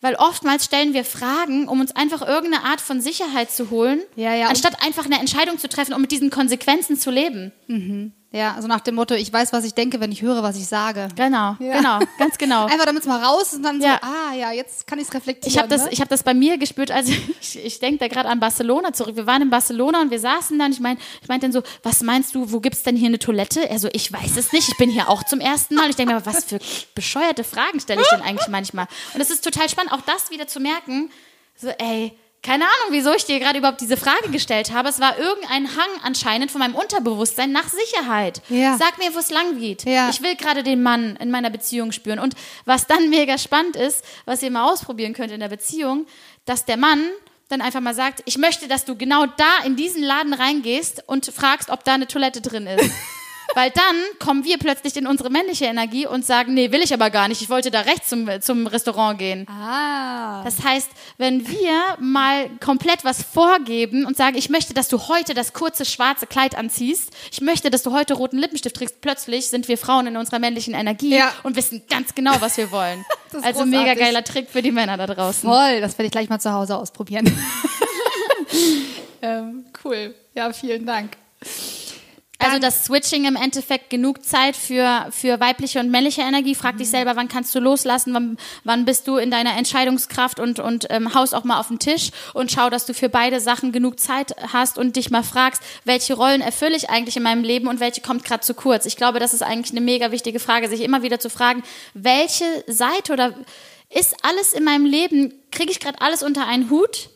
Weil 0.00 0.14
oftmals 0.16 0.64
stellen 0.64 0.94
wir 0.94 1.04
Fragen, 1.04 1.68
um 1.68 1.80
uns 1.80 1.94
einfach 1.94 2.26
irgendeine 2.26 2.64
Art 2.64 2.80
von 2.80 3.00
Sicherheit 3.00 3.50
zu 3.50 3.70
holen, 3.70 4.02
ja, 4.16 4.34
ja. 4.34 4.48
anstatt 4.48 4.84
einfach 4.84 5.06
eine 5.06 5.18
Entscheidung 5.18 5.58
zu 5.58 5.68
treffen, 5.68 5.94
um 5.94 6.00
mit 6.00 6.12
diesen 6.12 6.30
Konsequenzen 6.30 6.96
zu 6.96 7.10
leben. 7.10 7.52
Mhm. 7.68 8.12
Ja, 8.32 8.54
also 8.54 8.66
nach 8.66 8.80
dem 8.80 8.94
Motto, 8.94 9.14
ich 9.14 9.30
weiß, 9.30 9.52
was 9.52 9.62
ich 9.64 9.74
denke, 9.74 10.00
wenn 10.00 10.10
ich 10.10 10.22
höre, 10.22 10.42
was 10.42 10.56
ich 10.56 10.66
sage. 10.66 11.08
Genau, 11.16 11.54
ja. 11.58 11.76
genau, 11.76 11.98
ganz 12.18 12.38
genau. 12.38 12.64
Einfach 12.64 12.86
damit 12.86 13.02
es 13.02 13.08
mal 13.08 13.22
raus 13.22 13.48
ist 13.48 13.56
und 13.56 13.62
dann 13.62 13.80
ja. 13.80 14.00
so, 14.00 14.08
ah 14.08 14.34
ja, 14.34 14.52
jetzt 14.52 14.86
kann 14.86 14.98
ich 14.98 15.06
es 15.06 15.12
reflektieren. 15.12 15.52
Ich 15.52 15.58
habe 15.58 15.68
das, 15.68 15.84
ne? 15.84 15.92
ich 15.92 16.00
hab 16.00 16.08
das 16.08 16.22
bei 16.22 16.32
mir 16.32 16.56
gespürt, 16.56 16.90
also 16.90 17.12
ich, 17.40 17.62
ich 17.62 17.78
denke 17.78 17.98
da 17.98 18.08
gerade 18.08 18.30
an 18.30 18.40
Barcelona 18.40 18.94
zurück. 18.94 19.16
Wir 19.16 19.26
waren 19.26 19.42
in 19.42 19.50
Barcelona 19.50 20.00
und 20.00 20.10
wir 20.10 20.18
saßen 20.18 20.58
dann, 20.58 20.72
ich 20.72 20.80
meine, 20.80 20.98
ich 21.20 21.28
meinte 21.28 21.44
dann 21.44 21.52
so, 21.52 21.62
was 21.82 22.02
meinst 22.02 22.34
du, 22.34 22.50
wo 22.50 22.60
gibt's 22.60 22.82
denn 22.82 22.96
hier 22.96 23.08
eine 23.08 23.18
Toilette? 23.18 23.68
Er 23.68 23.78
so, 23.78 23.88
ich 23.92 24.10
weiß 24.10 24.38
es 24.38 24.50
nicht, 24.52 24.66
ich 24.66 24.78
bin 24.78 24.88
hier 24.88 25.10
auch 25.10 25.22
zum 25.24 25.40
ersten 25.40 25.74
Mal. 25.74 25.84
Und 25.84 25.90
ich 25.90 25.96
denke 25.96 26.14
mir, 26.14 26.24
was 26.24 26.44
für 26.44 26.58
bescheuerte 26.94 27.44
Fragen 27.44 27.80
stelle 27.80 28.00
ich 28.00 28.08
denn 28.08 28.22
eigentlich 28.22 28.48
manchmal? 28.48 28.86
Und 29.12 29.20
es 29.20 29.30
ist 29.30 29.44
total 29.44 29.68
spannend, 29.68 29.92
auch 29.92 30.00
das 30.02 30.30
wieder 30.30 30.46
zu 30.46 30.58
merken, 30.58 31.10
so 31.54 31.68
ey, 31.68 32.16
keine 32.42 32.64
Ahnung, 32.64 32.88
wieso 32.90 33.14
ich 33.14 33.24
dir 33.24 33.38
gerade 33.38 33.58
überhaupt 33.58 33.80
diese 33.80 33.96
Frage 33.96 34.30
gestellt 34.30 34.72
habe. 34.72 34.88
Es 34.88 34.98
war 34.98 35.16
irgendein 35.16 35.76
Hang 35.76 35.88
anscheinend 36.02 36.50
von 36.50 36.58
meinem 36.58 36.74
Unterbewusstsein 36.74 37.52
nach 37.52 37.68
Sicherheit. 37.68 38.42
Ja. 38.48 38.76
Sag 38.76 38.98
mir, 38.98 39.14
wo 39.14 39.20
es 39.20 39.30
lang 39.30 39.58
geht. 39.60 39.84
Ja. 39.84 40.10
Ich 40.10 40.22
will 40.22 40.34
gerade 40.34 40.64
den 40.64 40.82
Mann 40.82 41.14
in 41.16 41.30
meiner 41.30 41.50
Beziehung 41.50 41.92
spüren. 41.92 42.18
Und 42.18 42.34
was 42.64 42.88
dann 42.88 43.10
mega 43.10 43.38
spannend 43.38 43.76
ist, 43.76 44.04
was 44.24 44.42
ihr 44.42 44.50
mal 44.50 44.70
ausprobieren 44.70 45.12
könnt 45.12 45.30
in 45.30 45.38
der 45.38 45.48
Beziehung, 45.48 46.06
dass 46.44 46.64
der 46.64 46.76
Mann 46.76 47.06
dann 47.48 47.60
einfach 47.60 47.80
mal 47.80 47.94
sagt, 47.94 48.22
ich 48.24 48.38
möchte, 48.38 48.66
dass 48.66 48.84
du 48.84 48.96
genau 48.96 49.26
da 49.26 49.64
in 49.64 49.76
diesen 49.76 50.02
Laden 50.02 50.34
reingehst 50.34 51.04
und 51.06 51.26
fragst, 51.26 51.70
ob 51.70 51.84
da 51.84 51.94
eine 51.94 52.08
Toilette 52.08 52.40
drin 52.40 52.66
ist. 52.66 52.90
Weil 53.54 53.70
dann 53.70 53.96
kommen 54.18 54.44
wir 54.44 54.58
plötzlich 54.58 54.96
in 54.96 55.06
unsere 55.06 55.30
männliche 55.30 55.66
Energie 55.66 56.06
und 56.06 56.24
sagen, 56.24 56.54
nee, 56.54 56.72
will 56.72 56.82
ich 56.82 56.94
aber 56.94 57.10
gar 57.10 57.28
nicht. 57.28 57.42
Ich 57.42 57.50
wollte 57.50 57.70
da 57.70 57.80
rechts 57.80 58.08
zum, 58.08 58.28
zum 58.40 58.66
Restaurant 58.66 59.18
gehen. 59.18 59.46
Ah. 59.48 60.42
Das 60.44 60.62
heißt, 60.64 60.90
wenn 61.18 61.46
wir 61.48 61.96
mal 62.00 62.48
komplett 62.60 63.04
was 63.04 63.22
vorgeben 63.22 64.06
und 64.06 64.16
sagen, 64.16 64.36
ich 64.36 64.48
möchte, 64.48 64.74
dass 64.74 64.88
du 64.88 65.08
heute 65.08 65.34
das 65.34 65.52
kurze 65.52 65.84
schwarze 65.84 66.26
Kleid 66.26 66.56
anziehst, 66.56 67.10
ich 67.30 67.40
möchte, 67.40 67.70
dass 67.70 67.82
du 67.82 67.92
heute 67.92 68.14
roten 68.14 68.38
Lippenstift 68.38 68.76
trägst, 68.76 69.00
plötzlich 69.00 69.48
sind 69.48 69.68
wir 69.68 69.78
Frauen 69.78 70.06
in 70.06 70.16
unserer 70.16 70.38
männlichen 70.38 70.74
Energie 70.74 71.16
ja. 71.16 71.32
und 71.42 71.56
wissen 71.56 71.82
ganz 71.88 72.14
genau, 72.14 72.32
was 72.40 72.56
wir 72.56 72.70
wollen. 72.70 73.04
also 73.32 73.42
großartig. 73.42 73.66
mega 73.66 73.94
geiler 73.94 74.24
Trick 74.24 74.48
für 74.50 74.62
die 74.62 74.72
Männer 74.72 74.96
da 74.96 75.06
draußen. 75.06 75.48
Voll, 75.48 75.80
das 75.80 75.98
werde 75.98 76.06
ich 76.06 76.12
gleich 76.12 76.28
mal 76.28 76.40
zu 76.40 76.52
Hause 76.52 76.76
ausprobieren. 76.76 77.30
ähm, 79.22 79.64
cool. 79.84 80.14
Ja, 80.34 80.52
vielen 80.52 80.86
Dank. 80.86 81.16
Also 82.42 82.58
das 82.58 82.84
Switching 82.84 83.24
im 83.24 83.36
Endeffekt 83.36 83.90
genug 83.90 84.24
Zeit 84.24 84.56
für, 84.56 85.08
für 85.10 85.40
weibliche 85.40 85.80
und 85.80 85.90
männliche 85.90 86.22
Energie. 86.22 86.54
Frag 86.54 86.74
mhm. 86.74 86.78
dich 86.78 86.90
selber, 86.90 87.16
wann 87.16 87.28
kannst 87.28 87.54
du 87.54 87.60
loslassen, 87.60 88.14
wann, 88.14 88.36
wann 88.64 88.84
bist 88.84 89.06
du 89.08 89.16
in 89.16 89.30
deiner 89.30 89.56
Entscheidungskraft 89.56 90.40
und, 90.40 90.58
und 90.58 90.86
ähm, 90.90 91.14
haust 91.14 91.34
auch 91.34 91.44
mal 91.44 91.60
auf 91.60 91.68
den 91.68 91.78
Tisch 91.78 92.10
und 92.34 92.50
schau, 92.50 92.70
dass 92.70 92.86
du 92.86 92.94
für 92.94 93.08
beide 93.08 93.40
Sachen 93.40 93.72
genug 93.72 94.00
Zeit 94.00 94.34
hast 94.52 94.78
und 94.78 94.96
dich 94.96 95.10
mal 95.10 95.22
fragst, 95.22 95.62
welche 95.84 96.14
Rollen 96.14 96.40
erfülle 96.40 96.76
ich 96.76 96.90
eigentlich 96.90 97.16
in 97.16 97.22
meinem 97.22 97.44
Leben 97.44 97.68
und 97.68 97.80
welche 97.80 98.00
kommt 98.00 98.24
gerade 98.24 98.42
zu 98.42 98.54
kurz. 98.54 98.86
Ich 98.86 98.96
glaube, 98.96 99.18
das 99.18 99.34
ist 99.34 99.42
eigentlich 99.42 99.72
eine 99.72 99.80
mega 99.80 100.10
wichtige 100.10 100.40
Frage, 100.40 100.68
sich 100.68 100.80
immer 100.80 101.02
wieder 101.02 101.20
zu 101.20 101.30
fragen, 101.30 101.62
welche 101.94 102.44
Seite 102.66 103.12
oder 103.12 103.34
ist 103.90 104.16
alles 104.22 104.52
in 104.52 104.64
meinem 104.64 104.86
Leben, 104.86 105.34
kriege 105.50 105.70
ich 105.70 105.80
gerade 105.80 106.00
alles 106.00 106.22
unter 106.22 106.46
einen 106.46 106.70
Hut? 106.70 107.10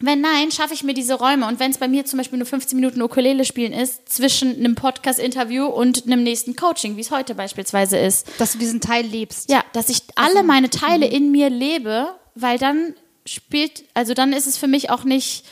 Wenn 0.00 0.20
nein, 0.20 0.52
schaffe 0.52 0.74
ich 0.74 0.84
mir 0.84 0.94
diese 0.94 1.14
Räume. 1.14 1.48
Und 1.48 1.58
wenn 1.58 1.72
es 1.72 1.78
bei 1.78 1.88
mir 1.88 2.04
zum 2.04 2.18
Beispiel 2.18 2.38
nur 2.38 2.46
15 2.46 2.78
Minuten 2.78 3.02
Ukulele 3.02 3.44
spielen 3.44 3.72
ist, 3.72 4.08
zwischen 4.08 4.56
einem 4.56 4.76
Podcast-Interview 4.76 5.66
und 5.66 6.06
einem 6.06 6.22
nächsten 6.22 6.54
Coaching, 6.54 6.96
wie 6.96 7.00
es 7.00 7.10
heute 7.10 7.34
beispielsweise 7.34 7.98
ist. 7.98 8.28
Dass 8.38 8.52
du 8.52 8.58
diesen 8.58 8.80
Teil 8.80 9.04
lebst. 9.04 9.50
Ja, 9.50 9.64
dass 9.72 9.88
ich 9.88 10.02
alle 10.14 10.44
meine 10.44 10.70
Teile 10.70 11.06
mhm. 11.06 11.12
in 11.12 11.30
mir 11.32 11.50
lebe, 11.50 12.14
weil 12.36 12.58
dann 12.58 12.94
spielt, 13.26 13.84
also 13.94 14.14
dann 14.14 14.32
ist 14.32 14.46
es 14.46 14.56
für 14.56 14.68
mich 14.68 14.90
auch 14.90 15.02
nicht 15.02 15.44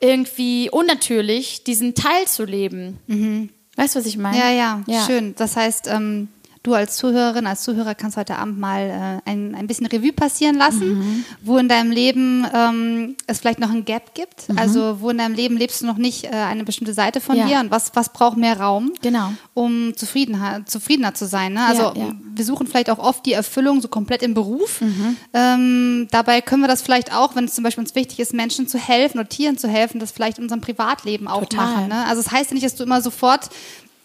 irgendwie 0.00 0.68
unnatürlich, 0.70 1.64
diesen 1.64 1.94
Teil 1.94 2.26
zu 2.26 2.44
leben. 2.44 2.98
Mhm. 3.06 3.50
Weißt 3.76 3.94
du, 3.94 4.00
was 4.00 4.06
ich 4.06 4.18
meine? 4.18 4.36
Ja, 4.36 4.50
ja, 4.50 4.82
ja, 4.86 5.06
schön. 5.06 5.34
Das 5.36 5.56
heißt, 5.56 5.86
ähm, 5.86 6.28
du 6.62 6.74
als 6.74 6.96
Zuhörerin, 6.96 7.46
als 7.46 7.62
Zuhörer 7.62 7.94
kannst 7.94 8.16
heute 8.18 8.36
Abend 8.36 8.58
mal 8.58 9.20
äh, 9.24 9.30
ein, 9.30 9.54
ein 9.54 9.66
bisschen 9.66 9.86
Revue 9.86 10.12
passieren 10.12 10.56
lassen, 10.56 10.98
mhm. 10.98 11.24
wo 11.42 11.56
in 11.56 11.68
deinem 11.68 11.90
Leben 11.90 12.46
ähm, 12.54 13.16
es 13.26 13.38
vielleicht 13.38 13.60
noch 13.60 13.70
ein 13.70 13.86
Gap 13.86 14.14
gibt. 14.14 14.48
Mhm. 14.48 14.58
Also 14.58 15.00
wo 15.00 15.08
in 15.10 15.18
deinem 15.18 15.34
Leben 15.34 15.56
lebst 15.56 15.80
du 15.80 15.86
noch 15.86 15.96
nicht 15.96 16.24
äh, 16.24 16.28
eine 16.30 16.64
bestimmte 16.64 16.92
Seite 16.92 17.20
von 17.20 17.36
ja. 17.36 17.46
dir 17.46 17.60
und 17.60 17.70
was, 17.70 17.92
was 17.94 18.12
braucht 18.12 18.36
mehr 18.36 18.60
Raum, 18.60 18.92
genau. 19.00 19.32
um 19.54 19.96
zufriedener, 19.96 20.66
zufriedener 20.66 21.14
zu 21.14 21.26
sein. 21.26 21.54
Ne? 21.54 21.64
Also 21.64 21.82
ja, 21.82 21.94
ja. 21.94 22.12
wir 22.34 22.44
suchen 22.44 22.66
vielleicht 22.66 22.90
auch 22.90 22.98
oft 22.98 23.24
die 23.24 23.32
Erfüllung 23.32 23.80
so 23.80 23.88
komplett 23.88 24.22
im 24.22 24.34
Beruf. 24.34 24.82
Mhm. 24.82 25.16
Ähm, 25.32 26.08
dabei 26.10 26.42
können 26.42 26.62
wir 26.62 26.68
das 26.68 26.82
vielleicht 26.82 27.14
auch, 27.14 27.36
wenn 27.36 27.46
es 27.46 27.54
zum 27.54 27.64
Beispiel 27.64 27.82
uns 27.82 27.94
wichtig 27.94 28.20
ist, 28.20 28.34
Menschen 28.34 28.68
zu 28.68 28.76
helfen 28.76 29.18
oder 29.18 29.28
Tieren 29.28 29.56
zu 29.56 29.66
helfen, 29.66 29.98
das 29.98 30.10
vielleicht 30.10 30.36
in 30.36 30.44
unserem 30.44 30.60
Privatleben 30.60 31.26
auch 31.26 31.40
Total. 31.40 31.64
machen. 31.64 31.88
Ne? 31.88 32.04
Also 32.04 32.20
es 32.20 32.26
das 32.26 32.34
heißt 32.34 32.50
ja 32.50 32.54
nicht, 32.54 32.66
dass 32.66 32.74
du 32.74 32.84
immer 32.84 33.00
sofort 33.00 33.48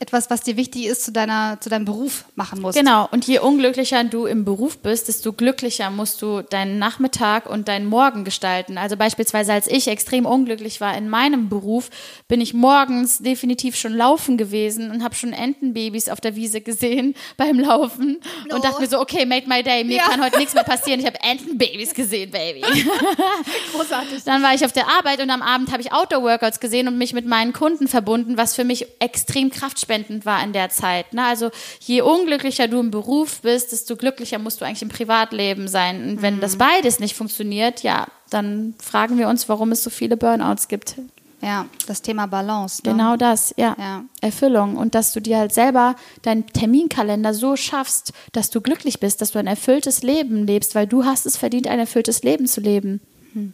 etwas, 0.06 0.30
was 0.30 0.42
dir 0.42 0.56
wichtig 0.56 0.86
ist, 0.86 1.04
zu, 1.04 1.12
deiner, 1.12 1.60
zu 1.60 1.70
deinem 1.70 1.86
Beruf 1.86 2.26
machen 2.36 2.62
musst. 2.62 2.78
Genau, 2.78 3.08
und 3.12 3.26
je 3.26 3.40
unglücklicher 3.40 4.04
du 4.04 4.28
im 4.28 4.46
Beruf 4.46 4.78
bist, 4.78 5.08
desto 5.08 5.34
glücklicher 5.34 5.90
musst 5.90 6.22
du 6.22 6.42
deinen 6.44 6.78
Nachmittag 6.78 7.50
und 7.50 7.68
deinen 7.68 7.88
Morgen 7.88 8.24
gestalten. 8.24 8.78
Also 8.78 8.98
beispielsweise, 8.98 9.54
als 9.54 9.68
ich 9.68 9.88
extrem 9.88 10.28
unglücklich 10.28 10.80
war 10.80 10.96
in 10.96 11.10
meinem 11.10 11.50
Beruf, 11.50 11.90
bin 12.28 12.40
ich 12.40 12.54
morgens 12.54 13.18
definitiv 13.18 13.76
schon 13.76 13.94
laufen 13.94 14.38
gewesen 14.38 14.92
und 14.92 15.04
habe 15.04 15.16
schon 15.16 15.34
Entenbabys 15.34 16.10
auf 16.10 16.22
der 16.22 16.36
Wiese 16.36 16.62
gesehen 16.62 17.16
beim 17.38 17.60
Laufen 17.60 18.20
no. 18.48 18.56
und 18.56 18.64
dachte 18.64 18.82
mir 18.82 18.88
so, 18.88 19.00
okay, 19.00 19.26
made 19.26 19.48
my 19.48 19.64
day, 19.64 19.84
mir 19.84 19.98
ja. 19.98 20.04
kann 20.04 20.24
heute 20.24 20.38
nichts 20.38 20.54
mehr 20.54 20.64
passieren. 20.64 21.00
Ich 21.00 21.08
habe 21.08 21.18
Entenbabys 21.22 21.96
gesehen, 21.96 22.30
Baby. 22.30 22.62
Großartig. 23.74 24.24
Dann 24.24 24.44
war 24.44 24.54
ich 24.54 24.64
auf 24.64 24.72
der 24.72 24.88
Arbeit 24.88 25.20
und 25.22 25.32
am 25.32 25.42
Abend 25.42 25.72
habe 25.72 25.82
ich 25.82 25.92
Outdoor-Workouts 25.92 26.60
gesehen 26.60 26.88
und 26.88 27.00
mich 27.00 27.14
mit 27.14 27.26
meinen 27.26 27.54
Kunden 27.54 27.88
verbunden, 27.88 28.38
was 28.38 28.54
für 28.54 28.66
mich 28.66 28.86
extrem 29.00 29.50
kraftvoll 29.50 29.95
lebensspendend 29.96 30.26
war 30.26 30.44
in 30.44 30.54
der 30.54 30.70
Zeit. 30.70 31.14
Ne? 31.14 31.24
Also 31.24 31.52
je 31.80 32.02
unglücklicher 32.02 32.68
du 32.68 32.80
im 32.80 32.92
Beruf 32.92 33.42
bist, 33.42 33.72
desto 33.72 33.96
glücklicher 33.96 34.40
musst 34.40 34.62
du 34.62 34.66
eigentlich 34.66 34.82
im 34.82 34.90
Privatleben 34.90 35.68
sein. 35.68 36.10
Und 36.10 36.22
wenn 36.22 36.38
mhm. 36.38 36.42
das 36.42 36.58
beides 36.58 37.00
nicht 37.00 37.16
funktioniert, 37.16 37.84
ja, 37.84 38.08
dann 38.30 38.76
fragen 38.80 39.18
wir 39.18 39.28
uns, 39.28 39.48
warum 39.50 39.72
es 39.72 39.84
so 39.84 39.90
viele 39.90 40.18
Burnouts 40.18 40.68
gibt. 40.68 40.96
Ja, 41.42 41.66
das 41.86 42.02
Thema 42.02 42.26
Balance. 42.26 42.82
Ne? 42.84 42.92
Genau 42.92 43.18
das, 43.18 43.54
ja. 43.58 43.76
ja. 43.78 44.04
Erfüllung. 44.22 44.78
Und 44.78 44.96
dass 44.96 45.14
du 45.14 45.20
dir 45.20 45.38
halt 45.38 45.54
selber 45.54 45.96
deinen 46.24 46.48
Terminkalender 46.48 47.34
so 47.34 47.56
schaffst, 47.56 48.14
dass 48.32 48.50
du 48.50 48.62
glücklich 48.62 49.00
bist, 49.00 49.22
dass 49.22 49.32
du 49.32 49.40
ein 49.40 49.48
erfülltes 49.48 50.02
Leben 50.02 50.48
lebst, 50.48 50.74
weil 50.74 50.88
du 50.88 51.06
hast 51.06 51.26
es 51.26 51.38
verdient, 51.38 51.68
ein 51.68 51.80
erfülltes 51.80 52.24
Leben 52.24 52.48
zu 52.48 52.62
leben. 52.62 53.00
Hm. 53.34 53.54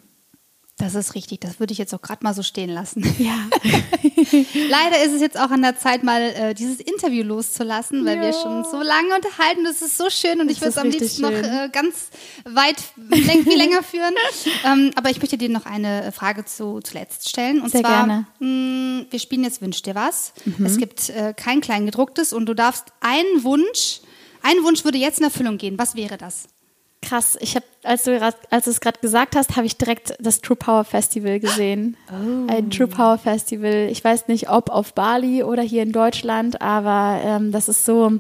Das 0.82 0.96
ist 0.96 1.14
richtig. 1.14 1.42
Das 1.42 1.60
würde 1.60 1.74
ich 1.74 1.78
jetzt 1.78 1.94
auch 1.94 2.02
gerade 2.02 2.24
mal 2.24 2.34
so 2.34 2.42
stehen 2.42 2.70
lassen. 2.70 3.04
Ja. 3.20 3.36
Leider 4.70 5.04
ist 5.06 5.14
es 5.14 5.22
jetzt 5.22 5.40
auch 5.40 5.52
an 5.52 5.62
der 5.62 5.78
Zeit, 5.78 6.04
mal 6.04 6.22
äh, 6.22 6.54
dieses 6.56 6.80
Interview 6.80 7.24
loszulassen, 7.24 8.04
weil 8.04 8.18
ja. 8.18 8.24
wir 8.24 8.34
schon 8.34 8.64
so 8.64 8.82
lange 8.82 9.16
unterhalten. 9.16 9.64
Das 9.64 9.84
ist 9.84 9.98
so 9.98 10.10
schön 10.10 10.42
und 10.42 10.48
das 10.48 10.58
ich 10.58 10.62
würde 10.62 10.70
es 10.70 10.78
am 10.78 10.90
liebsten 10.90 11.24
schön. 11.24 11.42
noch 11.42 11.48
äh, 11.48 11.70
ganz 11.72 12.10
weit, 12.46 12.82
viel 13.12 13.58
länger 13.58 13.84
führen. 13.84 14.14
ähm, 14.66 14.92
aber 14.96 15.12
ich 15.12 15.20
möchte 15.20 15.38
dir 15.38 15.50
noch 15.50 15.68
eine 15.68 16.12
Frage 16.12 16.46
zu, 16.46 16.80
zuletzt 16.82 17.30
stellen. 17.30 17.62
Und 17.62 17.72
Sehr 17.72 17.82
zwar, 17.82 18.08
gerne. 18.08 18.26
Mh, 18.40 18.48
mm, 18.48 19.06
wir 19.12 19.20
spielen 19.20 19.44
jetzt 19.44 19.62
Wünsch 19.62 19.84
dir 19.84 19.94
was. 19.94 20.34
Mhm. 20.46 20.66
Es 20.66 20.78
gibt 20.78 21.10
äh, 21.10 21.36
kein 21.38 21.62
Kleingedrucktes 21.62 22.34
und 22.34 22.48
du 22.48 22.56
darfst 22.56 22.86
einen 23.02 23.44
Wunsch, 23.44 24.02
ein 24.42 24.64
Wunsch 24.64 24.84
würde 24.84 24.98
jetzt 24.98 25.20
in 25.20 25.26
Erfüllung 25.26 25.60
gehen. 25.60 25.78
Was 25.78 25.96
wäre 25.96 26.18
das? 26.18 26.48
Krass, 27.02 27.38
ich 27.42 27.56
habe, 27.56 27.66
als 27.84 28.04
du 28.04 28.22
als 28.22 28.66
du 28.66 28.72
es 28.72 28.80
gerade 28.80 29.00
gesagt 29.00 29.36
hast, 29.36 29.56
habe 29.56 29.66
ich 29.66 29.78
direkt 29.78 30.16
das 30.20 30.40
True 30.40 30.56
Power 30.56 30.84
Festival 30.84 31.40
gesehen. 31.40 31.98
Oh. 32.10 32.52
Ein 32.52 32.70
True 32.70 32.88
Power 32.88 33.18
Festival. 33.18 33.88
Ich 33.92 34.04
weiß 34.04 34.28
nicht, 34.28 34.50
ob 34.50 34.70
auf 34.70 34.94
Bali 34.94 35.44
oder 35.44 35.64
hier 35.64 35.82
in 35.82 35.92
Deutschland, 35.92 36.62
aber 36.62 37.20
ähm, 37.24 37.52
das 37.52 37.70
ist 37.70 37.86
so 37.86 38.20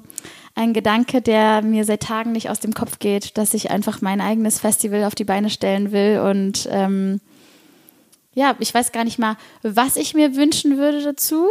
ein 0.55 0.73
Gedanke, 0.73 1.21
der 1.21 1.61
mir 1.61 1.85
seit 1.85 2.01
Tagen 2.01 2.31
nicht 2.31 2.49
aus 2.49 2.59
dem 2.59 2.73
Kopf 2.73 2.99
geht, 2.99 3.37
dass 3.37 3.53
ich 3.53 3.69
einfach 3.69 4.01
mein 4.01 4.19
eigenes 4.19 4.59
Festival 4.59 5.03
auf 5.03 5.15
die 5.15 5.25
Beine 5.25 5.49
stellen 5.49 5.91
will 5.91 6.19
und 6.19 6.67
ähm, 6.71 7.21
ja, 8.33 8.55
ich 8.59 8.73
weiß 8.73 8.91
gar 8.91 9.03
nicht 9.03 9.19
mal, 9.19 9.37
was 9.61 9.95
ich 9.95 10.13
mir 10.13 10.35
wünschen 10.35 10.77
würde 10.77 11.03
dazu. 11.03 11.47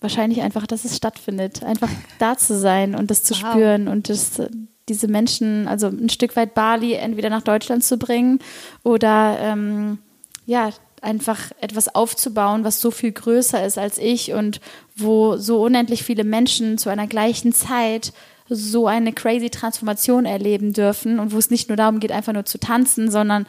Wahrscheinlich 0.00 0.42
einfach, 0.42 0.66
dass 0.66 0.84
es 0.84 0.96
stattfindet, 0.96 1.62
einfach 1.62 1.90
da 2.18 2.36
zu 2.36 2.58
sein 2.58 2.94
und 2.94 3.10
das 3.10 3.22
zu 3.22 3.34
wow. 3.34 3.52
spüren 3.52 3.88
und 3.88 4.08
das 4.08 4.40
diese 4.88 5.08
Menschen, 5.08 5.68
also 5.68 5.86
ein 5.88 6.08
Stück 6.08 6.36
weit 6.36 6.54
Bali 6.54 6.94
entweder 6.94 7.30
nach 7.30 7.42
Deutschland 7.42 7.84
zu 7.84 7.98
bringen 7.98 8.40
oder 8.82 9.38
ähm, 9.40 9.98
ja, 10.46 10.70
einfach 11.00 11.38
etwas 11.60 11.94
aufzubauen, 11.94 12.64
was 12.64 12.80
so 12.80 12.90
viel 12.90 13.12
größer 13.12 13.64
ist 13.64 13.78
als 13.78 13.98
ich 13.98 14.32
und 14.32 14.60
wo 14.96 15.36
so 15.36 15.62
unendlich 15.62 16.02
viele 16.04 16.24
Menschen 16.24 16.78
zu 16.78 16.90
einer 16.90 17.06
gleichen 17.06 17.52
Zeit 17.52 18.12
so 18.48 18.86
eine 18.86 19.12
crazy 19.12 19.50
Transformation 19.50 20.26
erleben 20.26 20.72
dürfen 20.72 21.18
und 21.18 21.32
wo 21.32 21.38
es 21.38 21.50
nicht 21.50 21.68
nur 21.68 21.76
darum 21.76 22.00
geht, 22.00 22.12
einfach 22.12 22.32
nur 22.32 22.44
zu 22.44 22.58
tanzen, 22.58 23.10
sondern 23.10 23.46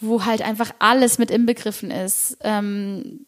wo 0.00 0.24
halt 0.24 0.42
einfach 0.42 0.72
alles 0.78 1.18
mit 1.18 1.30
inbegriffen 1.30 1.90
ist. 1.90 2.36
Ähm, 2.42 3.26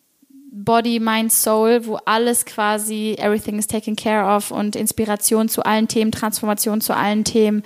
Body, 0.56 1.00
Mind, 1.00 1.32
Soul, 1.32 1.84
wo 1.84 1.96
alles 2.04 2.44
quasi, 2.44 3.16
everything 3.18 3.58
is 3.58 3.66
taken 3.66 3.96
care 3.96 4.24
of 4.24 4.52
und 4.52 4.76
Inspiration 4.76 5.48
zu 5.48 5.66
allen 5.66 5.88
Themen, 5.88 6.12
Transformation 6.12 6.80
zu 6.80 6.94
allen 6.94 7.24
Themen. 7.24 7.64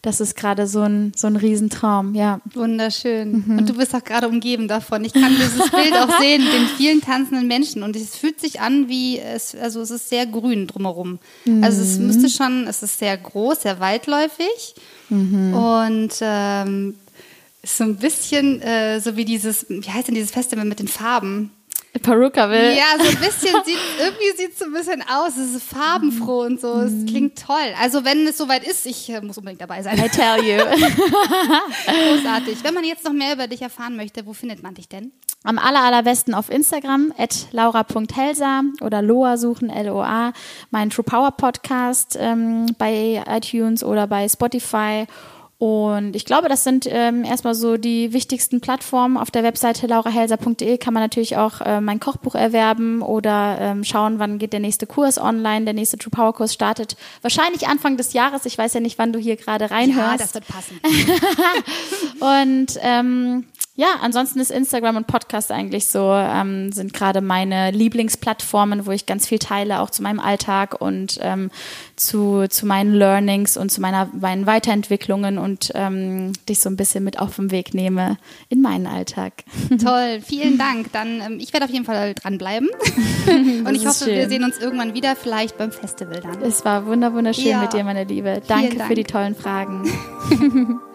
Das 0.00 0.22
ist 0.22 0.34
gerade 0.34 0.66
so 0.66 0.80
ein, 0.80 1.12
so 1.14 1.26
ein 1.26 1.36
Riesentraum, 1.36 2.14
ja. 2.14 2.40
Wunderschön. 2.54 3.44
Mhm. 3.46 3.58
Und 3.58 3.68
du 3.68 3.74
bist 3.74 3.94
auch 3.94 4.02
gerade 4.02 4.26
umgeben 4.26 4.66
davon. 4.66 5.04
Ich 5.04 5.12
kann 5.12 5.36
dieses 5.36 5.70
Bild 5.70 5.92
auch 5.92 6.18
sehen, 6.18 6.42
den 6.42 6.66
vielen 6.78 7.02
tanzenden 7.02 7.46
Menschen. 7.46 7.82
Und 7.82 7.94
es 7.94 8.16
fühlt 8.16 8.40
sich 8.40 8.62
an 8.62 8.88
wie, 8.88 9.18
es, 9.18 9.54
also 9.54 9.82
es 9.82 9.90
ist 9.90 10.08
sehr 10.08 10.24
grün 10.24 10.66
drumherum. 10.66 11.18
Mhm. 11.44 11.62
Also 11.62 11.82
es 11.82 11.98
müsste 11.98 12.30
schon, 12.30 12.66
es 12.66 12.82
ist 12.82 12.98
sehr 12.98 13.14
groß, 13.18 13.60
sehr 13.60 13.78
weitläufig. 13.80 14.74
Mhm. 15.10 15.52
Und 15.52 16.14
ähm, 16.22 16.94
ist 17.62 17.76
so 17.76 17.84
ein 17.84 17.96
bisschen 17.96 18.62
äh, 18.62 19.00
so 19.00 19.16
wie 19.16 19.26
dieses, 19.26 19.66
wie 19.68 19.90
heißt 19.90 20.08
denn 20.08 20.14
dieses 20.14 20.30
Festival 20.30 20.64
mit 20.64 20.78
den 20.78 20.88
Farben? 20.88 21.50
Peruka 21.98 22.48
will. 22.48 22.76
Ja, 22.76 23.02
so 23.02 23.08
ein 23.08 23.16
bisschen 23.16 23.54
sieht, 23.64 23.78
irgendwie 23.98 24.36
sieht 24.36 24.52
es 24.52 24.58
so 24.60 24.66
ein 24.66 24.72
bisschen 24.72 25.02
aus. 25.02 25.36
Es 25.36 25.56
ist 25.56 25.64
farbenfroh 25.64 26.42
und 26.42 26.60
so. 26.60 26.80
Es 26.80 27.04
klingt 27.06 27.38
toll. 27.38 27.74
Also 27.80 28.04
wenn 28.04 28.26
es 28.26 28.38
soweit 28.38 28.64
ist, 28.64 28.86
ich 28.86 29.10
äh, 29.10 29.20
muss 29.20 29.38
unbedingt 29.38 29.60
dabei 29.60 29.82
sein. 29.82 29.98
I 29.98 30.08
tell 30.08 30.42
you. 30.44 30.58
Großartig. 31.86 32.62
Wenn 32.62 32.74
man 32.74 32.84
jetzt 32.84 33.04
noch 33.04 33.12
mehr 33.12 33.34
über 33.34 33.48
dich 33.48 33.62
erfahren 33.62 33.96
möchte, 33.96 34.24
wo 34.24 34.32
findet 34.32 34.62
man 34.62 34.74
dich 34.74 34.88
denn? 34.88 35.12
Am 35.42 35.58
aller, 35.58 35.80
allerbesten 35.80 36.34
auf 36.34 36.50
Instagram, 36.50 37.14
at 37.16 37.46
laura.helsa 37.52 38.62
oder 38.82 39.00
Loa 39.00 39.38
suchen, 39.38 39.70
L-O-A. 39.70 40.32
Mein 40.70 40.90
True 40.90 41.04
Power 41.04 41.30
Podcast 41.32 42.16
ähm, 42.20 42.66
bei 42.78 43.24
iTunes 43.26 43.82
oder 43.82 44.06
bei 44.06 44.28
Spotify 44.28 45.06
und 45.60 46.16
ich 46.16 46.24
glaube, 46.24 46.48
das 46.48 46.64
sind 46.64 46.88
ähm, 46.88 47.22
erstmal 47.22 47.54
so 47.54 47.76
die 47.76 48.14
wichtigsten 48.14 48.62
Plattformen. 48.62 49.18
Auf 49.18 49.30
der 49.30 49.42
Webseite 49.42 49.86
laurahelser.de 49.86 50.78
kann 50.78 50.94
man 50.94 51.02
natürlich 51.02 51.36
auch 51.36 51.60
äh, 51.60 51.82
mein 51.82 52.00
Kochbuch 52.00 52.34
erwerben 52.34 53.02
oder 53.02 53.58
ähm, 53.60 53.84
schauen, 53.84 54.18
wann 54.18 54.38
geht 54.38 54.54
der 54.54 54.60
nächste 54.60 54.86
Kurs 54.86 55.20
online. 55.20 55.66
Der 55.66 55.74
nächste 55.74 55.98
True 55.98 56.12
Power 56.12 56.32
Kurs 56.32 56.54
startet 56.54 56.96
wahrscheinlich 57.20 57.68
Anfang 57.68 57.98
des 57.98 58.14
Jahres. 58.14 58.46
Ich 58.46 58.56
weiß 58.56 58.72
ja 58.72 58.80
nicht, 58.80 58.96
wann 58.96 59.12
du 59.12 59.18
hier 59.18 59.36
gerade 59.36 59.70
reinhörst. 59.70 60.10
Ja, 60.10 60.16
das 60.16 60.32
wird 60.32 60.48
passen. 60.48 60.80
Und 62.20 62.80
ähm, 62.80 63.44
ja, 63.76 63.86
ansonsten 64.02 64.40
ist 64.40 64.50
Instagram 64.50 64.96
und 64.96 65.06
Podcast 65.06 65.50
eigentlich 65.52 65.86
so, 65.86 66.12
ähm, 66.12 66.72
sind 66.72 66.92
gerade 66.92 67.20
meine 67.20 67.70
Lieblingsplattformen, 67.70 68.84
wo 68.84 68.90
ich 68.90 69.06
ganz 69.06 69.26
viel 69.26 69.38
teile, 69.38 69.80
auch 69.80 69.90
zu 69.90 70.02
meinem 70.02 70.20
Alltag 70.20 70.80
und 70.80 71.18
ähm, 71.22 71.50
zu, 71.96 72.46
zu 72.48 72.66
meinen 72.66 72.92
Learnings 72.92 73.56
und 73.56 73.70
zu 73.70 73.80
meiner, 73.80 74.10
meinen 74.12 74.46
Weiterentwicklungen 74.46 75.38
und 75.38 75.70
ähm, 75.74 76.32
dich 76.48 76.60
so 76.60 76.68
ein 76.68 76.76
bisschen 76.76 77.04
mit 77.04 77.20
auf 77.20 77.36
den 77.36 77.52
Weg 77.52 77.72
nehme 77.72 78.18
in 78.48 78.60
meinen 78.60 78.86
Alltag. 78.86 79.44
Toll, 79.82 80.20
vielen 80.20 80.58
Dank. 80.58 80.92
Dann, 80.92 81.20
ähm, 81.20 81.38
ich 81.40 81.52
werde 81.52 81.64
auf 81.64 81.72
jeden 81.72 81.84
Fall 81.84 82.14
dranbleiben. 82.14 82.68
und 83.64 83.74
ich 83.74 83.86
hoffe, 83.86 84.04
schön. 84.04 84.16
wir 84.16 84.28
sehen 84.28 84.44
uns 84.44 84.58
irgendwann 84.58 84.94
wieder, 84.94 85.14
vielleicht 85.14 85.56
beim 85.56 85.70
Festival 85.70 86.20
dann. 86.20 86.42
Es 86.42 86.64
war 86.64 86.86
wunderschön 86.86 87.46
ja. 87.46 87.62
mit 87.62 87.72
dir, 87.72 87.84
meine 87.84 88.04
Liebe. 88.04 88.42
Danke 88.46 88.76
Dank. 88.76 88.88
für 88.88 88.94
die 88.94 89.04
tollen 89.04 89.36
Fragen. 89.36 89.90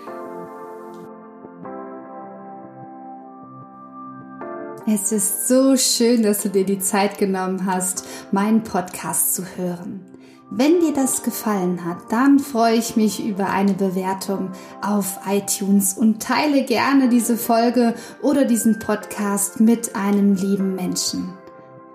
Es 4.88 5.12
ist 5.12 5.48
so 5.48 5.76
schön, 5.78 6.22
dass 6.22 6.44
du 6.44 6.50
dir 6.50 6.64
die 6.64 6.78
Zeit 6.78 7.18
genommen 7.18 7.66
hast, 7.66 8.06
meinen 8.32 8.62
Podcast 8.62 9.34
zu 9.34 9.44
hören. 9.58 10.06
Wenn 10.52 10.80
dir 10.80 10.94
das 10.94 11.24
gefallen 11.24 11.84
hat, 11.84 11.98
dann 12.12 12.38
freue 12.38 12.76
ich 12.76 12.96
mich 12.96 13.26
über 13.26 13.50
eine 13.50 13.74
Bewertung 13.74 14.52
auf 14.84 15.20
iTunes 15.28 15.98
und 15.98 16.22
teile 16.22 16.64
gerne 16.66 17.10
diese 17.10 17.36
Folge 17.36 17.96
oder 18.22 18.46
diesen 18.46 18.78
Podcast 18.78 19.60
mit 19.60 19.96
einem 19.96 20.36
lieben 20.36 20.76
Menschen. 20.76 21.34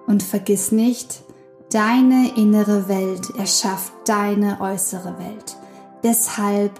Und 0.08 0.24
vergiss 0.24 0.72
nicht, 0.72 1.22
deine 1.70 2.36
innere 2.36 2.88
Welt 2.88 3.30
erschafft 3.38 3.92
deine 4.06 4.60
äußere 4.60 5.16
Welt. 5.20 5.56
Deshalb 6.02 6.72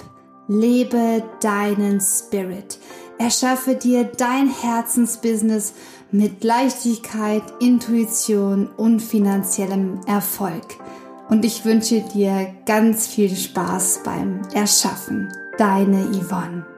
lebe 0.49 1.23
deinen 1.41 2.01
Spirit. 2.01 2.81
Erschaffe 3.19 3.75
dir 3.75 4.05
dein 4.05 4.49
Herzensbusiness 4.49 5.75
mit 6.13 6.45
Leichtigkeit, 6.45 7.43
Intuition 7.61 8.69
und 8.77 9.01
finanziellem 9.01 10.01
Erfolg. 10.07 10.77
Und 11.29 11.45
ich 11.45 11.65
wünsche 11.65 12.01
dir 12.01 12.53
ganz 12.67 13.07
viel 13.07 13.35
Spaß 13.35 14.01
beim 14.05 14.43
Erschaffen. 14.53 15.33
Deine 15.59 16.07
Yvonne. 16.13 16.70